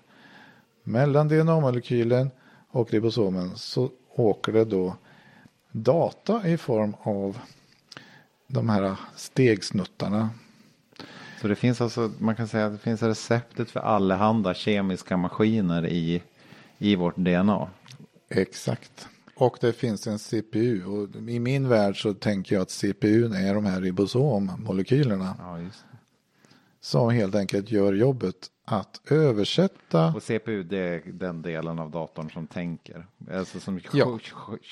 Mellan 0.82 1.28
DNA-molekylen 1.28 2.30
och 2.68 2.92
ribosomen 2.92 3.56
så 3.56 3.90
åker 4.14 4.52
det 4.52 4.64
då 4.64 4.96
data 5.72 6.48
i 6.48 6.56
form 6.56 6.94
av 7.02 7.38
de 8.48 8.68
här 8.68 8.96
stegsnuttarna. 9.16 10.30
Så 11.40 11.48
det 11.48 11.56
finns 11.56 11.80
alltså, 11.80 12.12
man 12.18 12.36
kan 12.36 12.48
säga 12.48 12.66
att 12.66 12.72
det 12.72 12.78
finns 12.78 13.02
receptet 13.02 13.70
för 13.70 13.80
allehanda 13.80 14.54
kemiska 14.54 15.16
maskiner 15.16 15.86
i, 15.86 16.22
i 16.78 16.96
vårt 16.96 17.16
DNA. 17.16 17.68
Exakt. 18.28 19.08
Och 19.34 19.58
det 19.60 19.72
finns 19.72 20.06
en 20.06 20.18
CPU 20.18 20.84
och 20.84 21.16
i 21.28 21.38
min 21.38 21.68
värld 21.68 22.02
så 22.02 22.14
tänker 22.14 22.54
jag 22.54 22.62
att 22.62 22.70
CPU 22.70 23.24
är 23.34 23.54
de 23.54 23.64
här 23.64 23.80
ribosommolekylerna. 23.80 25.36
Ja. 25.38 25.58
Som 26.80 27.10
helt 27.10 27.34
enkelt 27.34 27.70
gör 27.70 27.92
jobbet 27.92 28.34
att 28.70 29.00
översätta. 29.10 30.12
Och 30.14 30.22
CPU 30.22 30.62
det 30.62 30.78
är 30.78 31.02
den 31.12 31.42
delen 31.42 31.78
av 31.78 31.90
datorn 31.90 32.30
som 32.30 32.46
tänker. 32.46 33.06
Alltså 33.32 33.60
som 33.60 33.80
ja. 33.92 34.18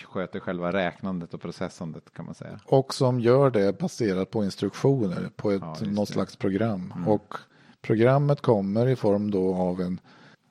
sköter 0.05 0.41
själva 0.41 0.73
räknandet 0.73 1.35
och 1.35 1.41
processandet 1.41 2.13
kan 2.15 2.25
man 2.25 2.35
säga. 2.35 2.61
Och 2.65 2.95
som 2.95 3.21
gör 3.21 3.51
det 3.51 3.79
baserat 3.79 4.31
på 4.31 4.45
instruktioner 4.45 5.31
på 5.37 5.51
ett, 5.51 5.63
ja, 5.63 5.87
något 5.87 6.09
slags 6.09 6.37
program. 6.37 6.93
Mm. 6.97 7.09
Och 7.09 7.35
programmet 7.83 8.41
kommer 8.41 8.87
i 8.87 8.97
form 8.97 9.31
då 9.31 9.55
av 9.55 9.81
en 9.81 10.01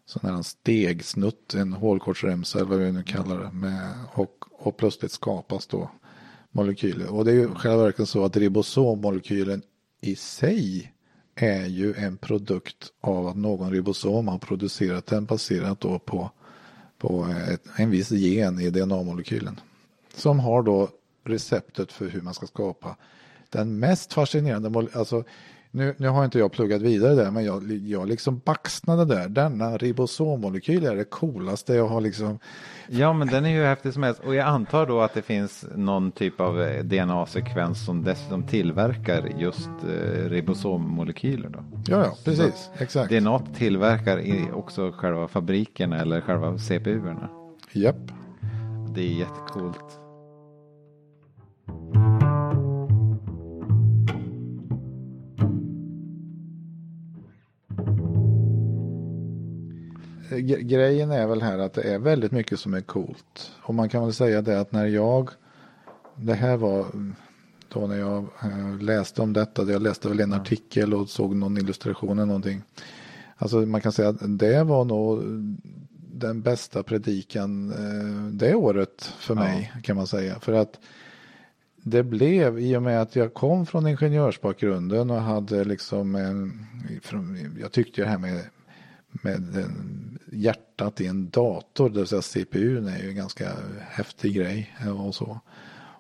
sån 0.06 0.30
här 0.30 0.42
stegsnutt, 0.42 1.54
en 1.54 1.74
hålkortsremsa 1.74 2.60
eller 2.60 2.70
vad 2.70 2.80
vi 2.80 2.92
nu 2.92 3.04
kallar 3.04 3.44
det. 3.44 3.52
Med, 3.52 3.94
och, 4.14 4.46
och 4.52 4.78
plötsligt 4.78 5.12
skapas 5.12 5.68
då 5.68 5.90
molekyler. 6.52 7.14
Och 7.14 7.26
det 7.26 7.32
är 7.32 7.36
ju 7.36 7.56
själva 7.56 7.84
verket 7.84 8.10
så 8.10 8.26
att 8.26 8.38
ribosommolekylen 8.38 9.62
i 10.02 10.16
sig 10.16 10.95
är 11.36 11.66
ju 11.66 11.94
en 11.94 12.18
produkt 12.18 12.92
av 13.02 13.28
att 13.28 13.38
någon 13.38 13.72
ribosom 13.72 14.28
har 14.28 14.38
producerat 14.38 15.06
den 15.06 15.26
baserat 15.26 15.80
då 15.80 16.00
på, 16.00 16.32
på 16.98 17.28
ett, 17.50 17.64
en 17.78 17.90
viss 17.90 18.12
gen 18.12 18.60
i 18.60 18.70
DNA-molekylen. 18.70 19.60
Som 20.16 20.40
har 20.40 20.64
då 20.64 20.90
receptet 21.24 21.92
för 21.92 22.10
hur 22.10 22.22
man 22.22 22.34
ska 22.34 22.48
skapa 22.48 22.96
den 23.50 23.80
mest 23.80 24.14
fascinerande, 24.14 24.88
alltså 24.94 25.24
nu, 25.76 25.96
nu 25.98 26.08
har 26.08 26.26
inte 26.26 26.40
jag 26.40 26.52
pluggat 26.52 26.82
vidare 26.82 27.16
där, 27.16 27.32
men 27.32 27.46
jag, 27.46 27.72
jag 27.72 28.08
liksom 28.08 28.42
baxnade 28.46 29.06
där. 29.06 29.30
Denna 29.30 29.78
ribosommolekyl 29.78 30.86
är 30.86 30.96
det 30.96 31.04
coolaste 31.04 31.74
jag 31.74 31.88
har 31.88 32.02
liksom. 32.02 32.40
Ja, 32.88 33.14
men 33.14 33.28
den 33.28 33.46
är 33.46 33.50
ju 33.50 33.64
häftig 33.64 33.94
som 33.94 34.04
helst. 34.04 34.22
Och 34.26 34.36
jag 34.36 34.48
antar 34.48 34.86
då 34.86 35.02
att 35.02 35.14
det 35.14 35.22
finns 35.22 35.66
någon 35.76 36.12
typ 36.12 36.42
av 36.42 36.62
eh, 36.62 36.84
DNA-sekvens 36.84 37.86
som 37.86 38.04
dessutom 38.04 38.44
tillverkar 38.44 39.30
just 39.38 39.70
eh, 39.84 40.30
ribosommolekyler 40.30 41.50
då. 41.50 41.60
Ja, 41.88 42.06
ja, 42.06 42.18
precis. 42.26 42.70
Så 42.78 42.84
Exakt. 42.84 43.12
DNA 43.12 43.40
tillverkar 43.40 44.22
också 44.54 44.92
själva 44.92 45.28
fabriken 45.28 45.94
eller 45.94 46.22
själva 46.22 46.58
CPU-erna. 46.58 47.30
Japp. 47.72 48.12
Det 48.96 49.02
är 49.02 49.20
jättecoolt. 49.20 50.00
Grejen 60.42 61.12
är 61.12 61.28
väl 61.28 61.42
här 61.42 61.58
att 61.58 61.74
det 61.74 61.82
är 61.82 62.00
väldigt 62.00 62.32
mycket 62.32 62.60
som 62.60 62.74
är 62.74 62.82
coolt. 62.82 63.52
Och 63.62 63.76
man 63.76 63.90
kan 63.90 64.04
väl 64.04 64.14
säga 64.14 64.42
det 64.42 64.60
att 64.60 64.72
när 64.72 64.86
jag, 64.86 65.30
det 66.16 66.34
här 66.34 66.58
var 66.58 66.86
då 67.74 67.88
när 67.88 67.98
jag 67.98 68.28
eh, 68.44 68.80
läste 68.82 69.22
om 69.22 69.34
detta, 69.34 69.64
jag 69.64 69.82
läste 69.82 70.10
väl 70.10 70.20
en 70.20 70.34
artikel 70.34 70.94
och 70.94 71.10
såg 71.10 71.36
någon 71.36 71.58
illustration 71.58 72.20
eller 72.20 72.26
någonting. 72.26 72.62
Alltså 73.38 73.58
man 73.58 73.82
kan 73.82 73.92
säga 73.92 74.10
att 74.10 74.18
det 74.22 74.64
var 74.64 74.86
nog 74.86 75.24
den 76.14 76.42
bästa 76.42 76.84
predikan 76.84 77.72
eh, 77.72 78.32
det 78.32 78.56
året 78.56 79.04
för 79.20 79.36
mig 79.36 79.72
ja. 79.76 79.82
kan 79.82 79.96
man 79.96 80.08
säga. 80.08 80.40
För 80.40 80.54
att 80.54 80.80
det 81.88 82.04
blev 82.04 82.60
i 82.60 82.76
och 82.76 82.84
med 82.84 83.02
att 83.02 83.16
jag 83.16 83.34
kom 83.34 83.66
från 83.66 83.88
ingenjörsbakgrunden 83.88 85.10
och 85.10 85.22
hade 85.22 85.64
liksom 85.64 86.16
en, 86.16 86.66
jag 87.60 87.72
tyckte 87.72 88.02
det 88.02 88.08
här 88.08 88.18
med 88.18 88.42
med 89.22 89.66
hjärtat 90.32 91.02
i 91.02 91.08
en 91.08 91.30
dator, 91.30 91.90
det 91.90 92.00
vill 92.00 92.08
säga 92.08 92.22
CPUn 92.22 92.88
är 92.88 93.04
ju 93.04 93.10
en 93.10 93.16
ganska 93.16 93.52
häftig 93.80 94.36
grej 94.36 94.76
eh, 94.82 95.06
och 95.08 95.16
så. 95.16 95.40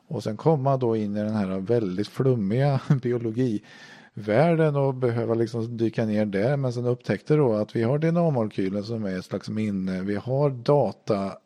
Och 0.07 0.23
sen 0.23 0.37
komma 0.37 0.77
då 0.77 0.95
in 0.95 1.17
i 1.17 1.19
den 1.19 1.35
här 1.35 1.59
väldigt 1.59 2.07
flummiga 2.07 2.79
biologivärlden 3.01 4.75
och 4.75 4.93
behöva 4.93 5.33
liksom 5.33 5.77
dyka 5.77 6.05
ner 6.05 6.25
där. 6.25 6.57
Men 6.57 6.73
sen 6.73 6.85
upptäckte 6.85 7.35
då 7.35 7.53
att 7.53 7.75
vi 7.75 7.83
har 7.83 7.97
DNA-molekylen 7.97 8.83
som 8.83 9.05
är 9.05 9.17
ett 9.19 9.25
slags 9.25 9.49
minne. 9.49 10.01
Vi 10.01 10.15
har 10.15 10.49
databuss, 10.49 11.43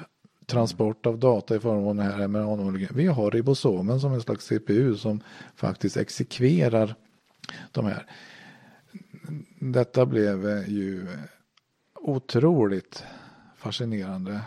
eh, 0.00 0.06
transport 0.46 1.06
av 1.06 1.18
data 1.18 1.56
i 1.56 1.60
form 1.60 1.86
av 1.86 1.96
den 1.96 2.06
här 2.06 2.28
mRNA-molekylen. 2.28 2.96
Vi 2.96 3.06
har 3.06 3.30
ribosomen 3.30 4.00
som 4.00 4.12
en 4.12 4.20
slags 4.20 4.46
CPU 4.46 4.96
som 4.96 5.20
faktiskt 5.56 5.96
exekverar 5.96 6.94
de 7.72 7.86
här 7.86 8.06
detta 9.60 10.06
blev 10.06 10.48
eh, 10.48 10.68
ju 10.68 11.06
otroligt 11.94 13.04
fascinerande. 13.56 14.40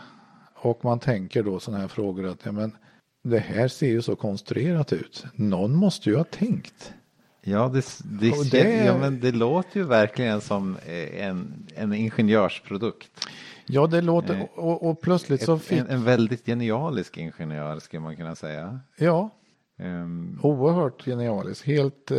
Och 0.56 0.86
man 0.86 1.00
tänker 1.00 1.44
då 1.44 1.60
sådana 1.60 1.82
här 1.82 1.88
frågor 1.88 2.26
att 2.26 2.46
ja, 2.46 2.52
men 2.52 2.76
det 3.24 3.40
här 3.40 3.68
ser 3.68 3.88
ju 3.88 4.02
så 4.02 4.16
konstruerat 4.16 4.94
ut. 4.94 5.26
Någon 5.36 5.76
måste 5.76 6.10
ju 6.10 6.16
ha 6.16 6.24
tänkt. 6.24 6.94
Ja, 7.42 7.68
det, 7.68 7.86
det, 8.04 8.52
det, 8.52 8.86
ja, 8.86 8.98
men 8.98 9.20
det 9.20 9.32
låter 9.32 9.80
ju 9.80 9.86
verkligen 9.86 10.42
som 10.42 10.78
eh, 10.86 11.26
en, 11.26 11.68
en 11.76 11.94
ingenjörsprodukt. 11.94 13.28
Ja, 13.66 13.88
det 13.88 14.02
låter 14.02 14.36
eh, 14.36 14.42
och, 14.42 14.90
och 14.90 15.02
plötsligt 15.02 15.42
Ett, 15.42 15.46
så 15.46 15.60
fick... 15.60 15.80
En, 15.80 15.88
en, 15.88 16.04
väldigt 16.04 16.46
genialisk 16.46 17.18
ingenjör 17.18 17.80
skulle 17.80 18.00
man 18.00 18.16
kunna 18.16 18.36
säga. 18.36 18.80
Ja, 18.98 19.30
um... 19.78 20.40
oerhört 20.44 21.06
genialisk. 21.06 21.68
Helt, 21.68 22.12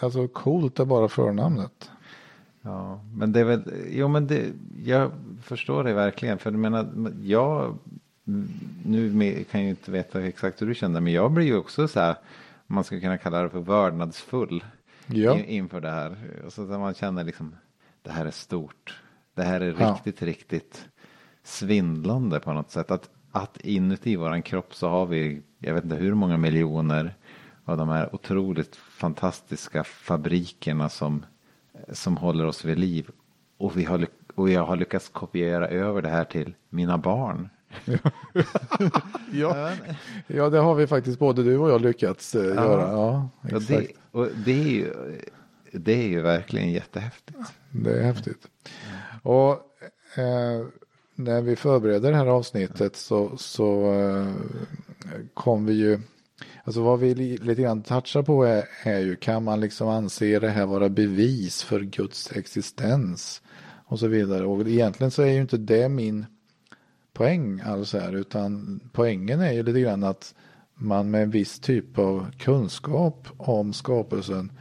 alltså 0.00 0.28
coolt 0.28 0.80
är 0.80 0.84
bara 0.84 1.08
förnamnet. 1.08 1.90
Ja, 2.62 3.00
men 3.14 3.32
det 3.32 3.40
är 3.40 3.44
väl, 3.44 3.72
jo 3.90 4.08
men 4.08 4.26
det, 4.26 4.52
jag 4.84 5.10
förstår 5.42 5.84
det 5.84 5.92
verkligen. 5.92 6.38
För 6.38 6.50
du 6.50 6.58
menar, 6.58 7.12
jag, 7.22 7.78
nu 8.84 9.44
kan 9.50 9.60
jag 9.60 9.64
ju 9.64 9.70
inte 9.70 9.90
veta 9.90 10.22
exakt 10.22 10.62
hur 10.62 10.66
du 10.66 10.74
känner, 10.74 11.00
men 11.00 11.12
jag 11.12 11.32
blir 11.32 11.46
ju 11.46 11.56
också 11.56 11.88
så 11.88 12.00
här, 12.00 12.16
man 12.66 12.84
skulle 12.84 13.00
kunna 13.00 13.18
kalla 13.18 13.42
det 13.42 13.48
för 13.50 13.60
vördnadsfull 13.60 14.64
ja. 15.06 15.38
inför 15.38 15.80
det 15.80 15.90
här. 15.90 16.16
Så 16.48 16.62
att 16.62 16.80
man 16.80 16.94
känner 16.94 17.24
liksom, 17.24 17.56
det 18.02 18.10
här 18.10 18.26
är 18.26 18.30
stort. 18.30 19.00
Det 19.34 19.42
här 19.42 19.60
är 19.60 19.76
ja. 19.78 19.92
riktigt, 19.92 20.22
riktigt 20.22 20.88
svindlande 21.42 22.40
på 22.40 22.52
något 22.52 22.70
sätt. 22.70 22.90
Att, 22.90 23.10
att 23.32 23.60
inuti 23.60 24.16
våran 24.16 24.42
kropp 24.42 24.74
så 24.74 24.88
har 24.88 25.06
vi, 25.06 25.42
jag 25.64 25.74
vet 25.74 25.84
inte 25.84 25.96
hur 25.96 26.14
många 26.14 26.36
miljoner 26.36 27.14
av 27.64 27.76
de 27.76 27.88
här 27.88 28.14
otroligt 28.14 28.76
fantastiska 28.76 29.84
fabrikerna 29.84 30.88
som 30.88 31.24
som 31.92 32.16
håller 32.16 32.46
oss 32.46 32.64
vid 32.64 32.78
liv. 32.78 33.10
Och, 33.56 33.78
vi 33.78 33.84
har, 33.84 34.06
och 34.34 34.50
jag 34.50 34.66
har 34.66 34.76
lyckats 34.76 35.08
kopiera 35.08 35.68
över 35.68 36.02
det 36.02 36.08
här 36.08 36.24
till 36.24 36.54
mina 36.68 36.98
barn. 36.98 37.48
ja. 39.32 39.72
ja, 40.26 40.50
det 40.50 40.58
har 40.58 40.74
vi 40.74 40.86
faktiskt 40.86 41.18
både 41.18 41.42
du 41.42 41.58
och 41.58 41.70
jag 41.70 41.80
lyckats 41.80 42.34
eh, 42.34 42.44
ja. 42.44 42.54
göra. 42.54 42.82
Ja, 42.82 43.28
exakt. 43.44 43.70
Ja, 43.70 43.78
det, 43.78 43.88
och 44.10 44.28
det, 44.44 44.52
är 44.52 44.68
ju, 44.68 44.92
det 45.72 45.92
är 45.92 46.08
ju 46.08 46.20
verkligen 46.20 46.72
jättehäftigt. 46.72 47.38
Det 47.70 47.98
är 47.98 48.02
häftigt. 48.02 48.48
Och 49.22 49.50
eh, 50.16 50.66
när 51.14 51.42
vi 51.42 51.56
förbereder 51.56 52.10
det 52.10 52.16
här 52.16 52.26
avsnittet 52.26 52.96
så, 52.96 53.36
så 53.36 53.92
eh, 53.92 54.28
kom 55.34 55.66
vi 55.66 55.72
ju, 55.72 55.98
alltså 56.64 56.82
vad 56.82 57.00
vi 57.00 57.14
lite 57.14 57.62
grann 57.62 57.82
touchar 57.82 58.22
på 58.22 58.44
är, 58.44 58.64
är 58.82 58.98
ju, 58.98 59.16
kan 59.16 59.44
man 59.44 59.60
liksom 59.60 59.88
anse 59.88 60.38
det 60.38 60.50
här 60.50 60.66
vara 60.66 60.88
bevis 60.88 61.62
för 61.62 61.80
Guds 61.80 62.32
existens 62.32 63.42
och 63.86 63.98
så 63.98 64.06
vidare. 64.06 64.44
Och 64.44 64.68
egentligen 64.68 65.10
så 65.10 65.22
är 65.22 65.32
ju 65.32 65.40
inte 65.40 65.56
det 65.56 65.88
min 65.88 66.26
poäng 67.12 67.60
alls 67.60 67.92
här, 67.92 68.12
utan 68.12 68.80
poängen 68.92 69.40
är 69.40 69.52
ju 69.52 69.62
lite 69.62 69.80
grann 69.80 70.04
att 70.04 70.34
man 70.74 71.10
med 71.10 71.22
en 71.22 71.30
viss 71.30 71.58
typ 71.60 71.98
av 71.98 72.30
kunskap 72.38 73.28
om 73.36 73.72
skapelsen 73.72 74.52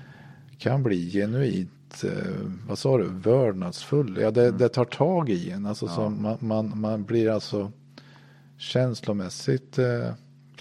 kan 0.58 0.84
bli 0.84 1.12
genuint, 1.12 2.04
eh, 2.04 2.52
vad 2.68 2.78
sa 2.78 2.98
du, 2.98 3.10
vördnadsfull. 3.10 4.18
Ja, 4.22 4.32
det, 4.32 4.46
mm. 4.46 4.58
det 4.58 4.70
tar 4.70 4.86
tag 4.86 5.30
i 5.30 5.52
en. 5.52 5.66
Alltså, 5.66 5.86
ja. 5.86 6.10
man, 6.10 6.38
man, 6.40 6.80
man 6.80 7.04
blir 7.04 7.30
alltså 7.30 7.72
känslomässigt 8.58 9.80
eh, 9.80 10.12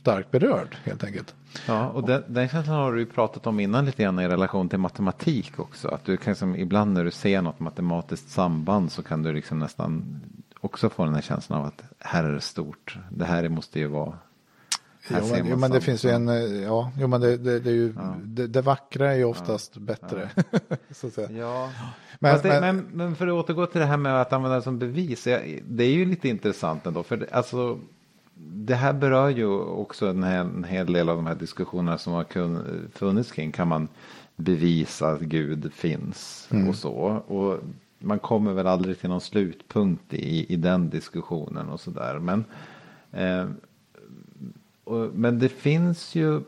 starkt 0.03 0.31
berörd 0.31 0.77
helt 0.85 1.05
enkelt. 1.05 1.35
Ja, 1.67 1.89
och 1.89 2.07
den, 2.07 2.23
den 2.27 2.49
känslan 2.49 2.77
har 2.77 2.93
du 2.93 3.01
ju 3.01 3.07
pratat 3.07 3.47
om 3.47 3.61
innan 3.61 3.85
lite 3.85 4.03
grann 4.03 4.19
i 4.19 4.29
relation 4.29 4.69
till 4.69 4.79
matematik 4.79 5.59
också. 5.59 5.89
Att 5.89 6.05
du 6.05 6.17
kan 6.17 6.35
som, 6.37 6.57
ibland 6.57 6.93
när 6.93 7.05
du 7.05 7.11
ser 7.11 7.43
något 7.43 7.61
matematiskt 7.61 8.31
samband 8.31 8.93
så 8.93 9.03
kan 9.03 9.23
du 9.23 9.33
liksom 9.33 9.59
nästan 9.59 10.21
också 10.61 10.91
få 10.91 11.05
den 11.05 11.15
här 11.15 11.23
känslan 11.23 11.59
av 11.59 11.67
att 11.67 11.83
här 11.99 12.25
är 12.25 12.33
det 12.33 12.41
stort. 12.41 12.99
Det 13.11 13.25
här 13.25 13.49
måste 13.49 13.79
ju 13.79 13.87
vara 13.87 14.19
Jo 15.09 15.17
men, 15.31 15.47
jo, 15.47 15.57
men, 15.57 15.71
det 15.71 15.81
finns 15.81 16.05
ju 16.05 16.11
en, 16.11 16.29
eh, 16.29 16.63
ja, 16.63 16.93
jo, 16.99 17.07
men 17.07 17.21
det, 17.21 17.37
det, 17.37 17.61
det 17.61 17.71
är 17.71 17.75
ju, 17.75 17.95
ja. 17.97 18.17
det, 18.25 18.47
det, 18.47 18.63
vackra 18.63 19.13
är 19.13 19.17
ju 19.17 19.25
oftast 19.25 19.73
ja. 19.75 19.81
bättre. 19.81 20.31
Ja. 20.35 20.77
så 20.91 21.07
att 21.07 21.13
säga. 21.13 21.31
Ja. 21.31 21.71
Men, 22.19 22.41
men, 22.43 22.61
men, 22.61 22.87
men, 22.93 23.17
för 23.17 23.27
att 23.27 23.33
återgå 23.33 23.67
till 23.67 23.81
det 23.81 23.87
här 23.87 23.97
med 23.97 24.21
att 24.21 24.33
använda 24.33 24.57
det 24.57 24.63
som 24.63 24.79
bevis, 24.79 25.25
det 25.65 25.85
är 25.85 25.91
ju 25.91 26.05
lite 26.05 26.29
intressant 26.29 26.87
ändå. 26.87 27.03
För 27.03 27.17
det, 27.17 27.31
alltså, 27.33 27.79
det 28.35 28.75
här 28.75 28.93
berör 28.93 29.29
ju 29.29 29.47
också 29.61 30.07
en 30.07 30.25
hel, 30.25 30.47
en 30.47 30.65
hel 30.65 30.93
del 30.93 31.09
av 31.09 31.17
de 31.17 31.27
här 31.27 31.35
diskussionerna 31.35 31.99
som 31.99 32.13
har 32.13 32.27
funnits 32.99 33.33
kring, 33.33 33.53
kan 33.53 33.69
man 33.69 33.89
bevisa 34.37 35.09
att 35.09 35.21
Gud 35.21 35.73
finns 35.73 36.49
mm. 36.51 36.69
och 36.69 36.77
så. 36.77 36.93
Och 37.27 37.59
man 37.99 38.19
kommer 38.19 38.53
väl 38.53 38.67
aldrig 38.67 39.01
till 39.01 39.09
någon 39.09 39.21
slutpunkt 39.21 40.15
i, 40.15 40.53
i 40.53 40.57
den 40.57 40.91
diskussionen 40.91 41.69
och 41.69 41.81
sådär. 41.81 42.19
Men 42.19 42.45
eh, 43.13 43.49
och, 44.85 45.11
men 45.15 45.39
det 45.39 45.49
finns 45.49 46.15
ju 46.15 46.41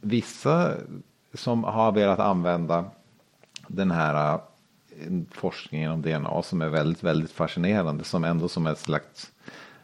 vissa 0.00 0.74
som 1.34 1.64
har 1.64 1.92
velat 1.92 2.18
använda 2.18 2.84
den 3.68 3.90
här 3.90 4.34
uh, 4.34 4.40
forskningen 5.30 5.90
om 5.90 6.02
DNA 6.02 6.42
som 6.42 6.62
är 6.62 6.68
väldigt, 6.68 7.02
väldigt 7.02 7.30
fascinerande. 7.30 8.04
Som 8.04 8.24
ändå 8.24 8.48
som 8.48 8.66
ett 8.66 8.78
slags 8.78 9.32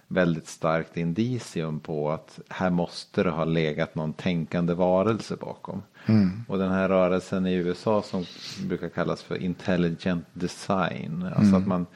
väldigt 0.08 0.46
starkt 0.46 0.96
indicium 0.96 1.80
på 1.80 2.10
att 2.10 2.40
här 2.48 2.70
måste 2.70 3.22
det 3.22 3.30
ha 3.30 3.44
legat 3.44 3.94
någon 3.94 4.12
tänkande 4.12 4.74
varelse 4.74 5.36
bakom. 5.36 5.82
Mm. 6.06 6.44
Och 6.48 6.58
den 6.58 6.72
här 6.72 6.88
rörelsen 6.88 7.46
i 7.46 7.54
USA 7.54 8.02
som 8.02 8.24
brukar 8.66 8.88
kallas 8.88 9.22
för 9.22 9.42
intelligent 9.42 10.26
design. 10.32 11.22
Alltså 11.22 11.56
mm. 11.56 11.62
att 11.62 11.66
man 11.66 11.86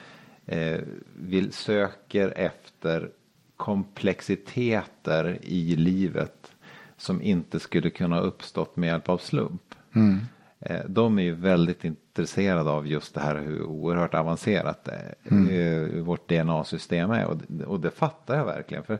eh, 0.46 0.80
vill 1.16 1.52
söker 1.52 2.32
efter 2.36 3.10
komplexiteter 3.56 5.38
i 5.42 5.76
livet 5.76 6.52
som 6.96 7.22
inte 7.22 7.60
skulle 7.60 7.90
kunna 7.90 8.20
uppstått 8.20 8.76
med 8.76 8.86
hjälp 8.86 9.08
av 9.08 9.18
slump. 9.18 9.74
Mm. 9.92 10.20
Eh, 10.60 10.80
de 10.86 11.18
är 11.18 11.22
ju 11.22 11.34
väldigt 11.34 11.84
intresserade 11.84 12.70
av 12.70 12.86
just 12.86 13.14
det 13.14 13.20
här 13.20 13.36
hur 13.36 13.62
oerhört 13.62 14.14
avancerat 14.14 14.88
mm. 15.24 15.48
Eh, 15.48 16.02
vårt 16.02 16.28
DNA-system 16.28 17.10
är. 17.10 17.26
Och 17.26 17.36
det, 17.48 17.64
och 17.64 17.80
det 17.80 17.90
fattar 17.90 18.36
jag 18.36 18.44
verkligen. 18.44 18.84
För 18.84 18.98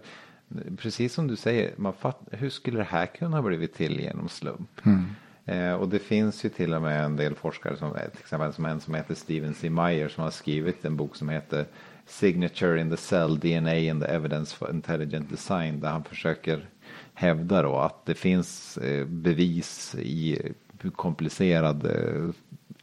precis 0.77 1.15
som 1.15 1.27
du 1.27 1.37
säger, 1.37 1.73
man 1.77 1.93
fatt, 1.93 2.21
hur 2.31 2.51
skulle 2.51 2.79
det 2.79 2.85
här 2.91 3.07
kunna 3.07 3.37
ha 3.37 3.43
blivit 3.43 3.75
till 3.75 4.01
genom 4.01 4.29
slump? 4.29 4.87
Mm. 4.87 5.05
Eh, 5.45 5.75
och 5.75 5.89
det 5.89 5.99
finns 5.99 6.45
ju 6.45 6.49
till 6.49 6.75
och 6.75 6.83
med 6.83 7.05
en 7.05 7.17
del 7.17 7.35
forskare, 7.35 7.77
som, 7.77 7.93
till 7.93 8.21
exempel 8.21 8.53
som 8.53 8.65
en 8.65 8.81
som 8.81 8.95
heter 8.95 9.15
Steven 9.15 9.55
C. 9.55 9.71
Meyer 9.71 10.09
som 10.09 10.25
har 10.25 10.31
skrivit 10.31 10.85
en 10.85 10.97
bok 10.97 11.17
som 11.17 11.29
heter 11.29 11.67
signature 12.07 12.81
in 12.81 12.91
the 12.91 12.97
cell, 12.97 13.39
DNA 13.39 13.91
and 13.91 14.03
the 14.03 14.09
evidence 14.09 14.57
for 14.57 14.71
intelligent 14.71 15.31
design, 15.31 15.81
där 15.81 15.89
han 15.89 16.05
försöker 16.05 16.69
hävda 17.15 17.63
då 17.63 17.77
att 17.77 18.07
det 18.07 18.15
finns 18.15 18.79
eh, 18.79 19.07
bevis 19.07 19.95
i 19.95 20.53
hur 20.85 20.91
komplicerad 20.91 21.87
eh, 21.87 22.31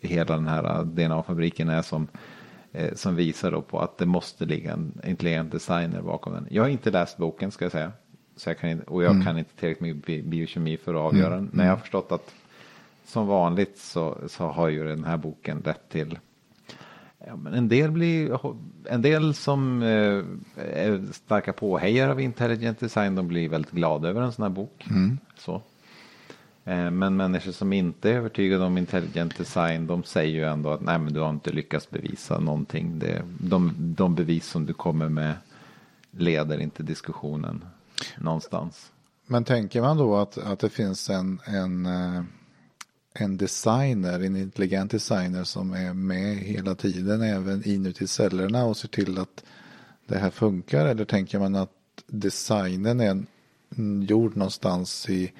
hela 0.01 0.35
den 0.35 0.47
här 0.47 0.83
DNA-fabriken 0.83 1.69
är 1.69 1.81
som, 1.81 2.07
eh, 2.71 2.93
som 2.93 3.15
visar 3.15 3.51
då 3.51 3.61
på 3.61 3.79
att 3.79 3.97
det 3.97 4.05
måste 4.05 4.45
ligga 4.45 4.73
en 4.73 5.01
intelligent 5.07 5.51
designer 5.51 6.01
bakom 6.01 6.33
den. 6.33 6.47
Jag 6.49 6.63
har 6.63 6.69
inte 6.69 6.91
läst 6.91 7.17
boken 7.17 7.51
ska 7.51 7.65
jag 7.65 7.71
säga. 7.71 7.91
Så 8.35 8.49
jag 8.49 8.59
kan, 8.59 8.79
och 8.79 9.03
jag 9.03 9.11
mm. 9.11 9.25
kan 9.25 9.37
inte 9.37 9.55
tillräckligt 9.55 10.07
mycket 10.07 10.25
biokemi 10.25 10.77
för 10.77 10.93
att 10.93 11.13
avgöra 11.13 11.29
den. 11.29 11.39
Mm. 11.39 11.51
Men 11.53 11.65
jag 11.65 11.71
har 11.71 11.75
mm. 11.75 11.81
förstått 11.81 12.11
att 12.11 12.33
som 13.05 13.27
vanligt 13.27 13.77
så, 13.77 14.17
så 14.27 14.43
har 14.43 14.69
ju 14.69 14.87
den 14.87 15.03
här 15.03 15.17
boken 15.17 15.61
lett 15.65 15.89
till 15.89 16.19
Ja, 17.27 17.35
men 17.35 17.53
en 17.53 17.67
del 17.67 17.91
blir, 17.91 18.39
en 18.85 19.01
del 19.01 19.33
som 19.33 19.81
eh, 19.81 20.23
är 20.55 21.13
starka 21.13 21.53
påhejare 21.53 22.11
av 22.11 22.21
intelligent 22.21 22.79
design, 22.79 23.15
de 23.15 23.27
blir 23.27 23.49
väldigt 23.49 23.71
glada 23.71 24.09
över 24.09 24.21
en 24.21 24.31
sån 24.31 24.43
här 24.43 24.49
bok. 24.49 24.87
Mm. 24.89 25.17
Så. 25.37 25.61
Eh, 26.67 26.91
men 26.91 27.15
människor 27.15 27.51
som 27.51 27.73
inte 27.73 28.09
är 28.09 28.13
övertygade 28.13 28.65
om 28.65 28.77
intelligent 28.77 29.37
design, 29.37 29.87
de 29.87 30.03
säger 30.03 30.35
ju 30.35 30.43
ändå 30.43 30.69
att 30.69 30.81
nej, 30.81 30.99
men 30.99 31.13
du 31.13 31.19
har 31.19 31.29
inte 31.29 31.51
lyckats 31.51 31.89
bevisa 31.89 32.39
någonting. 32.39 32.99
Det, 32.99 33.21
de, 33.39 33.73
de 33.77 34.15
bevis 34.15 34.47
som 34.47 34.65
du 34.65 34.73
kommer 34.73 35.09
med 35.09 35.33
leder 36.11 36.59
inte 36.59 36.83
diskussionen 36.83 37.65
någonstans. 38.17 38.91
Men 39.25 39.43
tänker 39.43 39.81
man 39.81 39.97
då 39.97 40.15
att, 40.15 40.37
att 40.37 40.59
det 40.59 40.69
finns 40.69 41.09
en, 41.09 41.39
en 41.45 41.85
eh, 41.85 42.23
en 43.19 43.37
designer, 43.37 44.19
en 44.19 44.35
intelligent 44.35 44.91
designer 44.91 45.43
som 45.43 45.73
är 45.73 45.93
med 45.93 46.37
hela 46.37 46.75
tiden 46.75 47.21
även 47.21 47.67
inuti 47.67 48.07
cellerna 48.07 48.65
och 48.65 48.77
ser 48.77 48.87
till 48.87 49.17
att 49.19 49.43
det 50.07 50.17
här 50.17 50.29
funkar? 50.29 50.85
Eller 50.85 51.05
tänker 51.05 51.39
man 51.39 51.55
att 51.55 51.71
designen 52.07 52.99
är 52.99 53.23
gjord 54.07 54.35
någonstans 54.35 55.09
i 55.09 55.31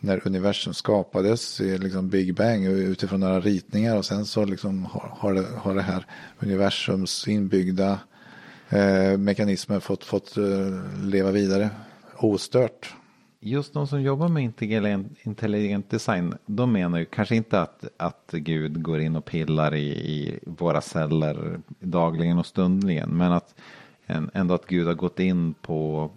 när 0.00 0.26
universum 0.26 0.74
skapades 0.74 1.60
i 1.60 1.78
liksom 1.78 2.08
Big 2.08 2.34
Bang 2.34 2.64
utifrån 2.66 3.20
några 3.20 3.40
ritningar 3.40 3.96
och 3.96 4.04
sen 4.04 4.24
så 4.24 4.44
liksom 4.44 4.84
har, 4.84 5.12
har, 5.16 5.34
det, 5.34 5.46
har 5.56 5.74
det 5.74 5.82
här 5.82 6.06
universums 6.38 7.28
inbyggda 7.28 8.00
eh, 8.68 9.18
mekanismer 9.18 9.80
fått, 9.80 10.04
fått 10.04 10.36
eh, 10.36 11.04
leva 11.04 11.30
vidare 11.30 11.70
ostört. 12.16 12.94
Just 13.40 13.74
de 13.74 13.86
som 13.86 14.02
jobbar 14.02 14.28
med 14.28 14.42
intelligent, 15.22 15.90
design, 15.90 16.34
de 16.46 16.72
menar 16.72 16.98
ju 16.98 17.04
kanske 17.04 17.36
inte 17.36 17.60
att, 17.60 17.84
att 17.96 18.30
Gud 18.32 18.82
går 18.82 19.00
in 19.00 19.16
och 19.16 19.24
pillar 19.24 19.74
i, 19.74 19.88
i 19.88 20.38
våra 20.46 20.80
celler 20.80 21.60
dagligen 21.80 22.38
och 22.38 22.46
stundligen, 22.46 23.10
men 23.10 23.32
att 23.32 23.54
ändå 24.32 24.54
att 24.54 24.66
Gud 24.66 24.86
har 24.86 24.94
gått 24.94 25.20
in 25.20 25.54
på 25.54 26.10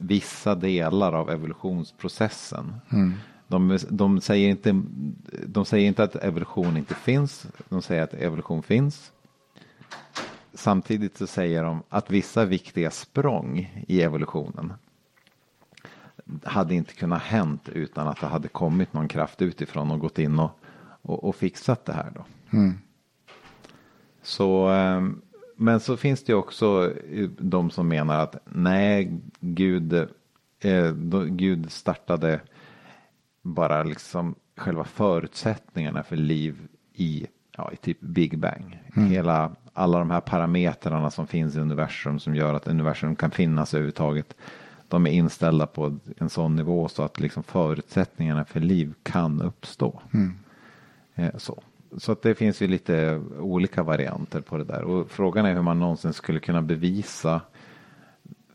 vissa 0.00 0.54
delar 0.54 1.12
av 1.12 1.30
evolutionsprocessen. 1.30 2.74
Mm. 2.90 3.12
De, 3.48 3.78
de, 3.90 4.20
säger 4.20 4.48
inte, 4.48 4.82
de 5.46 5.64
säger 5.64 5.86
inte 5.86 6.02
att 6.02 6.16
evolution 6.16 6.76
inte 6.76 6.94
finns, 6.94 7.46
de 7.68 7.82
säger 7.82 8.02
att 8.02 8.14
evolution 8.14 8.62
finns. 8.62 9.12
Samtidigt 10.54 11.16
så 11.16 11.26
säger 11.26 11.64
de 11.64 11.82
att 11.88 12.10
vissa 12.10 12.44
viktiga 12.44 12.90
språng 12.90 13.84
i 13.88 14.02
evolutionen 14.02 14.72
hade 16.44 16.74
inte 16.74 16.94
kunnat 16.94 17.22
hänt 17.22 17.68
utan 17.68 18.08
att 18.08 18.20
det 18.20 18.26
hade 18.26 18.48
kommit 18.48 18.92
någon 18.92 19.08
kraft 19.08 19.42
utifrån 19.42 19.90
och 19.90 20.00
gått 20.00 20.18
in 20.18 20.38
och, 20.38 20.50
och, 21.02 21.24
och 21.24 21.36
fixat 21.36 21.84
det 21.84 21.92
här 21.92 22.12
då. 22.14 22.24
Mm. 22.56 22.74
Så, 24.22 24.68
ehm, 24.68 25.20
men 25.56 25.80
så 25.80 25.96
finns 25.96 26.24
det 26.24 26.34
också 26.34 26.92
de 27.38 27.70
som 27.70 27.88
menar 27.88 28.20
att 28.20 28.36
nej, 28.44 29.20
Gud, 29.40 29.92
eh, 30.60 30.92
Gud 31.26 31.72
startade 31.72 32.40
bara 33.42 33.82
liksom 33.82 34.34
själva 34.56 34.84
förutsättningarna 34.84 36.02
för 36.02 36.16
liv 36.16 36.68
i, 36.92 37.26
ja, 37.56 37.72
i 37.72 37.76
typ 37.76 38.00
Big 38.00 38.38
Bang. 38.38 38.82
Mm. 38.96 39.10
Hela, 39.10 39.56
alla 39.72 39.98
de 39.98 40.10
här 40.10 40.20
parametrarna 40.20 41.10
som 41.10 41.26
finns 41.26 41.56
i 41.56 41.60
universum 41.60 42.18
som 42.18 42.34
gör 42.34 42.54
att 42.54 42.68
universum 42.68 43.16
kan 43.16 43.30
finnas 43.30 43.74
överhuvudtaget 43.74 44.34
de 44.88 45.06
är 45.06 45.10
inställda 45.10 45.66
på 45.66 45.98
en 46.16 46.30
sån 46.30 46.56
nivå 46.56 46.88
så 46.88 47.02
att 47.02 47.20
liksom 47.20 47.42
förutsättningarna 47.42 48.44
för 48.44 48.60
liv 48.60 48.94
kan 49.02 49.42
uppstå. 49.42 50.00
Mm. 50.14 50.38
Eh, 51.14 51.36
så. 51.36 51.62
Så 51.96 52.12
att 52.12 52.22
det 52.22 52.34
finns 52.34 52.62
ju 52.62 52.66
lite 52.66 53.22
olika 53.38 53.82
varianter 53.82 54.40
på 54.40 54.56
det 54.56 54.64
där. 54.64 54.82
Och 54.82 55.10
frågan 55.10 55.46
är 55.46 55.54
hur 55.54 55.62
man 55.62 55.78
någonsin 55.78 56.12
skulle 56.12 56.40
kunna 56.40 56.62
bevisa 56.62 57.40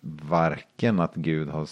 varken 0.01 0.99
att 0.99 1.15
Gud 1.15 1.49
har, 1.49 1.67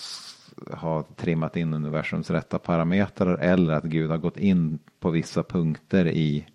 har 0.76 1.03
trimmat 1.15 1.57
in 1.57 1.74
universums 1.74 2.30
rätta 2.30 2.59
parametrar 2.59 3.38
eller 3.38 3.74
att 3.74 3.84
Gud 3.84 4.09
har 4.09 4.17
gått 4.17 4.38
in 4.38 4.80
på 4.99 5.09
vissa 5.09 5.43
punkter 5.43 6.07
i 6.07 6.45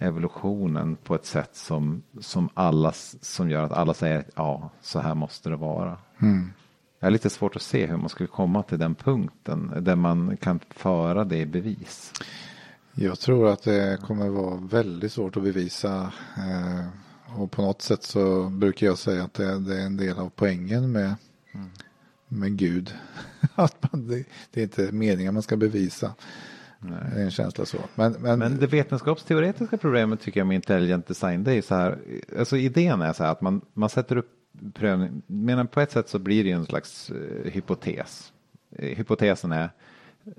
evolutionen 0.00 0.96
på 0.96 1.14
ett 1.14 1.26
sätt 1.26 1.56
som, 1.56 2.02
som, 2.20 2.48
alla, 2.54 2.92
som 3.20 3.50
gör 3.50 3.62
att 3.62 3.72
alla 3.72 3.94
säger 3.94 4.18
att 4.18 4.30
ja, 4.34 4.70
så 4.80 5.00
här 5.00 5.14
måste 5.14 5.50
det 5.50 5.56
vara. 5.56 5.96
Mm. 6.22 6.50
Jag 7.00 7.06
har 7.06 7.10
lite 7.10 7.30
svårt 7.30 7.56
att 7.56 7.62
se 7.62 7.86
hur 7.86 7.96
man 7.96 8.08
skulle 8.08 8.26
komma 8.26 8.62
till 8.62 8.78
den 8.78 8.94
punkten 8.94 9.72
där 9.80 9.96
man 9.96 10.36
kan 10.36 10.60
föra 10.70 11.24
det 11.24 11.38
i 11.38 11.46
bevis. 11.46 12.12
Jag 13.00 13.18
tror 13.18 13.48
att 13.48 13.62
det 13.62 13.98
kommer 14.02 14.28
vara 14.28 14.56
väldigt 14.56 15.12
svårt 15.12 15.36
att 15.36 15.42
bevisa. 15.42 16.12
Eh, 16.36 16.86
och 17.40 17.50
på 17.50 17.62
något 17.62 17.82
sätt 17.82 18.02
så 18.02 18.48
brukar 18.48 18.86
jag 18.86 18.98
säga 18.98 19.24
att 19.24 19.34
det, 19.34 19.44
är 19.44 19.86
en 19.86 19.96
del 19.96 20.18
av 20.18 20.30
poängen 20.36 20.92
med, 20.92 21.14
mm. 21.54 21.68
med 22.28 22.56
Gud. 22.56 22.94
att 23.54 23.92
man, 23.92 24.06
det, 24.06 24.24
det, 24.50 24.60
är 24.60 24.64
inte 24.64 24.92
meningen 24.92 25.34
man 25.34 25.42
ska 25.42 25.56
bevisa. 25.56 26.14
Nej. 26.78 26.98
Det 27.14 27.20
är 27.20 27.24
en 27.24 27.30
känsla 27.30 27.64
så. 27.64 27.78
Men, 27.94 28.12
men, 28.12 28.38
men 28.38 28.58
det 28.58 28.66
vetenskapsteoretiska 28.66 29.76
problemet 29.76 30.20
tycker 30.20 30.40
jag 30.40 30.46
med 30.46 30.54
intelligent 30.54 31.06
design 31.06 31.44
det 31.44 31.52
är 31.52 31.62
så 31.62 31.74
här. 31.74 31.98
Alltså 32.38 32.56
idén 32.56 33.02
är 33.02 33.12
så 33.12 33.24
här 33.24 33.32
att 33.32 33.40
man, 33.40 33.60
man 33.74 33.88
sätter 33.88 34.16
upp 34.16 34.30
prövning. 34.74 35.22
Men 35.26 35.66
på 35.66 35.80
ett 35.80 35.92
sätt 35.92 36.08
så 36.08 36.18
blir 36.18 36.44
det 36.44 36.48
ju 36.48 36.56
en 36.56 36.66
slags 36.66 37.10
uh, 37.10 37.50
hypotes. 37.50 38.32
Uh, 38.82 38.88
hypotesen 38.88 39.52
är 39.52 39.70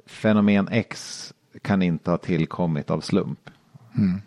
fenomen 0.05 0.68
X 0.72 1.34
kan 1.62 1.82
inte 1.82 2.12
ha 2.12 2.18
tillkommit 2.18 2.89
av 2.89 3.02
slump. 3.02 3.50
Mm. 3.97 4.22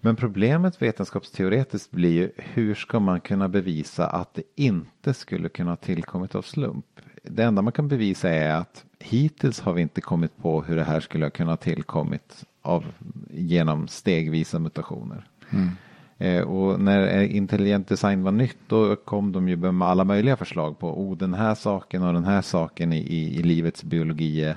Men 0.00 0.16
problemet 0.16 0.82
vetenskapsteoretiskt 0.82 1.90
blir 1.90 2.10
ju 2.10 2.30
hur 2.36 2.74
ska 2.74 3.00
man 3.00 3.20
kunna 3.20 3.48
bevisa 3.48 4.06
att 4.06 4.34
det 4.34 4.42
inte 4.56 5.14
skulle 5.14 5.48
kunna 5.48 5.70
ha 5.70 5.76
tillkommit 5.76 6.34
av 6.34 6.42
slump? 6.42 6.86
Det 7.22 7.42
enda 7.42 7.62
man 7.62 7.72
kan 7.72 7.88
bevisa 7.88 8.30
är 8.30 8.54
att 8.54 8.84
hittills 8.98 9.60
har 9.60 9.72
vi 9.72 9.82
inte 9.82 10.00
kommit 10.00 10.36
på 10.36 10.62
hur 10.62 10.76
det 10.76 10.84
här 10.84 11.00
skulle 11.00 11.24
ha 11.24 11.30
kunnat 11.30 11.60
tillkommit 11.60 12.44
av, 12.62 12.84
genom 13.30 13.88
stegvisa 13.88 14.58
mutationer. 14.58 15.26
Mm. 15.50 15.70
Eh, 16.18 16.42
och 16.42 16.80
när 16.80 17.22
intelligent 17.22 17.88
design 17.88 18.22
var 18.22 18.32
nytt 18.32 18.58
då 18.66 18.96
kom 18.96 19.32
de 19.32 19.48
ju 19.48 19.56
med 19.56 19.88
alla 19.88 20.04
möjliga 20.04 20.36
förslag 20.36 20.78
på 20.78 21.00
oh, 21.00 21.16
den 21.16 21.34
här 21.34 21.54
saken 21.54 22.02
och 22.02 22.12
den 22.12 22.24
här 22.24 22.42
saken 22.42 22.92
i, 22.92 23.36
i 23.38 23.42
livets 23.42 23.84
biologi 23.84 24.54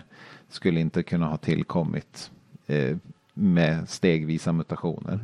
skulle 0.53 0.79
inte 0.79 1.03
kunna 1.03 1.27
ha 1.27 1.37
tillkommit 1.37 2.31
eh, 2.67 2.97
med 3.33 3.89
stegvisa 3.89 4.53
mutationer. 4.53 5.19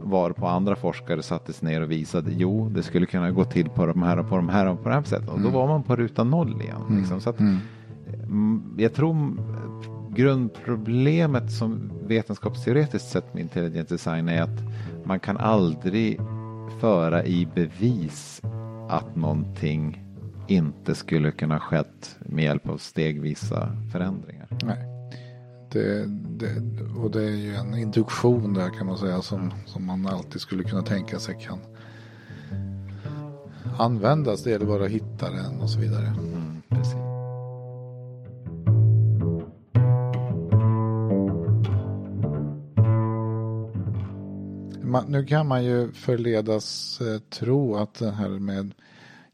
Var 0.00 0.30
på 0.30 0.46
andra 0.46 0.76
forskare 0.76 1.22
sattes 1.22 1.62
ner 1.62 1.80
och 1.80 1.90
visade 1.90 2.30
jo 2.32 2.68
det 2.68 2.82
skulle 2.82 3.06
kunna 3.06 3.30
gå 3.30 3.44
till 3.44 3.68
på 3.68 3.86
de 3.86 4.02
här 4.02 4.18
och 4.18 4.28
på 4.28 4.36
de 4.36 4.48
här 4.48 4.66
och 4.66 4.82
på 4.82 4.88
det 4.88 4.94
här 4.94 5.02
sättet. 5.02 5.28
Och 5.28 5.40
då 5.40 5.48
var 5.48 5.68
man 5.68 5.82
på 5.82 5.96
ruta 5.96 6.24
noll 6.24 6.62
igen. 6.62 6.82
Mm. 6.88 6.98
Liksom. 6.98 7.20
Så 7.20 7.30
att, 7.30 7.40
mm. 7.40 8.62
Jag 8.78 8.94
tror 8.94 9.36
grundproblemet 10.14 11.52
som 11.52 11.90
vetenskapsteoretiskt 12.06 13.10
sett 13.10 13.34
med 13.34 13.42
intelligent 13.42 13.88
design 13.88 14.28
är 14.28 14.42
att 14.42 14.62
man 15.04 15.20
kan 15.20 15.36
aldrig 15.36 16.20
föra 16.80 17.24
i 17.24 17.48
bevis 17.54 18.42
att 18.88 19.16
någonting 19.16 20.04
inte 20.46 20.94
skulle 20.94 21.30
kunna 21.30 21.60
skett 21.60 22.16
med 22.20 22.44
hjälp 22.44 22.68
av 22.68 22.76
stegvisa 22.76 23.76
förändringar. 23.92 24.37
Nej. 24.48 24.78
Det, 25.72 26.06
det, 26.08 26.62
och 26.96 27.10
det 27.10 27.22
är 27.22 27.36
ju 27.36 27.54
en 27.54 27.74
induktion 27.74 28.54
där 28.54 28.70
kan 28.70 28.86
man 28.86 28.98
säga 28.98 29.22
som, 29.22 29.52
som 29.66 29.84
man 29.84 30.06
alltid 30.06 30.40
skulle 30.40 30.64
kunna 30.64 30.82
tänka 30.82 31.18
sig 31.18 31.38
kan 31.40 31.58
användas. 33.78 34.42
Det 34.42 34.50
gäller 34.50 34.66
bara 34.66 34.84
att 34.84 34.90
hitta 34.90 35.30
den 35.30 35.60
och 35.60 35.70
så 35.70 35.80
vidare. 35.80 36.06
Mm, 36.06 36.62
precis. 36.68 36.94
Man, 44.82 45.04
nu 45.08 45.24
kan 45.24 45.46
man 45.46 45.64
ju 45.64 45.92
förledas 45.92 47.00
eh, 47.00 47.18
tro 47.18 47.76
att 47.76 47.94
det 47.94 48.10
här 48.10 48.28
med 48.28 48.74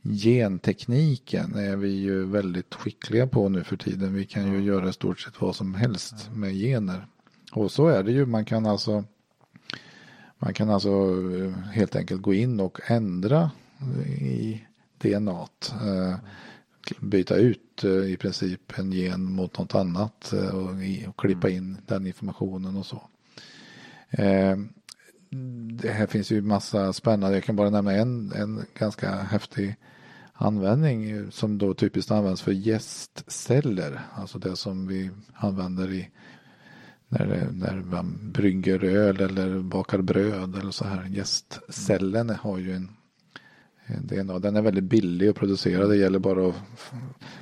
gentekniken 0.04 1.54
är 1.54 1.76
vi 1.76 1.88
ju 1.88 2.24
väldigt 2.24 2.74
skickliga 2.74 3.26
på 3.26 3.48
nu 3.48 3.64
för 3.64 3.76
tiden. 3.76 4.14
Vi 4.14 4.24
kan 4.24 4.52
ju 4.52 4.62
göra 4.62 4.88
i 4.88 4.92
stort 4.92 5.20
sett 5.20 5.40
vad 5.40 5.56
som 5.56 5.74
helst 5.74 6.30
med 6.34 6.52
gener. 6.54 7.06
Och 7.52 7.70
så 7.70 7.86
är 7.86 8.02
det 8.02 8.12
ju. 8.12 8.26
Man 8.26 8.44
kan 8.44 8.66
alltså 8.66 9.04
man 10.38 10.54
kan 10.54 10.70
alltså 10.70 10.90
eh, 11.36 11.50
helt 11.72 11.96
enkelt 11.96 12.22
gå 12.22 12.34
in 12.34 12.60
och 12.60 12.80
ändra 12.86 13.50
i 14.20 14.64
DNA. 14.98 15.48
Eh, 15.68 16.16
byta 17.00 17.36
ut 17.36 17.84
eh, 17.84 17.90
i 17.90 18.16
princip 18.16 18.78
en 18.78 18.92
gen 18.92 19.24
mot 19.24 19.58
något 19.58 19.74
annat 19.74 20.32
och 21.06 21.16
klippa 21.16 21.48
in 21.48 21.76
den 21.86 22.06
informationen 22.06 22.76
och 22.76 22.86
så. 22.86 23.02
Det 25.72 25.90
här 25.90 26.06
finns 26.06 26.30
ju 26.30 26.42
massa 26.42 26.92
spännande, 26.92 27.36
jag 27.36 27.44
kan 27.44 27.56
bara 27.56 27.70
nämna 27.70 27.92
en, 27.92 28.32
en 28.32 28.64
ganska 28.78 29.10
häftig 29.10 29.76
användning 30.34 31.30
som 31.30 31.58
då 31.58 31.74
typiskt 31.74 32.10
används 32.10 32.42
för 32.42 32.52
gästceller. 32.52 34.00
Alltså 34.14 34.38
det 34.38 34.56
som 34.56 34.86
vi 34.86 35.10
använder 35.34 35.92
i 35.92 36.10
när, 37.08 37.48
när 37.52 37.74
man 37.76 38.32
brygger 38.32 38.84
öl 38.84 39.20
eller 39.20 39.60
bakar 39.60 39.98
bröd 39.98 40.56
eller 40.56 40.70
så 40.70 40.84
här. 40.84 41.04
Gästcellen 41.04 42.30
har 42.30 42.58
ju 42.58 42.72
en, 42.72 42.90
en 43.86 44.06
DNA. 44.06 44.38
Den 44.38 44.56
är 44.56 44.62
väldigt 44.62 44.84
billig 44.84 45.28
att 45.28 45.36
producera. 45.36 45.86
Det 45.86 45.96
gäller 45.96 46.18
bara 46.18 46.48
att 46.48 46.54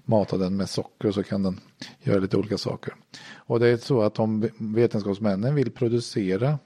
mata 0.05 0.37
den 0.37 0.57
med 0.57 0.69
socker 0.69 1.13
så 1.13 1.23
kan 1.23 1.43
den 1.43 1.61
göra 2.01 2.19
lite 2.19 2.37
olika 2.37 2.59
saker. 2.59 2.95
Och 3.35 3.61
det 3.61 3.69
är 3.69 3.77
så 3.77 4.03
att 4.03 4.19
om 4.19 4.49
vetenskapsmännen 4.59 5.55
vill 5.55 5.71
producera 5.71 6.59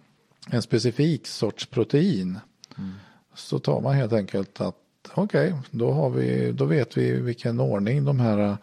en 0.51 0.63
specifik 0.63 1.27
sorts 1.27 1.67
protein 1.67 2.39
mm. 2.79 2.93
så 3.35 3.59
tar 3.59 3.81
man 3.81 3.95
helt 3.95 4.13
enkelt 4.13 4.61
att 4.61 4.77
okej, 5.15 5.49
okay, 5.49 5.63
då, 5.71 6.15
då 6.53 6.65
vet 6.65 6.97
vi 6.97 7.21
vilken 7.21 7.61
ordning 7.61 8.05
de 8.05 8.21
här 8.21 8.57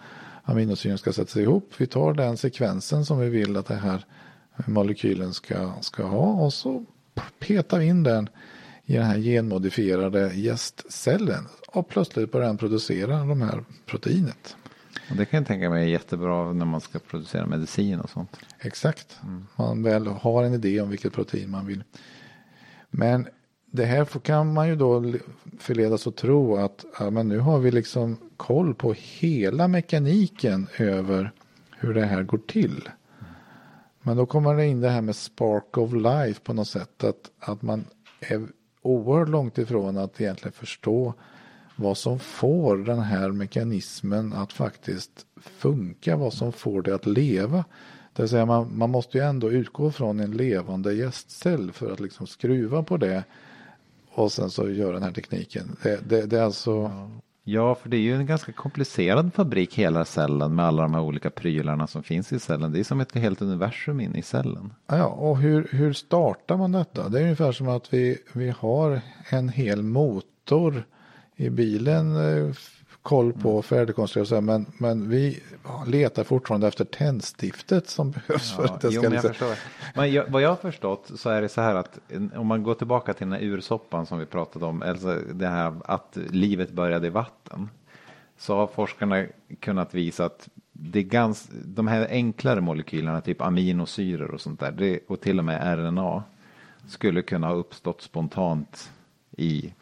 aminosyrorna 0.44 0.98
ska 0.98 1.14
sättas 1.14 1.38
ihop. 1.38 1.74
Vi 1.78 1.88
tar 1.88 2.14
den 2.14 2.38
sekvensen 2.38 3.06
som 3.06 3.20
vi 3.20 3.30
vill 3.30 3.58
att 3.58 3.66
den 3.66 3.80
här 3.80 4.06
molekylen 4.66 5.34
ska, 5.34 5.74
ska 5.82 6.04
ha 6.04 6.34
och 6.34 6.54
så 6.54 6.86
petar 7.40 7.80
vi 7.80 7.86
in 7.86 8.04
den 8.04 8.30
i 8.86 8.94
den 8.94 9.06
här 9.06 9.18
genmodifierade 9.18 10.34
gästcellen 10.34 11.48
och 11.68 11.88
plötsligt 11.88 12.32
börjar 12.32 12.48
den 12.48 12.58
producera 12.58 13.26
de 13.26 13.42
här 13.42 13.64
proteinet. 13.86 14.56
Och 15.10 15.16
det 15.16 15.26
kan 15.26 15.38
jag 15.38 15.48
tänka 15.48 15.70
mig 15.70 15.84
är 15.84 15.88
jättebra 15.88 16.54
när 16.54 16.66
man 16.66 16.82
ska 16.82 17.00
producera 17.00 17.46
medicin 17.46 18.00
och 18.00 18.10
sånt. 18.10 18.38
Exakt. 18.60 19.20
Mm. 19.24 19.48
Man 19.56 19.84
väl 19.84 20.08
har 20.08 20.44
en 20.44 20.54
idé 20.54 20.82
om 20.82 20.90
vilket 20.90 21.14
protein 21.14 21.52
man 21.52 21.66
vill. 21.66 21.84
Men 22.90 23.28
det 23.76 23.86
här 23.86 24.06
kan 24.06 24.54
man 24.54 24.68
ju 24.68 24.76
då 24.76 25.14
förledas 25.60 26.08
att 26.08 26.16
tro 26.16 26.56
att 26.56 26.86
ja, 27.00 27.10
men 27.10 27.28
nu 27.28 27.40
har 27.40 27.60
vi 27.60 27.72
liksom 27.72 28.18
koll 28.38 28.76
på 28.76 28.94
hela 28.98 29.68
mekaniken 29.68 30.68
över 30.78 31.32
hur 31.80 31.94
det 31.94 32.06
här 32.06 32.24
går 32.24 32.38
till. 32.38 32.90
Men 34.02 34.18
då 34.18 34.26
kommer 34.26 34.56
det 34.56 34.66
in 34.66 34.82
det 34.82 34.90
här 34.90 35.02
med 35.02 35.16
spark 35.16 35.78
of 35.78 35.94
life 35.94 36.42
på 36.44 36.54
något 36.54 36.68
sätt. 36.68 37.04
Att, 37.04 37.32
att 37.40 37.62
man 37.62 37.86
är 38.20 38.48
oerhört 38.82 39.30
långt 39.30 39.58
ifrån 39.58 39.98
att 39.98 40.22
egentligen 40.22 40.54
förstå 40.54 41.14
vad 41.76 41.98
som 41.98 42.20
får 42.20 42.78
den 42.78 43.00
här 43.00 43.32
mekanismen 43.32 44.34
att 44.34 44.54
faktiskt 44.54 45.26
funka. 45.42 46.16
Vad 46.16 46.34
som 46.34 46.52
får 46.52 46.82
det 46.82 46.96
att 46.96 47.06
leva. 47.06 47.66
Det 48.14 48.22
vill 48.22 48.30
säga 48.30 48.46
man, 48.46 48.78
man 48.78 48.90
måste 48.90 49.18
ju 49.18 49.24
ändå 49.24 49.52
utgå 49.52 49.92
från 49.92 50.20
en 50.20 50.32
levande 50.32 50.94
gästcell 50.94 51.72
för 51.72 51.92
att 51.92 52.00
liksom 52.00 52.28
skruva 52.28 52.84
på 52.84 52.98
det 52.98 53.24
och 54.16 54.32
sen 54.32 54.50
så 54.50 54.70
gör 54.70 54.94
den 54.94 55.04
här 55.04 55.12
tekniken. 55.12 55.76
Det, 55.84 56.10
det, 56.10 56.26
det 56.26 56.40
är 56.40 56.44
alltså... 56.44 56.92
Ja, 57.46 57.76
för 57.76 57.90
det 57.90 57.98
är 57.98 58.02
ju 58.02 58.16
en 58.16 58.26
ganska 58.26 58.52
komplicerad 58.52 59.34
fabrik 59.34 59.76
hela 59.76 60.06
cellen 60.06 60.56
med 60.56 60.66
alla 60.66 60.82
de 60.84 60.94
här 60.94 61.02
olika 61.02 61.30
prylarna 61.30 61.88
som 61.88 62.04
finns 62.04 62.34
i 62.34 62.40
cellen. 62.40 62.72
Det 62.72 62.80
är 62.80 62.84
som 62.84 63.02
ett 63.02 63.16
helt 63.16 63.42
universum 63.42 64.00
inne 64.00 64.18
i 64.18 64.22
cellen. 64.22 64.74
Ja, 64.88 65.06
och 65.06 65.38
hur, 65.38 65.68
hur 65.72 65.94
startar 65.94 66.58
man 66.58 66.72
detta? 66.72 67.10
Det 67.10 67.20
är 67.20 67.24
ungefär 67.24 67.52
som 67.52 67.68
att 67.68 67.94
vi, 67.94 68.18
vi 68.34 68.50
har 68.50 69.02
en 69.30 69.50
hel 69.50 69.84
motor 69.84 70.86
i 71.36 71.50
bilen 71.50 72.16
eh, 72.16 72.54
koll 73.04 73.34
på 73.34 73.52
mm. 73.52 73.64
färdigkonstruerat. 73.64 74.44
Men, 74.44 74.66
men 74.78 75.10
vi 75.10 75.40
letar 75.88 76.24
fortfarande 76.24 76.68
efter 76.68 76.86
tändstiftet 76.86 77.90
som 77.90 78.12
behövs 78.28 78.56
ja, 78.58 78.68
för 78.68 78.74
att 78.74 78.82
det 78.82 78.92
ska... 78.92 78.96
Jo, 78.96 79.10
men 79.10 79.14
jag 79.14 79.26
liksom-. 79.26 79.56
Men 79.96 80.12
jag, 80.12 80.30
vad 80.30 80.42
jag 80.42 80.50
har 80.50 80.56
förstått 80.56 81.12
så 81.16 81.30
är 81.30 81.42
det 81.42 81.50
så 81.50 81.62
här 81.62 81.76
att 81.76 82.00
om 82.36 82.48
man 82.48 82.64
går 82.64 82.74
tillbaka 82.74 83.14
till 83.14 83.26
den 83.30 83.34
här 83.34 83.48
ursoppan 83.48 84.06
som 84.06 84.20
vi 84.20 84.26
pratade 84.26 84.66
om, 84.66 84.82
alltså 84.82 85.20
det 85.34 85.48
här 85.48 85.74
att 85.86 86.18
livet 86.30 86.72
började 86.72 87.08
i 87.08 87.10
vatten. 87.10 87.70
Så 88.38 88.56
har 88.56 88.68
forskarna 88.68 89.26
kunnat 89.60 89.94
visa 89.94 90.26
att 90.26 90.50
det 90.72 91.00
är 91.00 91.04
gans, 91.04 91.50
de 91.66 91.88
här 91.88 92.08
enklare 92.10 92.62
molekylerna, 92.62 93.22
typ 93.22 93.42
aminosyror 93.42 94.32
och 94.32 94.42
sånt 94.42 94.60
där, 94.60 94.72
det, 94.72 95.00
och 95.08 95.22
till 95.22 95.40
och 95.40 95.46
med 95.46 95.78
RNA, 95.78 96.24
skulle 96.88 97.22
kunna 97.22 97.48
ha 97.48 97.54
uppstått 97.54 98.02
spontant 98.02 98.92
i 99.38 99.74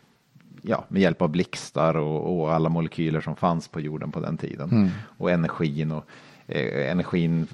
ja, 0.62 0.86
med 0.88 1.02
hjälp 1.02 1.22
av 1.22 1.30
blixtar 1.30 1.98
och, 1.98 2.40
och, 2.40 2.54
alla 2.54 2.70
molekyler 2.70 3.22
som 3.22 3.36
fanns 3.36 3.68
på 3.68 3.80
jorden 3.80 4.12
på 4.12 4.20
den 4.20 4.38
tiden. 4.38 4.70
Mm. 4.72 4.90
Och 5.18 5.32
energin 5.32 5.92
och 5.92 6.06
eh, 6.48 6.92
energin 6.92 7.48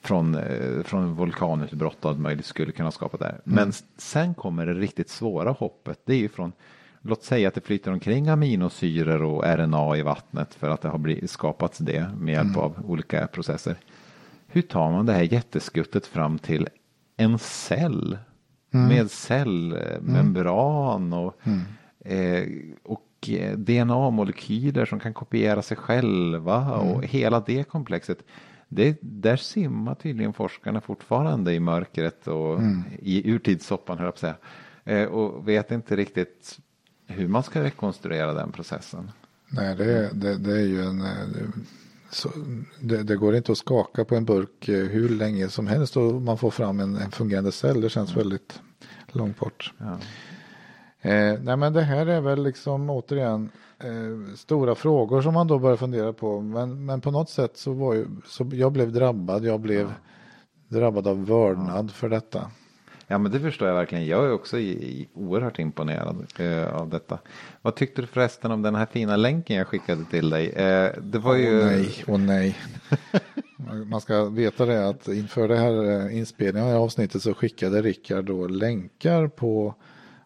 från, 0.00 0.34
eh, 0.34 0.82
från 0.84 1.14
vulkanutbrott 1.14 2.04
och 2.04 2.10
allt 2.10 2.20
möjligt 2.20 2.46
skulle 2.46 2.72
kunna 2.72 2.90
skapa 2.90 3.16
där. 3.16 3.28
Mm. 3.28 3.40
Men 3.44 3.72
sen 3.96 4.34
kommer 4.34 4.66
det 4.66 4.74
riktigt 4.74 5.10
svåra 5.10 5.50
hoppet. 5.50 6.00
Det 6.04 6.12
är 6.12 6.18
ju 6.18 6.28
från 6.28 6.52
Låt 7.02 7.24
säga 7.24 7.48
att 7.48 7.54
det 7.54 7.60
flyter 7.60 7.92
omkring 7.92 8.28
aminosyror 8.28 9.22
och 9.22 9.44
RNA 9.44 9.96
i 9.96 10.02
vattnet 10.02 10.54
för 10.54 10.70
att 10.70 10.80
det 10.80 10.88
har 10.88 11.26
skapats 11.26 11.78
det 11.78 12.10
med 12.18 12.34
hjälp 12.34 12.46
Mm. 12.46 12.58
av 12.60 12.74
olika 12.86 13.26
processer. 13.26 13.76
Hur 14.46 14.62
tar 14.62 14.92
man 14.92 15.06
det 15.06 15.12
här 15.12 15.22
jätteskuttet 15.22 16.06
fram 16.06 16.38
till 16.38 16.68
en 17.16 17.38
cell 17.38 18.18
Mm. 18.70 18.88
med 18.88 19.10
cellmembran 19.10 21.12
och, 21.12 21.36
eh, 21.44 21.58
och 22.82 23.28
eh, 23.28 23.56
DNA-molekyler 23.58 24.84
som 24.84 25.00
kan 25.00 25.14
kopiera 25.14 25.62
sig 25.62 25.76
själva 25.76 26.72
och 26.72 26.94
Mm. 26.96 27.08
hela 27.08 27.40
det 27.40 27.64
komplexet. 27.68 28.18
Det, 28.68 28.98
där 29.00 29.36
simmar 29.36 29.94
tydligen 29.94 30.32
forskarna 30.32 30.80
fortfarande 30.80 31.52
i 31.54 31.60
mörkret 31.60 32.28
och 32.28 32.58
Mm. 32.58 32.82
i 33.02 33.30
urtidssoppan 33.30 33.98
höll 33.98 34.04
jag 34.04 34.14
på 34.14 34.26
att 34.26 34.36
säga. 34.84 34.98
Eh, 35.02 35.08
och 35.08 35.48
vet 35.48 35.70
inte 35.70 35.96
riktigt 35.96 36.58
hur 37.06 37.28
man 37.28 37.42
ska 37.42 37.62
rekonstruera 37.62 38.34
den 38.34 38.52
processen. 38.52 39.10
Nej, 39.48 39.76
det, 39.76 40.10
det, 40.12 40.36
det 40.38 40.52
är 40.52 40.66
ju 40.66 40.82
en... 40.82 41.00
eh, 41.00 41.06
Så, 42.10 42.28
det, 42.80 43.02
det 43.02 43.16
går 43.16 43.36
inte 43.36 43.52
att 43.52 43.58
skaka 43.58 44.04
på 44.04 44.16
en 44.16 44.24
burk 44.24 44.68
eh, 44.68 44.84
hur 44.86 45.08
länge 45.08 45.48
som 45.48 45.66
helst 45.66 45.96
och 45.96 46.22
man 46.22 46.38
får 46.38 46.50
fram 46.50 46.80
en, 46.80 46.96
en 46.96 47.10
fungerande 47.10 47.52
cell. 47.52 47.80
Det 47.80 47.88
känns 47.88 48.16
väldigt 48.16 48.60
långt 49.12 49.38
bort. 49.38 49.72
Ja. 49.78 49.98
Eh, 51.00 51.34
nej 51.42 51.56
men 51.56 51.72
det 51.72 51.82
här 51.82 52.06
är 52.06 52.20
väl 52.20 52.42
liksom 52.42 52.90
återigen 52.90 53.50
eh, 53.78 54.34
stora 54.36 54.74
frågor 54.74 55.22
som 55.22 55.34
man 55.34 55.46
då 55.46 55.58
börjar 55.58 55.76
fundera 55.76 56.12
på. 56.12 56.40
Men, 56.40 56.86
men 56.86 57.00
på 57.00 57.10
något 57.10 57.30
sätt 57.30 57.56
så 57.56 57.72
var 57.72 57.94
ju, 57.94 58.06
så 58.26 58.50
jag 58.52 58.72
blev 58.72 58.92
drabbad. 58.92 59.44
Jag 59.44 59.60
blev 59.60 59.92
drabbad 60.68 61.06
av 61.06 61.26
vördnad 61.26 61.90
för 61.90 62.08
detta. 62.08 62.50
Ja 63.10 63.18
men 63.18 63.32
det 63.32 63.40
förstår 63.40 63.68
jag 63.68 63.74
verkligen. 63.74 64.06
Jag 64.06 64.24
är 64.24 64.32
också 64.32 64.58
i, 64.58 64.68
i, 64.70 65.08
oerhört 65.14 65.58
imponerad 65.58 66.26
eh, 66.38 66.74
av 66.74 66.88
detta. 66.88 67.18
Vad 67.62 67.74
tyckte 67.74 68.00
du 68.02 68.06
förresten 68.06 68.50
om 68.50 68.62
den 68.62 68.74
här 68.74 68.86
fina 68.86 69.16
länken 69.16 69.56
jag 69.56 69.66
skickade 69.66 70.04
till 70.04 70.30
dig? 70.30 70.48
Eh, 70.48 70.90
det 71.02 71.18
var 71.18 71.34
ju... 71.36 71.58
Åh 71.60 71.66
nej, 71.66 72.04
åh 72.06 72.18
nej. 72.18 72.56
Man- 73.56 73.88
Man 73.88 74.00
ska 74.00 74.24
veta 74.24 74.66
det 74.66 74.88
att 74.88 75.08
inför 75.08 75.48
det 75.48 75.56
här 75.56 75.84
eh, 76.06 76.16
inspelningen 76.18 76.68
av 76.76 76.82
avsnittet 76.82 77.22
så 77.22 77.34
skickade 77.34 77.82
Rickard 77.82 78.24
då 78.24 78.46
länkar 78.46 79.28
på 79.28 79.74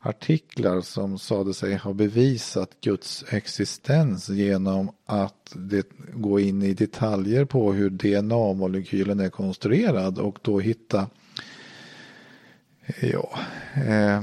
artiklar 0.03 0.81
som 0.81 1.19
sade 1.19 1.55
sig 1.55 1.77
ha 1.77 1.93
bevisat 1.93 2.71
Guds 2.81 3.25
existens 3.31 4.29
genom 4.29 4.91
att 5.07 5.53
det, 5.55 5.87
gå 6.15 6.41
in 6.41 6.63
i 6.63 6.75
detaljer 6.75 7.45
på 7.45 7.73
hur 7.73 7.91
DNA-molekylen 7.91 9.21
är 9.21 9.29
konstruerad 9.29 10.19
och 10.19 10.39
då 10.43 10.61
hitta 10.61 11.07
Ja, 13.01 13.31
eh, 13.75 14.23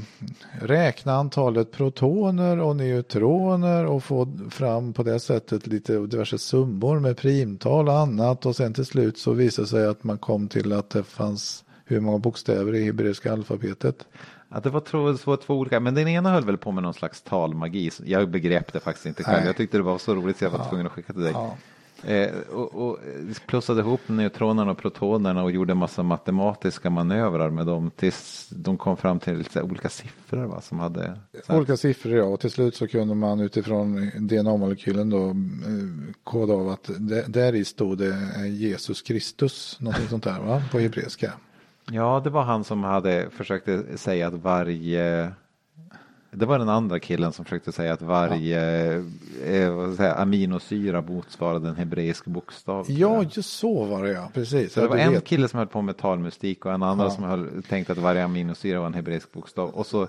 räkna 0.61 1.13
antalet 1.13 1.71
protoner 1.71 2.59
och 2.59 2.75
neutroner 2.75 3.85
och 3.85 4.03
få 4.03 4.37
fram 4.49 4.93
på 4.93 5.03
det 5.03 5.19
sättet 5.19 5.67
lite 5.67 5.93
diverse 5.93 6.37
summor 6.37 6.99
med 6.99 7.17
primtal 7.17 7.87
och 7.87 7.97
annat 7.97 8.45
och 8.45 8.55
sen 8.55 8.73
till 8.73 8.85
slut 8.85 9.17
så 9.17 9.33
visade 9.33 9.65
det 9.65 9.69
sig 9.69 9.85
att 9.85 10.03
man 10.03 10.17
kom 10.17 10.47
till 10.47 10.73
att 10.73 10.89
det 10.89 11.03
fanns 11.03 11.63
hur 11.85 11.99
många 11.99 12.17
bokstäver 12.17 12.75
i 12.75 12.83
hebreiska 12.83 13.33
alfabetet. 13.33 14.05
Att 14.49 14.63
det 14.63 14.69
var 14.69 14.79
två, 14.79 15.13
två, 15.13 15.37
två 15.37 15.55
olika, 15.55 15.79
men 15.79 15.95
den 15.95 16.07
ena 16.07 16.31
höll 16.31 16.45
väl 16.45 16.57
på 16.57 16.71
med 16.71 16.83
någon 16.83 16.93
slags 16.93 17.21
talmagi. 17.21 17.91
Jag 18.03 18.29
begrep 18.29 18.73
det 18.73 18.79
faktiskt 18.79 19.05
inte 19.05 19.23
själv. 19.23 19.37
Nej. 19.37 19.47
Jag 19.47 19.57
tyckte 19.57 19.77
det 19.77 19.83
var 19.83 19.97
så 19.97 20.15
roligt 20.15 20.37
så 20.37 20.45
jag 20.45 20.51
var 20.51 20.69
tvungen 20.69 20.85
att 20.85 20.91
skicka 20.91 21.13
till 21.13 21.21
dig. 21.21 21.31
Ja. 21.31 21.57
Eh, 22.03 22.31
och, 22.51 22.75
och 22.75 22.99
plussade 23.47 23.81
ihop 23.81 24.01
neutronerna 24.07 24.71
och 24.71 24.77
protonerna 24.77 25.43
och 25.43 25.51
gjorde 25.51 25.73
massa 25.73 26.03
matematiska 26.03 26.89
manövrar 26.89 27.49
med 27.49 27.65
dem 27.65 27.91
tills 27.95 28.49
de 28.49 28.77
kom 28.77 28.97
fram 28.97 29.19
till 29.19 29.37
lite 29.37 29.61
olika 29.61 29.89
siffror 29.89 30.45
va, 30.45 30.61
som 30.61 30.79
hade 30.79 31.19
Olika 31.47 31.77
siffror 31.77 32.13
ja 32.13 32.23
och 32.23 32.39
till 32.39 32.51
slut 32.51 32.75
så 32.75 32.87
kunde 32.87 33.15
man 33.15 33.39
utifrån 33.39 34.11
DNA-molekylen 34.15 35.09
då 35.09 35.29
eh, 35.29 35.33
koda 36.23 36.53
av 36.53 36.69
att 36.69 36.89
det, 36.99 37.25
där 37.27 37.55
i 37.55 37.65
stod 37.65 37.97
det 37.97 38.17
eh, 38.35 38.47
Jesus 38.47 39.01
Kristus, 39.01 39.77
någonting 39.79 40.07
sånt 40.07 40.23
där 40.23 40.39
va, 40.39 40.63
på 40.71 40.79
hebreiska. 40.79 41.33
Ja, 41.91 42.21
det 42.23 42.29
var 42.29 42.43
han 42.43 42.63
som 42.63 42.83
hade 42.83 43.29
försökte 43.29 43.97
säga 43.97 44.27
att 44.27 44.33
varje 44.33 45.31
det 46.31 46.45
var 46.45 46.59
den 46.59 46.69
andra 46.69 46.99
killen 46.99 47.31
som 47.31 47.45
försökte 47.45 47.71
säga 47.71 47.93
att 47.93 48.01
varje 48.01 48.91
eh, 48.95 49.03
ska 49.41 49.51
jag 49.53 49.93
säga, 49.95 50.13
aminosyra 50.13 51.01
motsvarade 51.01 51.69
en 51.69 51.75
hebreisk 51.75 52.25
bokstav. 52.25 52.85
Ja, 52.89 53.23
just 53.31 53.49
så 53.59 53.83
var 53.85 54.03
det 54.03 54.11
ja, 54.11 54.29
precis. 54.33 54.73
Så 54.73 54.79
det 54.79 54.85
Ja, 54.85 54.89
var 54.89 54.97
en 54.97 55.11
vet. 55.11 55.25
kille 55.25 55.47
som 55.47 55.57
höll 55.57 55.67
på 55.67 55.81
med 55.81 55.97
talmystik 55.97 56.65
och 56.65 56.71
en 56.73 56.83
annan 56.83 57.05
Ja. 57.05 57.11
som 57.11 57.23
höll, 57.23 57.63
tänkte 57.69 57.91
att 57.93 57.97
varje 57.99 58.23
aminosyra 58.25 58.79
var 58.79 58.85
en 58.87 58.93
hebreisk 58.93 59.31
bokstav. 59.31 59.69
Och 59.69 59.85
så, 59.85 60.07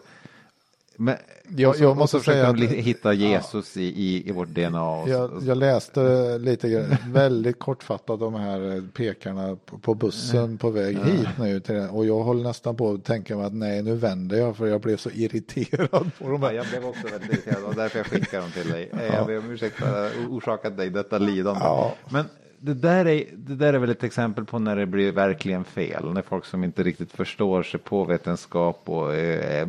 men, 1.02 1.16
Jag- 1.56 1.76
så, 1.76 1.82
jag 1.82 1.96
måste 1.96 2.20
säga 2.20 2.48
att- 2.48 2.60
hitta 2.60 3.12
Jesus 3.12 3.76
i, 3.76 3.82
i, 3.82 4.28
i 4.28 4.32
vårt 4.32 4.48
DNA. 4.48 5.02
Jag, 5.06 5.30
jag 5.42 5.56
läste 5.58 6.38
lite 6.38 6.68
grann, 6.68 6.96
väldigt 7.12 7.58
kortfattat 7.58 8.20
de 8.20 8.34
här 8.34 8.88
pekarna 8.94 9.56
på, 9.66 9.78
på 9.78 9.94
bussen 9.94 10.58
på 10.58 10.70
väg 10.70 10.98
hit 10.98 11.28
nu 11.38 11.60
till 11.60 11.88
och 11.92 12.06
jag 12.06 12.20
håller 12.20 12.42
nästan 12.42 12.76
på 12.76 12.92
att 12.92 13.04
tänka 13.04 13.36
mig 13.36 13.46
att 13.46 13.54
nej 13.54 13.82
nu 13.82 13.94
vänder 13.94 14.36
jag 14.36 14.56
för 14.56 14.66
jag 14.66 14.80
blev 14.80 14.96
så 14.96 15.10
irriterad 15.10 16.10
på 16.18 16.28
de 16.30 16.42
Ja, 16.42 16.52
jag 16.52 16.66
blev 16.66 16.84
också 16.86 17.06
väldigt 17.08 17.32
irriterad 17.32 17.64
och 17.64 17.74
därför 17.74 17.98
jag 17.98 18.06
skickade 18.06 18.42
dem 18.42 18.52
till 18.52 18.70
dig. 18.72 18.90
Jag 19.12 19.26
ber 19.26 19.38
om 19.38 19.50
ursäkt 19.50 19.76
för 19.76 20.06
att 20.06 20.12
jag 20.22 20.32
orsakat 20.32 20.76
dig 20.76 20.90
detta 20.90 21.18
lidande. 21.18 21.60
Ja. 21.62 21.94
Men 22.08 22.24
det 22.62 22.74
där, 22.74 23.06
är, 23.06 23.24
det 23.36 23.54
där 23.54 23.72
är 23.72 23.78
väl 23.78 23.90
ett 23.90 24.04
exempel 24.04 24.44
på 24.44 24.58
när 24.58 24.76
det 24.76 24.86
blir 24.86 25.12
verkligen 25.12 25.64
fel. 25.64 26.12
När 26.12 26.22
folk 26.22 26.44
som 26.44 26.64
inte 26.64 26.82
riktigt 26.82 27.12
förstår 27.12 27.62
sig 27.62 27.80
på 27.80 28.04
vetenskap 28.04 28.82
och 28.84 29.14
är, 29.14 29.68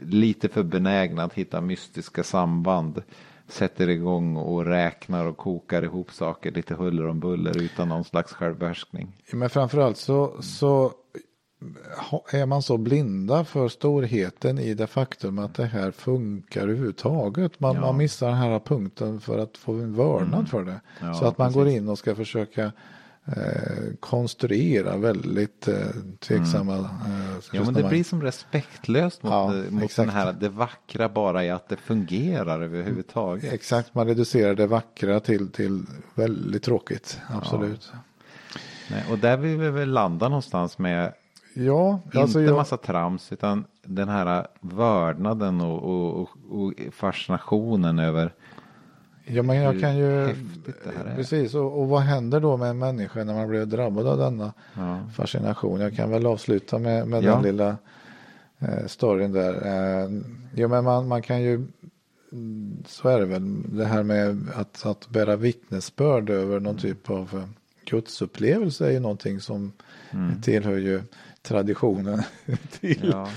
lite 0.00 0.48
för 0.48 0.62
benägna 0.62 1.22
att 1.22 1.34
hitta 1.34 1.60
mystiska 1.60 2.22
samband 2.22 3.02
sätter 3.48 3.88
igång 3.88 4.36
och 4.36 4.66
räknar 4.66 5.26
och 5.26 5.36
kokar 5.36 5.82
ihop 5.82 6.10
saker 6.10 6.50
lite 6.50 6.74
huller 6.74 7.06
om 7.06 7.20
buller 7.20 7.62
utan 7.62 7.88
någon 7.88 8.04
slags 8.04 8.32
självbehärskning. 8.32 9.12
Men 9.32 9.50
framförallt 9.50 9.96
så, 9.96 10.42
så 10.42 10.92
är 12.30 12.46
man 12.46 12.62
så 12.62 12.76
blinda 12.78 13.44
för 13.44 13.68
storheten 13.68 14.58
i 14.58 14.74
det 14.74 14.86
faktum 14.86 15.38
att 15.38 15.54
det 15.54 15.66
här 15.66 15.90
funkar 15.90 16.62
överhuvudtaget. 16.62 17.60
Man, 17.60 17.74
Ja. 17.74 17.80
man 17.80 17.96
missar 17.96 18.26
den 18.28 18.36
här 18.36 18.58
punkten 18.58 19.20
för 19.20 19.38
att 19.38 19.56
få 19.56 19.72
en 19.72 19.94
vörnad 19.94 20.48
för 20.48 20.64
det. 20.64 20.80
Ja, 21.00 21.14
så 21.14 21.24
att 21.24 21.38
man 21.38 21.52
går 21.52 21.64
precis. 21.64 21.78
in 21.80 21.88
och 21.88 21.98
ska 21.98 22.14
försöka 22.14 22.72
eh, 23.24 23.94
konstruera 24.00 24.96
väldigt 24.96 25.68
eh, 25.68 25.74
tveksamma 26.18 26.76
eh, 26.76 26.84
Ja, 27.52 27.64
men 27.64 27.74
det 27.74 27.82
blir 27.88 28.04
som 28.04 28.22
respektlöst 28.22 29.22
mot, 29.22 29.32
Ja, 29.32 29.56
eh, 29.56 29.70
mot 29.70 29.82
exakt. 29.82 30.06
den 30.06 30.16
här, 30.16 30.32
det 30.32 30.48
vackra 30.48 31.08
bara 31.08 31.44
i 31.44 31.50
att 31.50 31.68
det 31.68 31.76
fungerar 31.76 32.60
överhuvudtaget. 32.60 33.52
Exakt, 33.52 33.94
man 33.94 34.06
reducerar 34.06 34.54
det 34.54 34.66
vackra 34.66 35.20
till, 35.20 35.48
till 35.50 35.82
väldigt 36.14 36.62
tråkigt. 36.62 37.18
Absolut. 37.28 37.92
Nej, 38.90 39.04
och 39.10 39.18
där 39.18 39.36
vill 39.36 39.58
vi 39.58 39.70
väl 39.70 39.90
landa 39.90 40.28
någonstans 40.28 40.78
med 40.78 41.12
Ja, 41.54 42.00
inte 42.04 42.20
alltså 42.20 42.40
jag, 42.40 42.56
massa 42.56 42.76
trams 42.76 43.32
utan 43.32 43.64
den 43.82 44.08
här 44.08 44.46
vördnaden 44.60 45.60
och, 45.60 45.82
och, 45.82 46.20
och, 46.20 46.28
och 46.50 46.72
fascinationen 46.92 47.98
över 47.98 48.32
ja, 49.24 49.42
men 49.42 49.56
jag 49.56 49.80
kan 49.80 49.96
ju... 49.96 50.34
Precis, 51.16 51.54
och, 51.54 51.80
och 51.80 51.88
vad 51.88 52.00
händer 52.00 52.40
då 52.40 52.56
med 52.56 52.70
en 52.70 52.78
människa 52.78 53.24
när 53.24 53.34
man 53.34 53.48
blir 53.48 53.66
drabbad 53.66 54.06
av 54.06 54.18
denna 54.18 54.52
Ja. 54.74 55.00
fascination? 55.14 55.80
Jag 55.80 55.96
kan 55.96 56.10
väl 56.10 56.26
avsluta 56.26 56.78
med, 56.78 57.08
med 57.08 57.24
Ja. 57.24 57.32
den 57.34 57.42
lilla 57.42 57.76
eh, 58.58 58.86
storyn 58.86 59.32
där. 59.32 59.54
Eh, 59.66 60.10
jo, 60.54 60.68
men 60.68 60.84
man, 60.84 61.08
man 61.08 61.22
kan 61.22 61.42
ju... 61.42 61.54
mm, 62.32 62.76
Så 62.86 63.08
är 63.08 63.18
det 63.20 63.26
väl. 63.26 63.62
Det 63.76 63.84
här 63.84 64.02
med 64.02 64.46
att, 64.54 64.86
att 64.86 65.08
bära 65.08 65.36
vittnesbörd 65.36 66.30
över 66.30 66.60
någon 66.60 66.76
typ 66.76 67.10
av 67.10 67.28
eh, 67.34 67.44
gudsupplevelse 67.90 68.86
är 68.86 68.90
ju 68.90 69.00
någonting 69.00 69.40
som 69.40 69.72
tillhör 70.42 70.76
ju 70.76 71.02
traditionen 71.44 72.22
till. 72.80 73.08
Ja. 73.12 73.30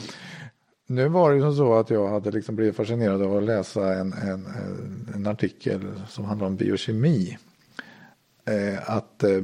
Nu 0.87 1.07
var 1.07 1.29
det 1.29 1.35
ju 1.35 1.41
som 1.41 1.55
så 1.55 1.73
att 1.73 1.89
jag 1.89 2.07
hade 2.09 2.31
liksom 2.31 2.55
blivit 2.55 2.75
fascinerad 2.75 3.21
av 3.21 3.37
att 3.37 3.43
läsa 3.43 3.93
en, 3.93 4.13
en, 4.13 4.47
en 5.15 5.27
artikel 5.27 5.81
som 6.07 6.25
handlar 6.25 6.47
om 6.47 6.55
biokemi. 6.55 7.37
Eh, 8.45 8.89
att 8.89 9.23
eh, 9.23 9.41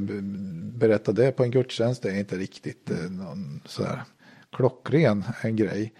berätta 0.73 1.11
det 1.11 1.31
på 1.31 1.43
en 1.43 1.51
gudstjänst 1.51 2.05
är 2.05 2.19
inte 2.19 2.35
riktigt 2.35 2.91
eh, 2.91 3.11
någon 3.11 3.61
sådär 3.65 4.03
klockren 4.51 5.23
en 5.41 5.55
grej. 5.55 5.93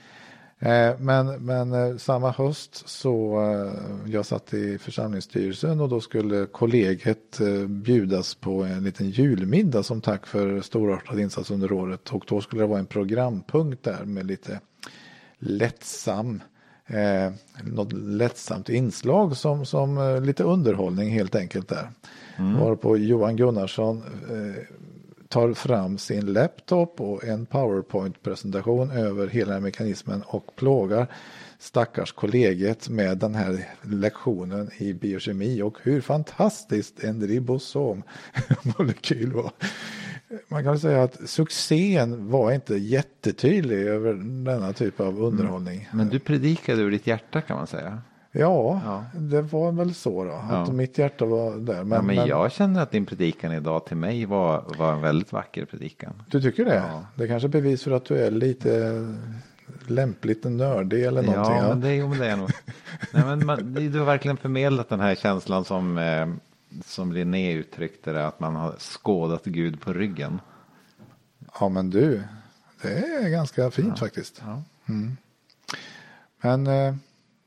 Eh, 0.66 1.00
men 1.00 1.46
men 1.46 1.74
eh, 1.74 1.98
samma 1.98 2.32
höst 2.32 2.90
så 2.90 3.42
eh, 3.42 4.12
jag 4.14 4.26
satt 4.26 4.54
i 4.54 4.78
församlingsstyrelsen 4.78 5.82
och 5.82 5.90
då 5.90 6.02
skulle 6.02 6.46
kollegiet 6.46 7.40
bjudas 7.68 8.36
på 8.36 8.64
en 8.64 8.84
liten 8.84 9.10
julmiddag 9.10 9.84
som 9.84 10.02
tack 10.02 10.28
för 10.28 10.62
storartad 10.62 11.20
insats 11.20 11.52
under 11.52 11.72
året 11.72 12.10
och 12.10 12.26
då 12.28 12.42
skulle 12.42 12.62
det 12.62 12.68
vara 12.68 12.80
en 12.80 12.86
programpunkt 12.86 13.84
där 13.84 14.06
med 14.06 14.26
lite 14.26 14.60
lättsam 15.40 16.42
eh, 16.88 17.34
något 17.64 17.94
lättsamt 17.94 18.70
inslag 18.70 19.38
som, 19.38 19.66
som 19.66 20.20
lite 20.24 20.44
underhållning 20.44 21.10
helt 21.10 21.36
enkelt 21.36 21.68
där. 21.68 21.92
Mm. 22.38 22.60
Varpå 22.60 22.98
Johan 22.98 23.36
Gunnarsson 23.36 24.04
eh, 24.30 24.64
tar 25.34 25.54
fram 25.54 25.98
sin 25.98 26.34
laptop 26.34 27.02
och 27.02 27.24
en 27.24 27.46
powerpoint-presentation 27.46 28.92
över 28.92 29.28
hela 29.28 29.60
mekanismen 29.60 30.24
och 30.26 30.56
plågar 30.56 31.08
stackars 31.60 32.12
kollegiet 32.12 32.90
med 32.90 33.18
den 33.18 33.36
här 33.36 33.70
lektionen 33.82 34.70
i 34.78 34.94
biokemi 34.94 35.62
och 35.62 35.78
hur 35.84 36.02
fantastiskt 36.02 37.04
en 37.04 37.28
ribosommolekyl 37.28 39.32
var. 39.34 39.52
Man 40.48 40.64
kan 40.64 40.80
säga 40.80 41.04
att 41.04 41.30
succén 41.30 42.30
var 42.30 42.52
inte 42.52 42.76
jättetydlig 42.76 43.78
över 43.78 44.14
denna 44.46 44.74
typ 44.74 45.00
av 45.00 45.24
underhållning. 45.24 45.90
Men 45.94 46.10
du 46.10 46.20
predikade 46.20 46.82
ur 46.82 46.92
ditt 46.92 47.08
hjärta 47.08 47.42
kan 47.42 47.58
man 47.58 47.68
säga. 47.68 48.02
Ja, 48.36 48.82
ja, 48.86 49.20
det 49.20 49.42
var 49.42 49.72
väl 49.72 49.94
så 49.94 50.24
då. 50.24 50.32
Att 50.32 50.68
ja. 50.68 50.74
mitt 50.74 50.98
hjärta 50.98 51.26
var 51.26 51.58
där. 51.58 51.84
Men, 51.84 51.96
ja, 51.96 52.02
men, 52.02 52.28
jag 52.28 52.52
känner 52.52 52.82
att 52.82 52.92
din 52.92 53.06
predikan 53.06 53.52
idag 53.52 53.86
till 53.86 53.98
mig 53.98 54.26
var, 54.26 54.64
var 54.78 54.94
en 54.94 55.02
väldigt 55.02 55.32
vacker 55.32 55.66
predikan. 55.66 56.24
Du 56.28 56.42
tycker 56.42 56.66
det? 56.66 56.76
Ja. 56.76 57.06
Det 57.16 57.24
är 57.24 57.28
kanske 57.28 57.48
är 57.48 57.50
bevis 57.50 57.84
för 57.84 57.92
att 57.92 58.06
du 58.06 58.18
är 58.18 58.32
lite 58.32 58.92
lämpligt 59.88 60.44
nördig 60.44 61.06
eller 61.06 61.24
någonting. 61.24 61.56
Ja, 61.56 61.68
men 61.68 61.82
det, 61.82 61.96
jo, 61.96 62.08
men 62.08 62.20
det 62.20 62.28
är 62.28 62.38
nog. 62.38 62.50
Nej, 63.14 63.26
men 63.26 63.46
man, 63.46 63.74
du 63.74 64.00
har 64.00 64.06
verkligen 64.06 64.38
förmedlat 64.38 64.90
den 64.90 65.00
här 65.00 65.16
känslan 65.16 65.66
som, 65.66 65.98
eh, 65.98 66.28
som 66.86 67.12
Linné 67.12 67.54
uttryckte 67.54 68.14
det, 68.14 68.28
att 68.28 68.40
man 68.40 68.56
har 68.56 68.76
skådat 68.80 69.46
Gud 69.46 69.82
på 69.82 69.94
ryggen. 69.94 70.40
Ja, 71.60 71.70
men 71.70 71.90
du, 71.90 72.24
det 72.82 72.98
är 72.98 73.30
ganska 73.30 73.72
fint 73.72 74.00
faktiskt. 74.00 74.42
Mm. 74.86 75.18
Men 76.42 76.68
eh, 76.68 76.96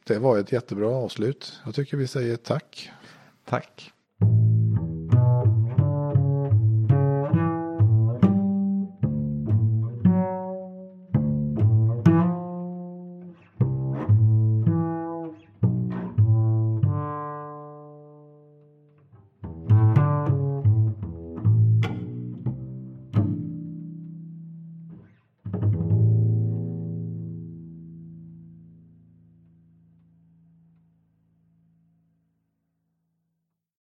det 0.07 0.18
var 0.18 0.38
ett 0.38 0.52
jättebra 0.52 0.88
avslut. 0.88 1.61
Jag 1.64 1.74
tycker 1.74 1.96
vi 1.96 2.07
säger 2.07 2.36
tack. 2.36 2.90
Tack. 3.44 3.92